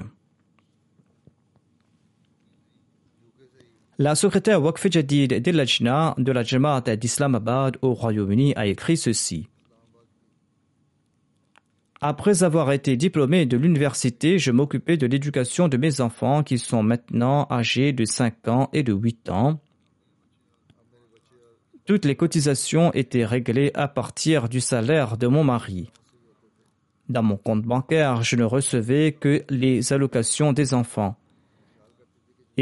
La 4.02 4.14
secrétaire 4.14 4.62
Waqf 4.62 4.90
Jadid 4.90 5.28
de 5.28 6.22
de 6.22 6.32
la 6.32 6.42
Jamaat 6.42 6.96
d'Islamabad 6.96 7.76
au 7.82 7.92
Royaume-Uni 7.92 8.54
a 8.56 8.64
écrit 8.64 8.96
ceci. 8.96 9.46
Après 12.00 12.42
avoir 12.42 12.72
été 12.72 12.96
diplômé 12.96 13.44
de 13.44 13.58
l'université, 13.58 14.38
je 14.38 14.52
m'occupais 14.52 14.96
de 14.96 15.06
l'éducation 15.06 15.68
de 15.68 15.76
mes 15.76 16.00
enfants 16.00 16.42
qui 16.42 16.56
sont 16.56 16.82
maintenant 16.82 17.46
âgés 17.50 17.92
de 17.92 18.06
5 18.06 18.48
ans 18.48 18.70
et 18.72 18.82
de 18.82 18.94
8 18.94 19.28
ans. 19.28 19.60
Toutes 21.84 22.06
les 22.06 22.16
cotisations 22.16 22.94
étaient 22.94 23.26
réglées 23.26 23.70
à 23.74 23.86
partir 23.86 24.48
du 24.48 24.62
salaire 24.62 25.18
de 25.18 25.26
mon 25.26 25.44
mari. 25.44 25.90
Dans 27.10 27.22
mon 27.22 27.36
compte 27.36 27.64
bancaire, 27.64 28.22
je 28.22 28.36
ne 28.36 28.44
recevais 28.44 29.12
que 29.12 29.44
les 29.50 29.92
allocations 29.92 30.54
des 30.54 30.72
enfants. 30.72 31.19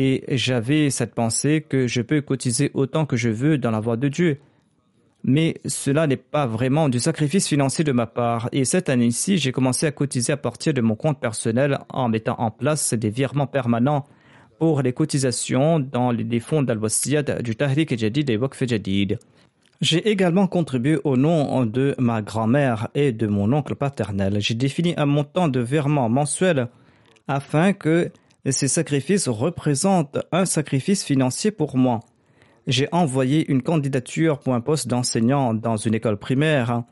Et 0.01 0.23
j'avais 0.29 0.91
cette 0.91 1.13
pensée 1.13 1.61
que 1.69 1.89
je 1.89 2.03
peux 2.03 2.21
cotiser 2.21 2.71
autant 2.73 3.05
que 3.05 3.17
je 3.17 3.31
veux 3.31 3.59
dans 3.59 3.73
la 3.73 3.81
voie 3.81 3.97
de 3.97 4.07
Dieu. 4.07 4.39
Mais 5.25 5.57
cela 5.67 6.07
n'est 6.07 6.17
pas 6.17 6.47
vraiment 6.47 6.89
du 6.89 7.01
sacrifice 7.01 7.49
financier 7.49 7.83
de 7.83 7.91
ma 7.91 8.07
part. 8.07 8.49
Et 8.53 8.65
cette 8.65 8.89
année-ci, 8.91 9.39
j'ai 9.39 9.51
commencé 9.51 9.87
à 9.87 9.91
cotiser 9.91 10.33
à 10.33 10.37
partir 10.37 10.73
de 10.73 10.81
mon 10.81 10.95
compte 10.95 11.19
personnel 11.19 11.81
en 11.89 12.09
mettant 12.09 12.37
en 12.39 12.53
place 12.53 12.95
des 12.95 13.11
virements 13.11 13.49
permanents 13.49 14.07
pour 14.61 14.83
les 14.83 14.93
cotisations 14.93 15.81
dans 15.81 16.13
les 16.13 16.39
fonds 16.39 16.63
dal 16.63 16.79
du 17.43 17.57
Tahrik 17.57 17.99
Jadid 17.99 18.31
et 18.31 18.37
Waqf. 18.37 18.63
J'ai 19.81 20.09
également 20.09 20.47
contribué 20.47 21.01
au 21.03 21.17
nom 21.17 21.67
de 21.67 21.97
ma 21.99 22.23
grand-mère 22.23 22.87
et 22.95 23.11
de 23.11 23.27
mon 23.27 23.53
oncle 23.53 23.75
paternel. 23.75 24.37
J'ai 24.39 24.55
défini 24.55 24.95
un 24.97 25.07
montant 25.07 25.49
de 25.49 25.59
virement 25.59 26.09
mensuel 26.09 26.69
afin 27.27 27.73
que 27.73 28.13
ces 28.53 28.69
sacrifices 28.69 29.29
représentent 29.29 30.19
un 30.33 30.47
sacrifice 30.47 31.05
financier 31.05 31.51
pour 31.51 31.77
moi. 31.77 32.01
J'ai 32.67 32.89
envoyé 32.93 33.51
une 33.51 33.63
candidature 33.63 34.39
pour 34.39 34.55
un 34.55 34.61
poste 34.61 34.89
d'enseignant 34.89 35.55
dans 35.55 35.77
une 35.77 35.95
école 35.95 36.19
primaire, 36.19 36.83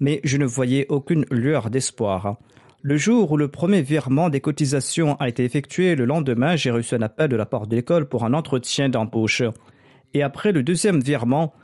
mais 0.00 0.20
je 0.24 0.36
ne 0.38 0.46
voyais 0.46 0.86
aucune 0.88 1.26
lueur 1.30 1.70
d'espoir. 1.70 2.38
Le 2.84 2.96
jour 2.96 3.30
où 3.30 3.36
le 3.36 3.48
premier 3.48 3.82
virement 3.82 4.28
des 4.28 4.40
cotisations 4.40 5.14
a 5.20 5.28
été 5.28 5.44
effectué, 5.44 5.94
le 5.94 6.04
lendemain, 6.04 6.56
j'ai 6.56 6.72
reçu 6.72 6.96
un 6.96 7.02
appel 7.02 7.28
de 7.28 7.36
la 7.36 7.46
part 7.46 7.66
de 7.66 7.76
l'école 7.76 8.08
pour 8.08 8.24
un 8.24 8.34
entretien 8.34 8.88
d'embauche. 8.88 9.42
Et 10.14 10.22
après 10.22 10.50
le 10.50 10.62
deuxième 10.64 11.00
virement, 11.00 11.54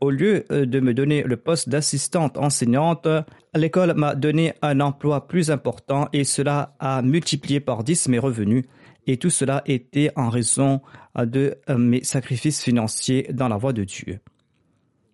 au 0.00 0.10
lieu 0.10 0.44
euh, 0.52 0.66
de 0.66 0.80
me 0.80 0.92
donner 0.92 1.22
le 1.22 1.36
poste 1.38 1.68
d'assistante 1.68 2.36
enseignante, 2.36 3.08
l'école 3.54 3.94
m'a 3.94 4.14
donné 4.14 4.52
un 4.60 4.80
emploi 4.80 5.26
plus 5.26 5.50
important 5.50 6.08
et 6.12 6.24
cela 6.24 6.74
a 6.78 7.00
multiplié 7.00 7.60
par 7.60 7.82
10 7.82 8.08
mes 8.08 8.18
revenus. 8.18 8.64
Et 9.06 9.16
tout 9.16 9.30
cela 9.30 9.62
était 9.66 10.10
en 10.16 10.28
raison 10.28 10.80
euh, 11.18 11.26
de 11.26 11.56
euh, 11.68 11.78
mes 11.78 12.02
sacrifices 12.02 12.62
financiers 12.62 13.28
dans 13.32 13.48
la 13.48 13.56
voie 13.56 13.72
de 13.72 13.84
Dieu. 13.84 14.18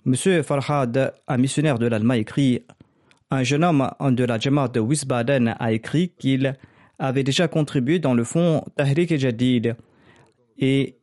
Monsieur 0.04 0.42
Farhad, 0.42 1.14
un 1.28 1.36
missionnaire 1.36 1.78
de 1.78 1.86
l'Allemagne, 1.86 2.20
écrit 2.20 2.62
Un 3.30 3.44
jeune 3.44 3.62
homme 3.62 3.88
de 4.00 4.24
la 4.24 4.38
Jamaat 4.38 4.68
de 4.68 4.80
Wiesbaden 4.80 5.54
a 5.58 5.72
écrit 5.72 6.08
qu'il 6.18 6.56
avait 6.98 7.22
déjà 7.22 7.48
contribué 7.48 7.98
dans 7.98 8.14
le 8.14 8.24
fonds 8.24 8.64
Tahrik 8.76 9.16
Jadid 9.16 9.76
et 10.58 10.96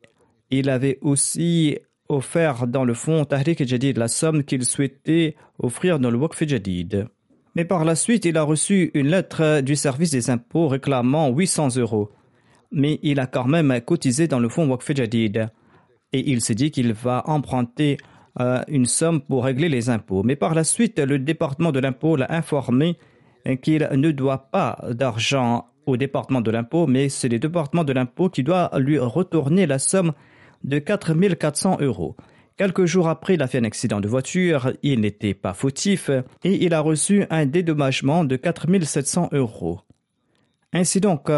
il 0.50 0.68
avait 0.68 0.98
aussi 1.00 1.78
offert 2.08 2.66
dans 2.66 2.84
le 2.84 2.94
fonds 2.94 3.24
Tahrik 3.24 3.66
Jadid 3.66 3.96
la 3.96 4.08
somme 4.08 4.44
qu'il 4.44 4.64
souhaitait 4.64 5.36
offrir 5.58 5.98
dans 5.98 6.10
le 6.10 6.18
Waqf 6.18 6.46
Jadid. 6.46 7.06
Mais 7.54 7.64
par 7.64 7.84
la 7.84 7.94
suite, 7.94 8.24
il 8.24 8.36
a 8.36 8.42
reçu 8.42 8.90
une 8.94 9.08
lettre 9.08 9.60
du 9.60 9.76
service 9.76 10.10
des 10.10 10.30
impôts 10.30 10.68
réclamant 10.68 11.30
800 11.30 11.76
euros. 11.76 12.10
Mais 12.72 12.98
il 13.02 13.20
a 13.20 13.26
quand 13.26 13.46
même 13.46 13.80
cotisé 13.80 14.28
dans 14.28 14.38
le 14.38 14.48
fonds 14.48 14.68
Waqf 14.68 14.94
Jadid. 14.94 15.50
Et 16.12 16.30
il 16.30 16.40
s'est 16.40 16.54
dit 16.54 16.70
qu'il 16.70 16.92
va 16.92 17.22
emprunter 17.26 17.96
euh, 18.40 18.62
une 18.68 18.86
somme 18.86 19.20
pour 19.20 19.44
régler 19.44 19.68
les 19.68 19.90
impôts. 19.90 20.22
Mais 20.22 20.36
par 20.36 20.54
la 20.54 20.64
suite, 20.64 20.98
le 20.98 21.18
département 21.18 21.72
de 21.72 21.80
l'impôt 21.80 22.16
l'a 22.16 22.32
informé 22.32 22.96
qu'il 23.62 23.88
ne 23.92 24.10
doit 24.10 24.50
pas 24.50 24.78
d'argent 24.90 25.66
au 25.86 25.96
département 25.96 26.40
de 26.40 26.50
l'impôt, 26.50 26.86
mais 26.86 27.08
c'est 27.08 27.28
le 27.28 27.38
département 27.38 27.84
de 27.84 27.92
l'impôt 27.92 28.28
qui 28.28 28.42
doit 28.42 28.70
lui 28.78 28.98
retourner 28.98 29.66
la 29.66 29.78
somme 29.78 30.12
de 30.64 30.78
4400 30.78 31.78
euros. 31.80 32.16
Quelques 32.56 32.84
jours 32.84 33.08
après, 33.08 33.34
il 33.34 33.42
a 33.42 33.46
fait 33.46 33.58
un 33.58 33.64
accident 33.64 34.00
de 34.00 34.08
voiture, 34.08 34.72
il 34.82 35.00
n'était 35.00 35.34
pas 35.34 35.54
fautif 35.54 36.10
et 36.44 36.64
il 36.64 36.74
a 36.74 36.80
reçu 36.80 37.24
un 37.30 37.46
dédommagement 37.46 38.24
de 38.24 38.36
4700 38.36 39.30
euros. 39.32 39.80
Ainsi 40.72 41.00
donc, 41.00 41.30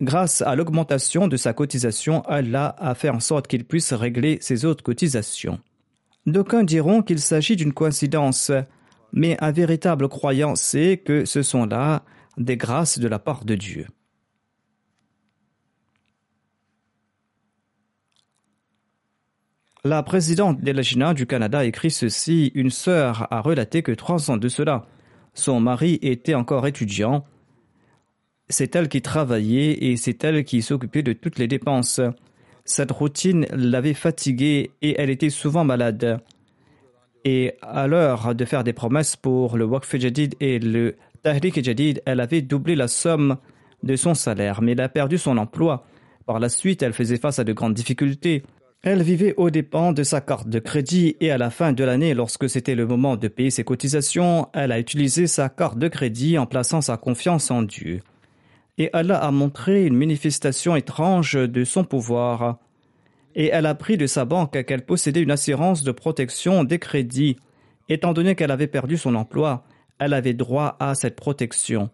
grâce 0.00 0.42
à 0.42 0.54
l'augmentation 0.54 1.28
de 1.28 1.36
sa 1.36 1.52
cotisation, 1.52 2.22
Allah 2.22 2.74
a 2.78 2.94
fait 2.94 3.08
en 3.08 3.20
sorte 3.20 3.46
qu'il 3.46 3.64
puisse 3.64 3.92
régler 3.92 4.38
ses 4.40 4.64
autres 4.64 4.84
cotisations. 4.84 5.60
D'aucuns 6.26 6.64
diront 6.64 7.02
qu'il 7.02 7.20
s'agit 7.20 7.56
d'une 7.56 7.72
coïncidence, 7.72 8.50
mais 9.12 9.36
un 9.40 9.52
véritable 9.52 10.08
croyant 10.08 10.54
sait 10.54 10.96
que 11.04 11.24
ce 11.24 11.42
sont 11.42 11.66
là 11.66 12.02
des 12.38 12.56
grâces 12.56 12.98
de 12.98 13.08
la 13.08 13.18
part 13.18 13.44
de 13.44 13.54
Dieu. 13.54 13.86
La 19.86 20.02
présidente 20.02 20.62
de 20.62 20.72
la 20.72 21.12
du 21.12 21.26
Canada 21.26 21.62
écrit 21.62 21.90
ceci 21.90 22.50
Une 22.54 22.70
sœur 22.70 23.28
a 23.30 23.42
relaté 23.42 23.82
que 23.82 23.92
trois 23.92 24.30
ans 24.30 24.38
de 24.38 24.48
cela, 24.48 24.86
son 25.34 25.60
mari 25.60 25.98
était 26.00 26.32
encore 26.34 26.66
étudiant. 26.66 27.26
C'est 28.56 28.76
elle 28.76 28.88
qui 28.88 29.02
travaillait 29.02 29.84
et 29.84 29.96
c'est 29.96 30.22
elle 30.22 30.44
qui 30.44 30.62
s'occupait 30.62 31.02
de 31.02 31.12
toutes 31.12 31.40
les 31.40 31.48
dépenses. 31.48 32.00
Cette 32.64 32.92
routine 32.92 33.48
l'avait 33.50 33.94
fatiguée 33.94 34.70
et 34.80 34.94
elle 34.96 35.10
était 35.10 35.28
souvent 35.28 35.64
malade. 35.64 36.20
Et 37.24 37.54
à 37.62 37.88
l'heure 37.88 38.32
de 38.32 38.44
faire 38.44 38.62
des 38.62 38.72
promesses 38.72 39.16
pour 39.16 39.56
le 39.56 39.64
Waqf 39.64 39.96
Jadid 39.96 40.36
et 40.38 40.60
le 40.60 40.94
Tahrik 41.24 41.64
Jadid, 41.64 42.00
elle 42.06 42.20
avait 42.20 42.42
doublé 42.42 42.76
la 42.76 42.86
somme 42.86 43.38
de 43.82 43.96
son 43.96 44.14
salaire, 44.14 44.62
mais 44.62 44.70
elle 44.70 44.82
a 44.82 44.88
perdu 44.88 45.18
son 45.18 45.36
emploi. 45.36 45.84
Par 46.24 46.38
la 46.38 46.48
suite, 46.48 46.84
elle 46.84 46.92
faisait 46.92 47.18
face 47.18 47.40
à 47.40 47.44
de 47.44 47.52
grandes 47.52 47.74
difficultés. 47.74 48.44
Elle 48.82 49.02
vivait 49.02 49.34
aux 49.36 49.50
dépens 49.50 49.90
de 49.90 50.04
sa 50.04 50.20
carte 50.20 50.48
de 50.48 50.60
crédit 50.60 51.16
et 51.18 51.32
à 51.32 51.38
la 51.38 51.50
fin 51.50 51.72
de 51.72 51.82
l'année, 51.82 52.14
lorsque 52.14 52.48
c'était 52.48 52.76
le 52.76 52.86
moment 52.86 53.16
de 53.16 53.26
payer 53.26 53.50
ses 53.50 53.64
cotisations, 53.64 54.46
elle 54.52 54.70
a 54.70 54.78
utilisé 54.78 55.26
sa 55.26 55.48
carte 55.48 55.76
de 55.76 55.88
crédit 55.88 56.38
en 56.38 56.46
plaçant 56.46 56.82
sa 56.82 56.96
confiance 56.96 57.50
en 57.50 57.62
Dieu. 57.62 57.98
Et 58.78 58.90
Allah 58.92 59.18
a 59.18 59.30
montré 59.30 59.86
une 59.86 59.96
manifestation 59.96 60.74
étrange 60.74 61.34
de 61.34 61.64
son 61.64 61.84
pouvoir. 61.84 62.58
Et 63.36 63.46
elle 63.46 63.66
a 63.66 63.74
pris 63.74 63.96
de 63.96 64.06
sa 64.06 64.24
banque 64.24 64.64
qu'elle 64.64 64.84
possédait 64.84 65.22
une 65.22 65.30
assurance 65.30 65.82
de 65.82 65.92
protection 65.92 66.64
des 66.64 66.78
crédits. 66.78 67.36
Étant 67.88 68.12
donné 68.12 68.34
qu'elle 68.34 68.50
avait 68.50 68.66
perdu 68.66 68.96
son 68.96 69.14
emploi, 69.14 69.64
elle 69.98 70.12
avait 70.12 70.34
droit 70.34 70.76
à 70.80 70.94
cette 70.94 71.16
protection. 71.16 71.90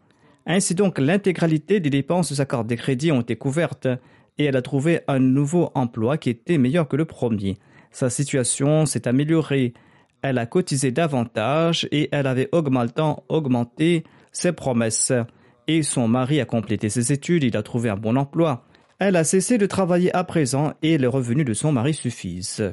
Ainsi 0.47 0.75
donc, 0.75 0.99
l'intégralité 0.99 1.81
des 1.81 1.91
dépenses 1.91 2.31
de 2.31 2.35
sa 2.35 2.47
carte 2.47 2.67
de 2.67 2.75
crédit 2.75 3.13
ont 3.13 3.21
été 3.21 3.37
couvertes 3.37 3.89
et 4.39 4.45
elle 4.45 4.57
a 4.57 4.63
trouvé 4.63 5.01
un 5.07 5.19
nouveau 5.19 5.71
emploi 5.75 6.17
qui 6.17 6.31
était 6.31 6.57
meilleur 6.57 6.89
que 6.89 6.97
le 6.97 7.05
premier. 7.05 7.59
Sa 7.91 8.09
situation 8.09 8.87
s'est 8.87 9.07
améliorée. 9.07 9.75
Elle 10.23 10.39
a 10.39 10.47
cotisé 10.47 10.93
davantage 10.93 11.87
et 11.93 12.09
elle 12.13 12.27
avait 12.27 12.49
augmenté 12.53 14.05
ses 14.33 14.53
promesses. 14.53 15.13
Et 15.73 15.85
son 15.85 16.09
mari 16.09 16.41
a 16.41 16.45
complété 16.47 16.89
ses 16.89 17.13
études, 17.13 17.45
il 17.45 17.57
a 17.57 17.63
trouvé 17.63 17.91
un 17.91 17.97
bon 17.97 18.17
emploi. 18.17 18.65
Elle 18.99 19.15
a 19.15 19.23
cessé 19.23 19.57
de 19.57 19.67
travailler 19.67 20.13
à 20.17 20.25
présent 20.25 20.73
et 20.83 20.99
les 20.99 21.07
revenus 21.07 21.47
de 21.47 21.55
son 21.55 21.71
mari 21.71 21.95
suffisent. 21.95 22.73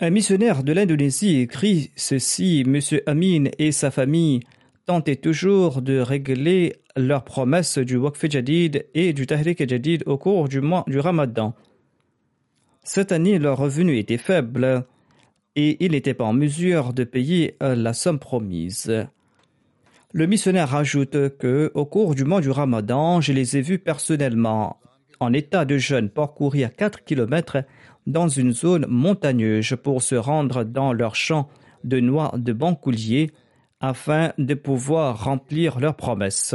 Un 0.00 0.10
missionnaire 0.10 0.64
de 0.64 0.72
l'Indonésie 0.72 1.42
écrit 1.42 1.92
ceci 1.94 2.64
M. 2.66 2.80
Amin 3.06 3.50
et 3.60 3.70
sa 3.70 3.92
famille 3.92 4.40
tentaient 4.84 5.14
toujours 5.14 5.80
de 5.80 6.00
régler 6.00 6.74
leurs 6.96 7.22
promesses 7.22 7.78
du 7.78 7.96
Waqf 7.96 8.28
Jadid 8.28 8.84
et 8.94 9.12
du 9.12 9.28
Tahrik 9.28 9.68
Jadid 9.68 10.02
au 10.06 10.18
cours 10.18 10.48
du 10.48 10.60
mois 10.60 10.82
du 10.88 10.98
Ramadan. 10.98 11.54
Cette 12.90 13.12
année, 13.12 13.38
leurs 13.38 13.58
revenus 13.58 14.00
étaient 14.00 14.16
faibles 14.16 14.86
et 15.56 15.76
ils 15.84 15.92
n'étaient 15.92 16.14
pas 16.14 16.24
en 16.24 16.32
mesure 16.32 16.94
de 16.94 17.04
payer 17.04 17.54
la 17.60 17.92
somme 17.92 18.18
promise. 18.18 19.06
Le 20.14 20.26
missionnaire 20.26 20.74
ajoute 20.74 21.36
que, 21.36 21.70
au 21.74 21.84
cours 21.84 22.14
du 22.14 22.24
mois 22.24 22.40
du 22.40 22.48
Ramadan, 22.48 23.20
je 23.20 23.34
les 23.34 23.58
ai 23.58 23.60
vus 23.60 23.78
personnellement 23.78 24.78
en 25.20 25.34
état 25.34 25.66
de 25.66 25.76
jeûne 25.76 26.08
parcourir 26.08 26.74
4 26.74 27.04
kilomètres 27.04 27.58
dans 28.06 28.28
une 28.28 28.54
zone 28.54 28.86
montagneuse 28.88 29.76
pour 29.82 30.00
se 30.02 30.14
rendre 30.14 30.64
dans 30.64 30.94
leur 30.94 31.14
champ 31.14 31.50
de 31.84 32.00
noix 32.00 32.32
de 32.38 32.54
bancoulier 32.54 33.32
afin 33.82 34.32
de 34.38 34.54
pouvoir 34.54 35.24
remplir 35.24 35.78
leurs 35.78 35.96
promesses. 35.96 36.54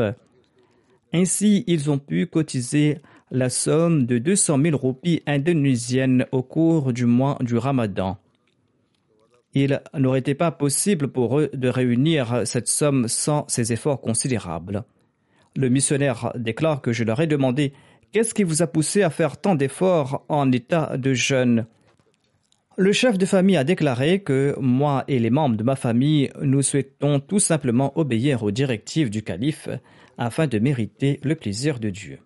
Ainsi, 1.14 1.64
ils 1.68 1.92
ont 1.92 2.00
pu 2.00 2.26
cotiser 2.26 2.98
la 3.34 3.50
somme 3.50 4.06
de 4.06 4.20
200 4.20 4.62
000 4.62 4.78
roupies 4.78 5.24
indonésiennes 5.26 6.28
au 6.32 6.44
cours 6.44 6.94
du 6.94 7.08
mois 7.08 7.38
du 7.42 7.58
Ramadan. 7.58 8.18
Il 9.56 9.82
n'aurait 9.96 10.20
été 10.20 10.36
pas 10.36 10.52
possible 10.52 11.08
pour 11.08 11.40
eux 11.40 11.50
de 11.52 11.68
réunir 11.68 12.44
cette 12.46 12.68
somme 12.68 13.08
sans 13.08 13.46
ces 13.48 13.74
efforts 13.74 14.02
considérables. 14.02 14.84
Le 15.56 15.70
missionnaire 15.70 16.32
déclare 16.36 16.82
que 16.82 16.94
je 16.94 17.04
leur 17.04 17.20
ai 17.22 17.28
demandé 17.28 17.74
Qu'est-ce 18.12 18.36
qui 18.36 18.44
vous 18.44 18.62
a 18.62 18.68
poussé 18.68 19.02
à 19.02 19.10
faire 19.10 19.38
tant 19.38 19.56
d'efforts 19.56 20.24
en 20.30 20.52
état 20.52 20.96
de 20.98 21.16
jeûne? 21.16 21.66
Le 22.78 22.92
chef 22.92 23.18
de 23.18 23.26
famille 23.26 23.58
a 23.58 23.64
déclaré 23.64 24.20
que 24.20 24.56
moi 24.60 25.06
et 25.08 25.18
les 25.18 25.32
membres 25.32 25.58
de 25.58 25.64
ma 25.64 25.76
famille, 25.76 26.30
nous 26.40 26.62
souhaitons 26.62 27.20
tout 27.20 27.40
simplement 27.40 27.98
obéir 27.98 28.44
aux 28.44 28.52
directives 28.52 29.10
du 29.10 29.24
calife 29.24 29.70
afin 30.20 30.46
de 30.46 30.60
mériter 30.60 31.20
le 31.24 31.34
plaisir 31.34 31.80
de 31.80 31.90
Dieu. 31.90 32.20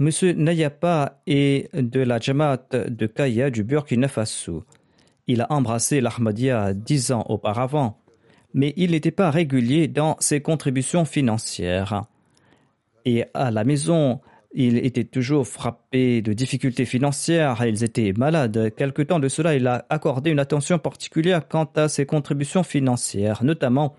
M. 0.00 0.08
Nayapa 0.36 1.20
est 1.26 1.76
de 1.76 2.00
la 2.00 2.18
Jamaat 2.18 2.68
de 2.72 3.06
Kaya 3.06 3.50
du 3.50 3.64
Burkina 3.64 4.08
Faso. 4.08 4.64
Il 5.26 5.42
a 5.42 5.52
embrassé 5.52 6.00
l'Ahmadiyya 6.00 6.72
dix 6.72 7.12
ans 7.12 7.26
auparavant, 7.28 7.98
mais 8.54 8.72
il 8.78 8.92
n'était 8.92 9.10
pas 9.10 9.30
régulier 9.30 9.88
dans 9.88 10.16
ses 10.18 10.40
contributions 10.40 11.04
financières. 11.04 12.04
Et 13.04 13.26
à 13.34 13.50
la 13.50 13.62
maison, 13.62 14.20
il 14.54 14.78
était 14.78 15.04
toujours 15.04 15.46
frappé 15.46 16.22
de 16.22 16.32
difficultés 16.32 16.86
financières 16.86 17.62
et 17.62 17.68
ils 17.68 17.84
étaient 17.84 18.14
malades. 18.16 18.74
Quelque 18.74 19.02
temps 19.02 19.20
de 19.20 19.28
cela, 19.28 19.54
il 19.54 19.66
a 19.66 19.84
accordé 19.90 20.30
une 20.30 20.38
attention 20.38 20.78
particulière 20.78 21.46
quant 21.46 21.68
à 21.76 21.88
ses 21.88 22.06
contributions 22.06 22.62
financières, 22.62 23.44
notamment 23.44 23.94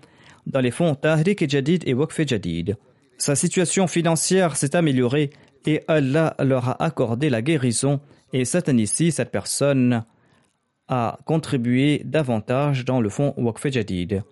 dans 0.48 0.60
les 0.60 0.72
fonds 0.72 0.96
Tahrik 0.96 1.48
Jadid 1.48 1.84
et 1.86 1.94
Waqf 1.94 2.26
Jadid. 2.26 2.76
Sa 3.18 3.36
situation 3.36 3.86
financière 3.86 4.56
s'est 4.56 4.74
améliorée 4.74 5.30
et 5.66 5.82
Allah 5.88 6.34
leur 6.38 6.68
a 6.68 6.82
accordé 6.82 7.30
la 7.30 7.42
guérison 7.42 8.00
et 8.32 8.44
cette 8.44 8.68
année-ci, 8.68 9.12
cette 9.12 9.30
personne 9.30 10.04
a 10.88 11.18
contribué 11.26 12.02
davantage 12.04 12.84
dans 12.84 13.00
le 13.00 13.08
fonds 13.08 13.34
Waqf 13.36 13.70
Jadid. 13.70 14.22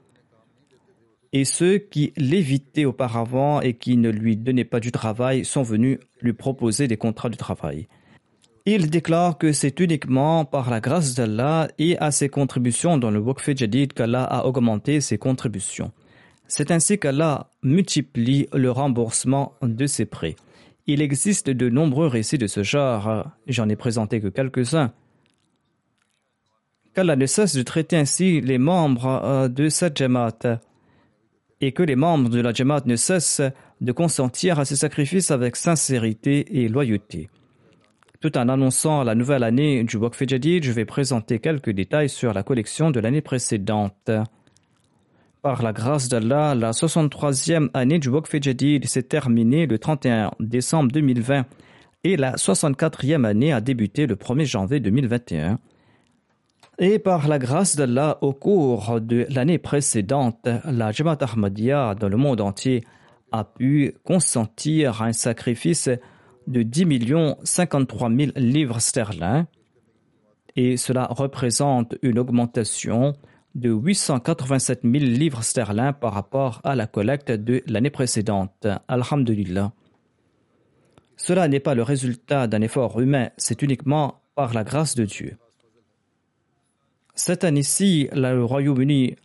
Et 1.32 1.44
ceux 1.44 1.78
qui 1.78 2.12
l'évitaient 2.16 2.86
auparavant 2.86 3.60
et 3.60 3.74
qui 3.74 3.96
ne 3.96 4.10
lui 4.10 4.36
donnaient 4.36 4.64
pas 4.64 4.80
du 4.80 4.90
travail 4.90 5.44
sont 5.44 5.62
venus 5.62 5.98
lui 6.20 6.32
proposer 6.32 6.88
des 6.88 6.96
contrats 6.96 7.28
de 7.28 7.36
travail. 7.36 7.86
Il 8.66 8.90
déclare 8.90 9.38
que 9.38 9.52
c'est 9.52 9.80
uniquement 9.80 10.44
par 10.44 10.70
la 10.70 10.80
grâce 10.80 11.14
d'Allah 11.14 11.68
et 11.78 11.96
à 11.98 12.10
ses 12.10 12.28
contributions 12.28 12.98
dans 12.98 13.10
le 13.10 13.20
Waqf 13.20 13.50
Jadid 13.54 13.92
qu'Allah 13.92 14.24
a 14.24 14.44
augmenté 14.44 15.00
ses 15.00 15.18
contributions. 15.18 15.92
C'est 16.48 16.70
ainsi 16.72 16.98
qu'Allah 16.98 17.48
multiplie 17.62 18.48
le 18.52 18.70
remboursement 18.70 19.54
de 19.62 19.86
ses 19.86 20.04
prêts. 20.04 20.36
Il 20.86 21.02
existe 21.02 21.50
de 21.50 21.68
nombreux 21.68 22.06
récits 22.06 22.38
de 22.38 22.46
ce 22.46 22.62
genre, 22.62 23.28
j'en 23.46 23.68
ai 23.68 23.76
présenté 23.76 24.20
que 24.20 24.28
quelques-uns. 24.28 24.92
Qu'Allah 26.94 27.16
ne 27.16 27.26
cesse 27.26 27.54
de 27.54 27.62
traiter 27.62 27.96
ainsi 27.96 28.40
les 28.40 28.58
membres 28.58 29.06
euh, 29.06 29.48
de 29.48 29.68
cette 29.68 29.96
Jamaat 29.96 30.60
et 31.60 31.72
que 31.72 31.82
les 31.82 31.94
membres 31.94 32.28
de 32.28 32.40
la 32.40 32.52
Jamaat 32.52 32.82
ne 32.86 32.96
cessent 32.96 33.42
de 33.80 33.92
consentir 33.92 34.58
à 34.58 34.64
ces 34.64 34.76
sacrifices 34.76 35.30
avec 35.30 35.56
sincérité 35.56 36.62
et 36.62 36.68
loyauté. 36.68 37.28
Tout 38.20 38.36
en 38.36 38.48
annonçant 38.48 39.04
la 39.04 39.14
nouvelle 39.14 39.44
année 39.44 39.84
du 39.84 39.96
Waqf 39.96 40.26
Jadid, 40.26 40.64
je 40.64 40.72
vais 40.72 40.84
présenter 40.84 41.38
quelques 41.38 41.70
détails 41.70 42.10
sur 42.10 42.34
la 42.34 42.42
collection 42.42 42.90
de 42.90 43.00
l'année 43.00 43.22
précédente. 43.22 44.10
Par 45.42 45.62
la 45.62 45.72
grâce 45.72 46.08
d'Allah, 46.10 46.54
la 46.54 46.72
63e 46.72 47.70
année 47.72 47.98
du 47.98 48.10
Waqf 48.10 48.30
s'est 48.84 49.02
terminée 49.04 49.66
le 49.66 49.78
31 49.78 50.32
décembre 50.38 50.92
2020 50.92 51.46
et 52.04 52.18
la 52.18 52.34
64e 52.34 53.24
année 53.24 53.50
a 53.50 53.62
débuté 53.62 54.06
le 54.06 54.16
1er 54.16 54.44
janvier 54.44 54.80
2021. 54.80 55.58
Et 56.78 56.98
par 56.98 57.26
la 57.26 57.38
grâce 57.38 57.74
d'Allah, 57.74 58.18
au 58.20 58.34
cours 58.34 59.00
de 59.00 59.26
l'année 59.30 59.56
précédente, 59.56 60.46
la 60.64 60.92
Jamaat 60.92 61.18
Ahmadiyya 61.22 61.94
dans 61.94 62.10
le 62.10 62.18
monde 62.18 62.42
entier 62.42 62.84
a 63.32 63.44
pu 63.44 63.94
consentir 64.04 65.00
un 65.00 65.14
sacrifice 65.14 65.88
de 66.48 66.62
10 66.62 66.86
53 67.44 68.10
000 68.10 68.32
livres 68.36 68.80
sterling 68.80 69.44
et 70.56 70.76
cela 70.76 71.06
représente 71.10 71.96
une 72.02 72.18
augmentation 72.18 73.14
de 73.54 73.70
887 73.70 74.80
000 74.82 74.94
livres 74.96 75.42
sterling 75.42 75.92
par 75.92 76.12
rapport 76.12 76.60
à 76.64 76.74
la 76.76 76.86
collecte 76.86 77.30
de 77.30 77.62
l'année 77.66 77.90
précédente. 77.90 78.66
Alhamdulillah. 78.88 79.72
Cela 81.16 81.48
n'est 81.48 81.60
pas 81.60 81.74
le 81.74 81.82
résultat 81.82 82.46
d'un 82.46 82.62
effort 82.62 83.00
humain, 83.00 83.30
c'est 83.36 83.62
uniquement 83.62 84.22
par 84.34 84.54
la 84.54 84.64
grâce 84.64 84.94
de 84.94 85.04
Dieu. 85.04 85.36
Cette 87.14 87.44
année-ci, 87.44 88.08
le 88.12 88.42
Royaume-Uni 88.42 89.16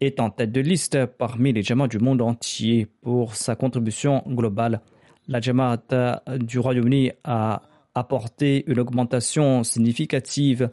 est 0.00 0.18
en 0.18 0.30
tête 0.30 0.50
de 0.50 0.60
liste 0.60 1.06
parmi 1.06 1.52
les 1.52 1.62
Jamaats 1.62 1.86
du 1.86 1.98
monde 1.98 2.20
entier 2.22 2.88
pour 3.02 3.36
sa 3.36 3.54
contribution 3.54 4.24
globale. 4.26 4.80
La 5.28 5.40
Jamaat 5.40 6.22
du 6.38 6.58
Royaume-Uni 6.58 7.12
a 7.22 7.62
apporté 7.94 8.64
une 8.66 8.80
augmentation 8.80 9.62
significative 9.62 10.70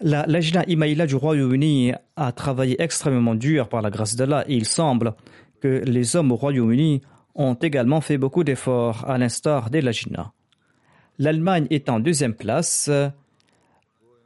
la 0.00 0.26
Lajna 0.26 0.64
Imaïla 0.66 1.06
du 1.06 1.14
Royaume-Uni 1.14 1.92
a 2.16 2.32
travaillé 2.32 2.80
extrêmement 2.82 3.34
dur 3.34 3.68
par 3.68 3.82
la 3.82 3.90
grâce 3.90 4.16
d'Allah 4.16 4.44
et 4.48 4.54
il 4.54 4.66
semble 4.66 5.14
que 5.60 5.82
les 5.84 6.16
hommes 6.16 6.32
au 6.32 6.36
Royaume-Uni 6.36 7.02
ont 7.34 7.54
également 7.54 8.00
fait 8.00 8.18
beaucoup 8.18 8.44
d'efforts, 8.44 9.08
à 9.08 9.18
l'instar 9.18 9.70
des 9.70 9.80
Lajna. 9.80 10.32
L'Allemagne 11.18 11.66
est 11.70 11.88
en 11.88 12.00
deuxième 12.00 12.34
place. 12.34 12.90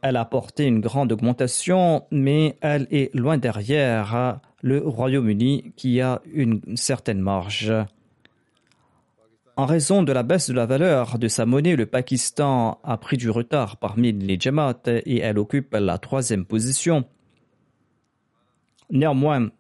Elle 0.01 0.17
a 0.17 0.21
apporté 0.21 0.65
une 0.65 0.81
grande 0.81 1.13
augmentation, 1.13 2.05
mais 2.11 2.57
elle 2.61 2.87
est 2.91 3.15
loin 3.15 3.37
derrière 3.39 4.41
le 4.63 4.79
Royaume-Uni 4.79 5.73
qui 5.77 6.01
a 6.01 6.23
une 6.33 6.61
certaine 6.77 7.21
marge. 7.21 7.73
En 9.59 9.67
raison 9.67 10.05
de 10.05 10.13
la 10.13 10.23
baisse 10.23 10.49
de 10.51 10.55
la 10.55 10.67
valeur 10.67 11.19
de 11.19 11.27
sa 11.27 11.45
monnaie, 11.45 11.75
le 11.75 11.85
Pakistan 11.85 12.79
a 12.85 12.97
pris 12.97 13.17
du 13.17 13.29
retard 13.29 13.77
parmi 13.77 14.13
les 14.13 14.39
Jamaat 14.39 14.83
et 14.87 15.19
elle 15.19 15.37
occupe 15.37 15.75
la 15.75 15.99
troisième 15.99 16.45
position. 16.45 17.05
Néanmoins, 18.89 19.51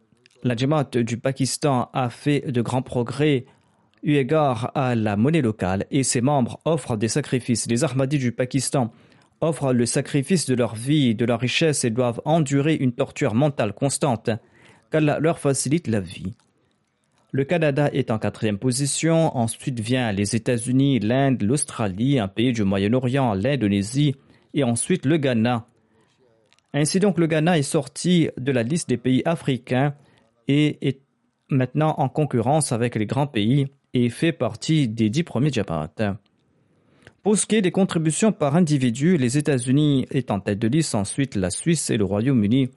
la 0.44 0.54
Jamaat 0.54 0.90
du 1.02 1.16
Pakistan 1.16 1.90
a 1.92 2.10
fait 2.10 2.52
de 2.52 2.62
grands 2.62 2.82
progrès 2.82 3.44
eu 4.04 4.14
égard 4.14 4.70
à 4.76 4.94
la 4.94 5.16
monnaie 5.16 5.42
locale 5.42 5.84
et 5.90 6.04
ses 6.04 6.20
membres 6.20 6.60
offrent 6.64 6.96
des 6.96 7.08
sacrifices. 7.08 7.66
Les 7.66 7.82
Ahmadis 7.82 8.18
du 8.18 8.30
Pakistan 8.30 8.92
offrent 9.40 9.72
le 9.72 9.84
sacrifice 9.84 10.46
de 10.46 10.54
leur 10.54 10.76
vie, 10.76 11.16
de 11.16 11.24
leur 11.24 11.40
richesse 11.40 11.82
et 11.82 11.90
doivent 11.90 12.22
endurer 12.24 12.76
une 12.76 12.92
torture 12.92 13.34
mentale 13.34 13.72
constante, 13.72 14.30
qu'Allah 14.92 15.18
leur 15.18 15.40
facilite 15.40 15.88
la 15.88 15.98
vie. 15.98 16.36
Le 17.30 17.44
Canada 17.44 17.90
est 17.92 18.10
en 18.10 18.18
quatrième 18.18 18.58
position, 18.58 19.36
ensuite 19.36 19.80
vient 19.80 20.12
les 20.12 20.34
États-Unis, 20.34 20.98
l'Inde, 21.00 21.42
l'Australie, 21.42 22.18
un 22.18 22.28
pays 22.28 22.52
du 22.52 22.64
Moyen-Orient, 22.64 23.34
l'Indonésie 23.34 24.14
et 24.54 24.64
ensuite 24.64 25.04
le 25.04 25.18
Ghana. 25.18 25.66
Ainsi 26.72 27.00
donc 27.00 27.18
le 27.18 27.26
Ghana 27.26 27.58
est 27.58 27.62
sorti 27.62 28.30
de 28.38 28.50
la 28.50 28.62
liste 28.62 28.88
des 28.88 28.96
pays 28.96 29.22
africains 29.26 29.94
et 30.48 30.78
est 30.80 31.00
maintenant 31.50 31.94
en 31.98 32.08
concurrence 32.08 32.72
avec 32.72 32.94
les 32.94 33.06
grands 33.06 33.26
pays 33.26 33.66
et 33.92 34.08
fait 34.08 34.32
partie 34.32 34.88
des 34.88 35.10
dix 35.10 35.22
premiers 35.22 35.52
Jabhat. 35.52 36.18
Pour 37.22 37.36
ce 37.36 37.44
qui 37.44 37.56
est 37.56 37.62
des 37.62 37.72
contributions 37.72 38.32
par 38.32 38.56
individu, 38.56 39.18
les 39.18 39.36
États-Unis 39.36 40.06
est 40.10 40.30
en 40.30 40.40
tête 40.40 40.58
de 40.58 40.68
liste, 40.68 40.94
ensuite 40.94 41.36
la 41.36 41.50
Suisse 41.50 41.90
et 41.90 41.98
le 41.98 42.04
Royaume-Uni. 42.04 42.70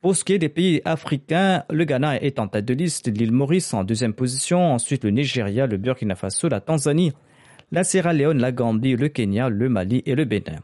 Pour 0.00 0.16
ce 0.16 0.24
qui 0.24 0.32
est 0.32 0.38
des 0.38 0.48
pays 0.48 0.80
africains, 0.86 1.64
le 1.68 1.84
Ghana 1.84 2.22
est 2.22 2.38
en 2.38 2.48
tête 2.48 2.64
de 2.64 2.72
liste, 2.72 3.08
l'île 3.08 3.32
Maurice 3.32 3.74
en 3.74 3.84
deuxième 3.84 4.14
position, 4.14 4.72
ensuite 4.72 5.04
le 5.04 5.10
Nigeria, 5.10 5.66
le 5.66 5.76
Burkina 5.76 6.14
Faso, 6.14 6.48
la 6.48 6.62
Tanzanie, 6.62 7.12
la 7.70 7.84
Sierra 7.84 8.14
Leone, 8.14 8.38
la 8.38 8.50
Gambie, 8.50 8.96
le 8.96 9.08
Kenya, 9.10 9.50
le 9.50 9.68
Mali 9.68 10.02
et 10.06 10.14
le 10.14 10.24
Bénin. 10.24 10.60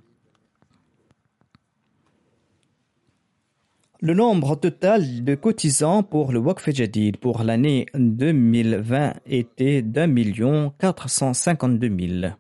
Le 4.01 4.15
nombre 4.15 4.57
total 4.57 5.23
de 5.23 5.35
cotisants 5.35 6.03
pour 6.03 6.33
le 6.33 6.39
Waqf 6.39 6.71
Jadid 6.71 7.19
pour 7.19 7.43
l'année 7.43 7.87
2020 7.95 9.15
était 9.27 9.83
d'un 9.83 10.07
million 10.07 10.73
quatre 10.79 11.11
cent 11.11 11.35
cinquante-deux 11.35 11.89
mille. 11.89 12.37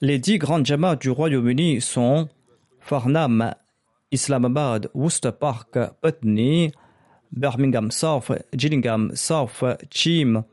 Les 0.00 0.18
dix 0.18 0.38
grandes 0.38 0.66
jamas 0.66 0.96
du 0.96 1.10
Royaume-Uni 1.10 1.80
sont 1.80 2.28
Farnham, 2.80 3.54
Islamabad, 4.10 4.88
Worcester 4.94 5.32
Park, 5.32 5.78
Putney, 6.00 6.72
Birmingham 7.32 7.90
South, 7.90 8.30
Gillingham 8.54 9.10
South, 9.14 9.64
Cheam, 9.90 10.44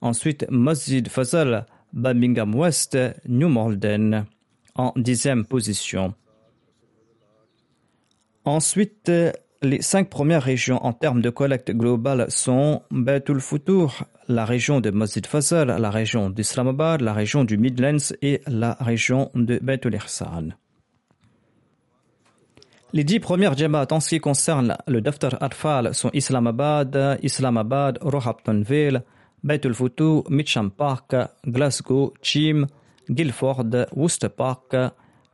ensuite 0.00 0.46
Masjid 0.50 1.08
Fazal, 1.08 1.66
Birmingham 1.92 2.54
West, 2.54 2.96
New 3.26 3.48
Malden, 3.48 4.26
en 4.74 4.92
dixième 4.96 5.44
position. 5.44 6.14
Ensuite, 8.44 9.10
les 9.62 9.82
cinq 9.82 10.08
premières 10.08 10.42
régions 10.42 10.84
en 10.84 10.92
termes 10.92 11.20
de 11.20 11.30
collecte 11.30 11.72
globale 11.72 12.30
sont 12.30 12.82
Baitul 12.90 13.40
Futur, 13.40 14.04
la 14.28 14.44
région 14.44 14.80
de 14.80 14.90
Masjid 14.90 15.26
Fazal, 15.26 15.68
la 15.68 15.90
région 15.90 16.30
d'Islamabad, 16.30 17.00
la 17.00 17.12
région 17.12 17.44
du 17.44 17.58
Midlands 17.58 18.14
et 18.22 18.40
la 18.46 18.74
région 18.74 19.30
de 19.34 19.60
Ihsan. 19.94 20.50
Les 22.94 23.04
dix 23.04 23.20
premières 23.20 23.54
jamaats 23.54 23.86
en 23.90 24.00
ce 24.00 24.08
qui 24.08 24.18
concerne 24.18 24.74
le 24.86 25.02
Daftar 25.02 25.36
Atfal 25.42 25.94
sont 25.94 26.10
Islamabad, 26.14 27.18
Islamabad, 27.22 27.98
Roehamptonville, 28.00 29.02
Baitul 29.44 29.74
Futu, 29.74 30.22
Mitcham 30.30 30.70
Park, 30.70 31.14
Glasgow, 31.46 32.14
Cheam, 32.22 32.66
Guildford, 33.10 33.88
Worcester 33.94 34.30
Park 34.30 34.74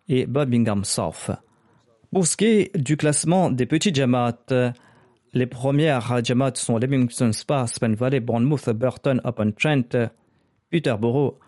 et 0.08 0.26
Birmingham 0.26 0.84
South. 0.84 1.30
Pour 2.12 2.26
ce 2.26 2.36
qui 2.36 2.44
est 2.44 2.76
du 2.76 2.96
classement 2.96 3.50
des 3.50 3.66
petits 3.66 3.94
jamaats, 3.94 4.72
les 5.32 5.46
premières 5.46 6.24
jamaats 6.24 6.56
sont 6.56 6.76
Leamington 6.76 7.30
Spa, 7.30 7.68
Spen 7.68 7.94
Valley, 7.94 8.18
Bournemouth, 8.18 8.68
Burton 8.70 9.20
upon 9.24 9.52
Trent, 9.52 10.10
Peterborough, 10.70 11.38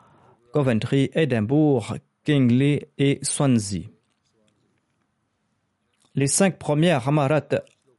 Coventry, 0.52 1.10
Edinburgh, 1.14 1.98
Kingley 2.24 2.88
et 2.96 3.18
Swansea. 3.22 3.95
Les 6.18 6.28
cinq 6.28 6.58
premières 6.58 7.06
Hamarat 7.06 7.48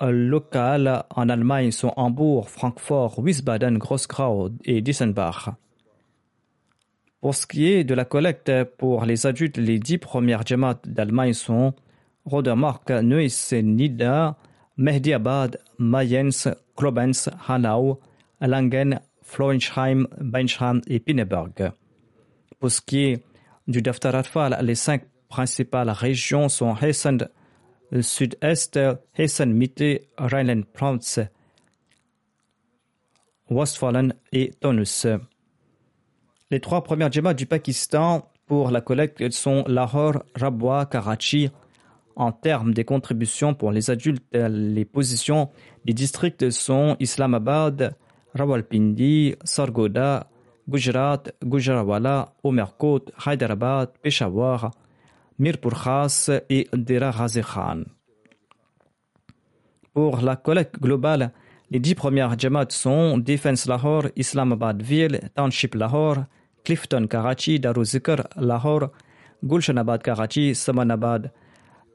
locales 0.01 1.03
en 1.11 1.29
Allemagne 1.29 1.69
sont 1.69 1.93
Hambourg, 1.97 2.49
Francfort, 2.49 3.19
Wiesbaden, 3.19 3.77
Grossgrau 3.77 4.49
et 4.65 4.81
Dissenbach. 4.81 5.49
Pour 7.21 7.35
ce 7.35 7.45
qui 7.45 7.71
est 7.71 7.83
de 7.83 7.93
la 7.93 8.05
collecte 8.05 8.51
pour 8.79 9.05
les 9.05 9.27
adultes, 9.27 9.57
les 9.57 9.77
dix 9.77 9.99
premières 9.99 10.43
jamaats 10.43 10.79
d'Allemagne 10.83 11.33
sont 11.33 11.75
Rodermark, 12.25 12.89
Neuss, 12.89 13.53
Nida, 13.53 14.35
Mehdiabad, 14.77 15.59
Mayence, 15.77 16.47
Koblenz, 16.73 17.29
Hanau, 17.47 17.99
Langen, 18.41 18.99
Florinsheim, 19.21 20.07
Beinsham 20.19 20.81
et 20.87 20.99
Pinneberg. 20.99 21.71
Pour 22.59 22.71
ce 22.71 22.81
qui 22.81 23.05
est 23.05 23.23
du 23.67 23.83
Daftar 23.83 24.23
les 24.63 24.75
cinq 24.75 25.03
principales 25.29 25.91
régions 25.91 26.49
sont 26.49 26.75
Hessen, 26.75 27.29
Sud-Est, 28.01 28.79
Hessen-Mitte, 29.15 30.01
Rheinland-Pfalz, 30.17 31.27
Westfalen 33.49 34.13
et 34.33 34.51
Tonus. 34.59 35.07
Les 36.51 36.59
trois 36.59 36.83
premières 36.83 37.11
djemats 37.11 37.33
du 37.33 37.45
Pakistan 37.45 38.29
pour 38.45 38.71
la 38.71 38.81
collecte 38.81 39.31
sont 39.31 39.63
Lahore, 39.67 40.23
Rabwa, 40.35 40.85
Karachi. 40.85 41.49
En 42.15 42.31
termes 42.31 42.73
des 42.73 42.83
contributions 42.83 43.53
pour 43.53 43.71
les 43.71 43.91
adultes, 43.91 44.23
les 44.33 44.85
positions 44.85 45.49
des 45.85 45.93
districts 45.93 46.49
sont 46.49 46.97
Islamabad, 46.99 47.95
Rawalpindi, 48.33 49.35
Sargoda, 49.43 50.29
Gujarat, 50.67 51.23
Gujarawala, 51.43 52.33
Omerkot, 52.43 53.11
Hyderabad, 53.25 53.91
Peshawar, 54.01 54.71
Mirpur 55.39 55.73
Khas 55.83 56.31
et 56.49 56.67
Dera 56.73 57.11
Ghazi 57.11 57.41
Khan. 57.41 57.83
Pour 59.93 60.21
la 60.21 60.35
collecte 60.35 60.79
globale, 60.79 61.31
les 61.69 61.79
dix 61.79 61.95
premières 61.95 62.37
jamaats 62.39 62.69
sont 62.69 63.17
Defense 63.17 63.67
Lahore, 63.67 64.07
Islamabad-Ville, 64.15 65.29
Township 65.35 65.75
Lahore, 65.75 66.25
Clifton 66.63 67.07
Karachi, 67.07 67.59
Daruzikr 67.59 68.23
Lahore, 68.37 68.89
Gulshanabad 69.43 70.01
Karachi, 70.01 70.55
Samanabad 70.55 71.31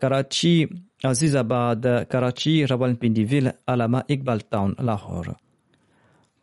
Karachi, 0.01 0.68
Azizabad 1.03 2.07
Karachi, 2.09 2.64
Rawalpindi-Ville, 2.64 3.55
Alama 3.66 4.05
Iqbal 4.09 4.45
Town 4.45 4.74
Lahore. 4.78 5.34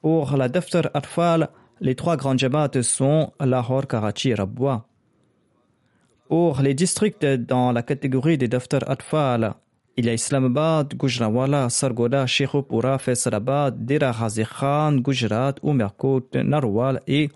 Pour 0.01 0.35
la 0.35 0.49
Daftar 0.49 0.89
Atfal, 0.93 1.49
les 1.79 1.95
trois 1.95 2.17
grandes 2.17 2.39
jamaats 2.39 2.81
sont 2.81 3.31
Lahore, 3.39 3.87
Karachi 3.87 4.33
Rabwa. 4.33 4.88
Pour 6.29 6.61
les 6.61 6.75
districts 6.75 7.25
dans 7.25 7.71
la 7.71 7.81
catégorie 7.81 8.37
des 8.37 8.47
Daftar 8.47 8.87
Atfal, 8.87 9.55
il 9.97 10.05
y 10.05 10.09
a 10.09 10.13
Islamabad, 10.13 10.93
Gujranwala, 10.95 11.69
Sargoda, 11.69 12.27
Sheikhupura, 12.27 12.99
Faisalabad, 12.99 13.83
Dera 13.83 14.13
Khan, 14.13 14.97
Gujarat, 14.97 15.55
Umerkot, 15.63 16.29
Narwal 16.35 17.01
et 17.07 17.31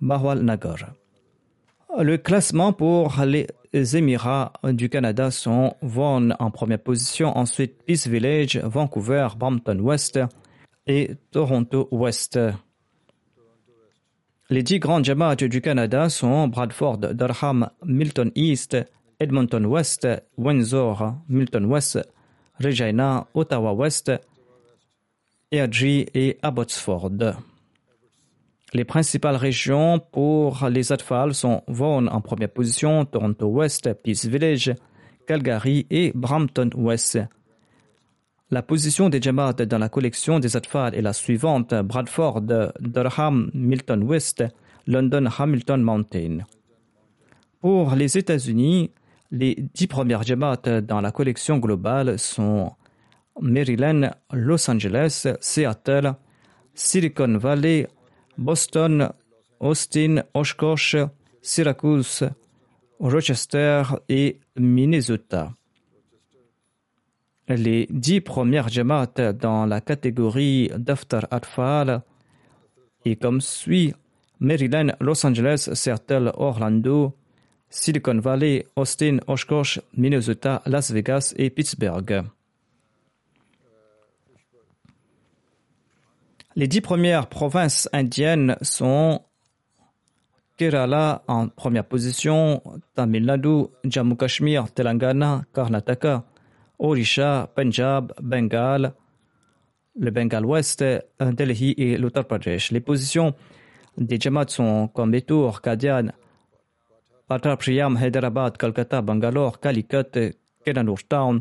Bahwal 0.00 0.42
Nagar. 0.42 0.94
Le 1.98 2.18
classement 2.18 2.72
pour 2.72 3.16
les 3.24 3.48
Émirats 3.96 4.52
du 4.62 4.88
Canada 4.88 5.32
sont 5.32 5.74
Vaughan 5.82 6.28
en 6.38 6.52
première 6.52 6.78
position, 6.78 7.36
ensuite 7.36 7.82
Peace 7.84 8.06
Village, 8.06 8.60
Vancouver, 8.62 9.26
Brampton 9.36 9.80
West 9.80 10.20
et 10.86 11.16
Toronto 11.32 11.88
West. 11.90 12.38
Les 14.48 14.62
dix 14.62 14.78
grandes 14.78 15.04
jamaats 15.04 15.34
du 15.34 15.60
Canada 15.60 16.08
sont 16.08 16.46
Bradford, 16.46 16.98
Durham, 17.14 17.68
Milton 17.84 18.30
East, 18.36 18.76
Edmonton 19.18 19.66
West, 19.66 20.06
Windsor, 20.38 21.16
Milton 21.28 21.64
West, 21.64 21.98
Regina, 22.60 23.26
Ottawa 23.34 23.72
West, 23.72 24.12
Airdrie 25.50 26.06
et 26.14 26.38
Abbotsford. 26.42 27.34
Les 28.72 28.84
principales 28.84 29.34
régions 29.34 29.98
pour 30.12 30.68
les 30.68 30.92
Atfal 30.92 31.34
sont 31.34 31.64
Vaughan 31.66 32.06
en 32.06 32.20
première 32.20 32.50
position, 32.50 33.04
Toronto 33.04 33.48
West, 33.48 33.92
Peace 34.04 34.26
Village, 34.26 34.72
Calgary 35.26 35.88
et 35.90 36.12
Brampton 36.14 36.70
West. 36.76 37.18
La 38.52 38.62
position 38.62 39.08
des 39.08 39.20
Jamaat 39.20 39.54
dans 39.54 39.78
la 39.78 39.88
collection 39.88 40.38
des 40.38 40.56
Atfal 40.56 40.94
est 40.94 41.02
la 41.02 41.12
suivante 41.12 41.74
Bradford, 41.74 42.42
Durham, 42.78 43.50
Milton 43.54 44.04
West, 44.04 44.44
London, 44.86 45.28
Hamilton 45.36 45.82
Mountain. 45.82 46.38
Pour 47.60 47.96
les 47.96 48.16
États-Unis, 48.16 48.92
les 49.32 49.56
dix 49.74 49.88
premières 49.88 50.22
Jamaat 50.22 50.80
dans 50.80 51.00
la 51.00 51.10
collection 51.10 51.58
globale 51.58 52.20
sont 52.20 52.70
Maryland, 53.40 54.10
Los 54.32 54.70
Angeles, 54.70 55.26
Seattle, 55.40 56.14
Silicon 56.72 57.38
Valley, 57.38 57.88
Boston, 58.38 59.10
Austin, 59.58 60.22
Oshkosh, 60.34 60.94
Syracuse, 61.42 62.28
Rochester 63.00 63.82
et 64.08 64.38
Minnesota 64.56 65.50
les 67.48 67.86
dix 67.90 68.20
premières 68.20 68.68
jamaat 68.68 69.32
dans 69.32 69.66
la 69.66 69.80
catégorie 69.80 70.70
Daftar 70.76 71.26
Atfal 71.30 72.02
et 73.04 73.16
comme 73.16 73.40
suit 73.40 73.94
Maryland, 74.40 74.88
Los 75.00 75.24
Angeles, 75.24 75.70
Seattle, 75.72 76.32
Orlando, 76.36 77.14
Silicon 77.70 78.18
Valley, 78.18 78.66
Austin, 78.76 79.18
Oshkosh, 79.26 79.80
Minnesota, 79.96 80.62
Las 80.66 80.90
Vegas 80.90 81.34
et 81.36 81.50
Pittsburgh. 81.50 82.24
Les 86.54 86.68
dix 86.68 86.80
premières 86.80 87.28
provinces 87.28 87.88
indiennes 87.92 88.56
sont 88.62 89.20
Kerala 90.56 91.22
en 91.28 91.48
première 91.48 91.84
position, 91.84 92.62
Tamil 92.94 93.26
Nadu, 93.26 93.66
Jammu 93.84 94.16
Kashmir, 94.16 94.72
Telangana, 94.72 95.44
Karnataka, 95.54 96.24
Orisha, 96.78 97.48
Punjab, 97.54 98.12
Bengal, 98.20 98.94
le 99.98 100.10
Bengal 100.10 100.44
Ouest, 100.44 100.84
Delhi 101.20 101.74
et 101.78 101.96
l'Uttar 101.96 102.24
Pradesh. 102.26 102.70
Les 102.70 102.80
positions 102.80 103.34
des 103.96 104.20
Jamaats 104.20 104.48
sont 104.48 104.88
comme 104.88 105.10
Betur, 105.10 105.62
Kadian, 105.62 106.12
Priyam, 107.28 107.98
Hyderabad, 108.00 108.56
Calcutta, 108.56 109.00
Bangalore, 109.02 109.58
Calicut, 109.58 110.36
Kenanur 110.64 111.02
Town, 111.08 111.40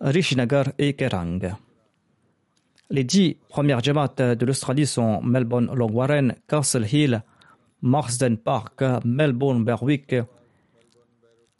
Rishinagar 0.00 0.72
et 0.78 0.94
Kerang. 0.94 1.40
Les 2.90 3.04
dix 3.04 3.36
premières 3.48 3.82
Jamaats 3.82 4.34
de 4.36 4.46
l'Australie 4.46 4.86
sont 4.86 5.20
Melbourne, 5.22 5.70
Long 5.74 5.90
Warren, 5.90 6.34
Castle 6.46 6.86
Hill, 6.90 7.22
Marsden 7.82 8.38
Park, 8.38 8.82
Melbourne, 9.04 9.64
Berwick, 9.64 10.14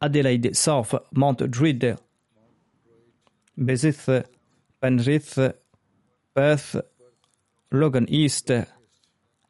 Adelaide 0.00 0.54
South, 0.54 0.94
Mount 1.12 1.42
Druitt, 1.42 1.84
Besith, 3.58 4.08
Penrith, 4.80 5.40
Perth, 6.32 6.76
Logan 7.72 8.06
East 8.08 8.52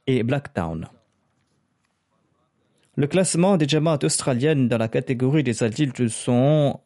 et 0.06 0.22
Blacktown. 0.22 0.88
Le 2.96 3.06
classement 3.06 3.58
des 3.58 3.68
Jamaats 3.68 3.98
australiennes 4.02 4.66
dans 4.66 4.78
la 4.78 4.88
catégorie 4.88 5.44
des 5.44 5.62
adultes 5.62 6.08
sont 6.08 6.80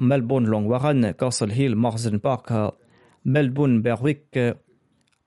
Melbourne, 0.00 0.46
Long 0.46 0.66
Warren, 0.66 1.14
Castle 1.14 1.52
Hill, 1.52 1.76
Marsden 1.76 2.18
Park, 2.18 2.50
Melbourne, 3.24 3.80
Berwick, 3.80 4.36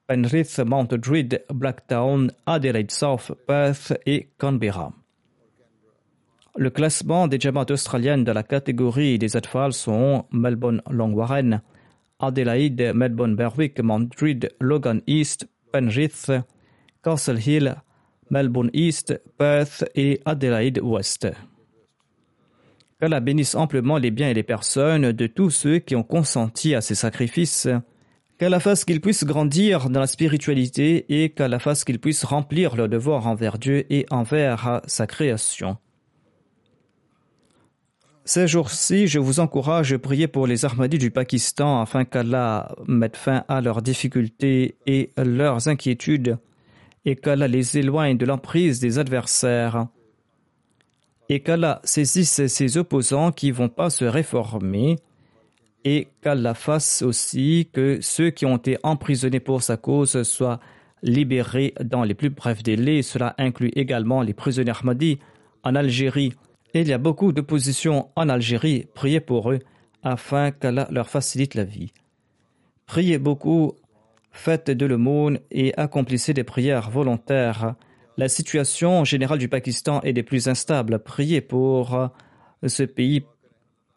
Penrith, 0.06 0.60
Mount 0.60 0.94
Druitt, 0.94 1.44
Blacktown, 1.52 2.32
Adelaide 2.46 2.92
South, 2.92 3.32
Perth 3.48 3.94
et 4.06 4.30
Canberra. 4.38 4.94
Le 6.60 6.72
classement 6.72 7.28
des 7.28 7.40
Jamaats 7.40 7.70
australiennes 7.70 8.24
dans 8.24 8.34
la 8.34 8.42
catégorie 8.42 9.20
des 9.20 9.38
atfals 9.38 9.74
sont 9.74 10.26
Melbourne, 10.32 10.82
Long 10.90 11.14
Warren, 11.14 11.62
Adelaide, 12.20 12.94
Melbourne, 12.96 13.36
Berwick, 13.36 13.80
Druitt, 13.80 14.50
Logan 14.60 15.02
East, 15.06 15.48
Penrith, 15.72 16.32
Castle 17.04 17.38
Hill, 17.38 17.76
Melbourne 18.32 18.72
East, 18.74 19.22
Perth 19.38 19.86
et 19.94 20.20
Adelaide 20.26 20.80
West. 20.82 21.28
Qu'Allah 23.00 23.20
bénisse 23.20 23.54
amplement 23.54 24.00
les 24.00 24.10
biens 24.10 24.30
et 24.30 24.34
les 24.34 24.42
personnes 24.42 25.12
de 25.12 25.28
tous 25.28 25.52
ceux 25.52 25.78
qui 25.78 25.96
ont 25.96 26.02
consenti 26.02 26.74
à 26.74 26.82
ces 26.82 26.96
sacrifices 26.96 27.68
qu'Allah 28.40 28.60
fasse 28.60 28.84
qu'ils 28.84 29.02
puissent 29.02 29.26
grandir 29.26 29.92
dans 29.92 30.00
la 30.00 30.08
spiritualité 30.08 31.06
et 31.22 31.30
qu'Allah 31.30 31.60
fasse 31.60 31.84
qu'ils 31.84 32.00
puissent 32.00 32.24
remplir 32.24 32.76
leur 32.76 32.90
devoir 32.90 33.28
envers 33.28 33.60
Dieu 33.60 33.86
et 33.92 34.08
envers 34.10 34.82
sa 34.88 35.06
création. 35.06 35.78
Ces 38.28 38.46
jours-ci, 38.46 39.08
je 39.08 39.20
vous 39.20 39.40
encourage 39.40 39.94
à 39.94 40.00
prier 40.00 40.28
pour 40.28 40.48
les 40.48 40.66
Ahmadis 40.66 40.98
du 40.98 41.12
Pakistan 41.12 41.80
afin 41.80 42.04
qu'Allah 42.04 42.76
mette 42.86 43.16
fin 43.16 43.46
à 43.48 43.62
leurs 43.62 43.82
difficultés 43.82 44.76
et 44.86 45.12
leurs 45.16 45.70
inquiétudes 45.70 46.38
et 47.06 47.16
qu'Allah 47.16 47.48
les 47.48 47.78
éloigne 47.78 48.18
de 48.18 48.26
l'emprise 48.26 48.82
des 48.82 49.00
adversaires 49.00 49.88
et 51.30 51.40
qu'Allah 51.40 51.80
saisisse 51.86 52.48
ses 52.48 52.78
opposants 52.78 53.32
qui 53.32 53.48
ne 53.48 53.54
vont 53.54 53.70
pas 53.70 53.90
se 53.90 54.04
réformer 54.04 54.98
et 55.86 56.10
qu'Allah 56.22 56.54
fasse 56.54 57.04
aussi 57.04 57.70
que 57.72 58.00
ceux 58.02 58.32
qui 58.32 58.46
ont 58.46 58.58
été 58.58 58.78
emprisonnés 58.84 59.40
pour 59.40 59.64
sa 59.64 59.78
cause 59.78 60.24
soient 60.24 60.60
libérés 61.02 61.74
dans 61.82 62.04
les 62.04 62.14
plus 62.14 62.30
brefs 62.30 62.62
délais. 62.62 63.04
Cela 63.04 63.36
inclut 63.38 63.72
également 63.78 64.22
les 64.22 64.34
prisonniers 64.34 64.74
Ahmadis 64.78 65.18
en 65.64 65.76
Algérie. 65.76 66.34
Il 66.74 66.88
y 66.88 66.94
a 66.94 66.98
beaucoup 66.98 67.32
d'opposition 67.32 68.10
en 68.16 68.30
Algérie. 68.30 68.88
Priez 68.94 69.20
pour 69.20 69.52
eux 69.52 69.60
afin 70.04 70.52
qu'Allah 70.52 70.88
leur 70.92 71.10
facilite 71.10 71.56
la 71.56 71.64
vie. 71.64 71.94
Priez 72.86 73.18
beaucoup, 73.18 73.74
faites 74.32 74.70
de 74.70 74.86
l'aumône 74.86 75.40
et 75.52 75.74
accomplissez 75.78 76.34
des 76.34 76.44
prières 76.44 76.90
volontaires. 76.90 77.76
La 78.18 78.30
situation 78.30 79.04
générale 79.04 79.40
du 79.40 79.50
Pakistan 79.50 80.02
est 80.02 80.14
des 80.14 80.24
plus 80.24 80.48
instables. 80.48 81.00
Priez 81.00 81.42
pour 81.42 82.10
ce 82.66 82.84
pays, 82.84 83.26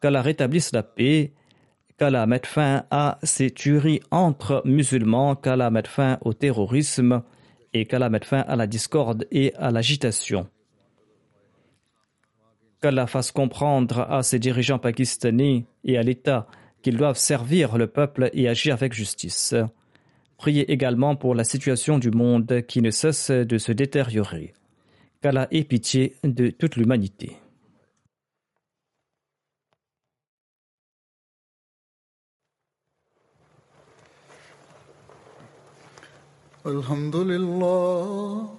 qu'Allah 0.00 0.22
rétablisse 0.22 0.72
la 0.72 0.82
paix 0.82 1.32
qu'Allah 2.00 2.26
mette 2.26 2.46
fin 2.46 2.84
à 2.90 3.18
ces 3.22 3.50
tueries 3.50 4.00
entre 4.10 4.62
musulmans, 4.64 5.36
qu'Allah 5.36 5.68
mette 5.68 5.86
fin 5.86 6.16
au 6.22 6.32
terrorisme 6.32 7.22
et 7.74 7.84
qu'Allah 7.84 8.08
mette 8.08 8.24
fin 8.24 8.40
à 8.40 8.56
la 8.56 8.66
discorde 8.66 9.26
et 9.30 9.54
à 9.56 9.70
l'agitation 9.70 10.48
Qu'Allah 12.81 13.07
fasse 13.07 13.31
comprendre 13.31 14.01
à 14.09 14.21
ses 14.23 14.39
dirigeants 14.39 14.79
pakistanais 14.79 15.65
et 15.83 15.97
à 15.97 16.03
l'État 16.03 16.47
qu'ils 16.81 16.97
doivent 16.97 17.17
servir 17.17 17.77
le 17.77 17.87
peuple 17.87 18.29
et 18.33 18.47
agir 18.47 18.73
avec 18.73 18.93
justice. 18.93 19.55
Priez 20.37 20.71
également 20.71 21.15
pour 21.15 21.33
la 21.33 21.43
situation 21.43 21.97
du 21.97 22.11
monde 22.11 22.63
qui 22.67 22.81
ne 22.81 22.91
cesse 22.91 23.31
de 23.31 23.57
se 23.57 23.71
détériorer. 23.71 24.53
Qu'Allah 25.21 25.47
ait 25.51 25.63
pitié 25.63 26.15
de 26.23 26.49
toute 26.49 26.75
l'humanité. 26.75 27.37
الحمد 36.65 37.15
لله 37.15 38.58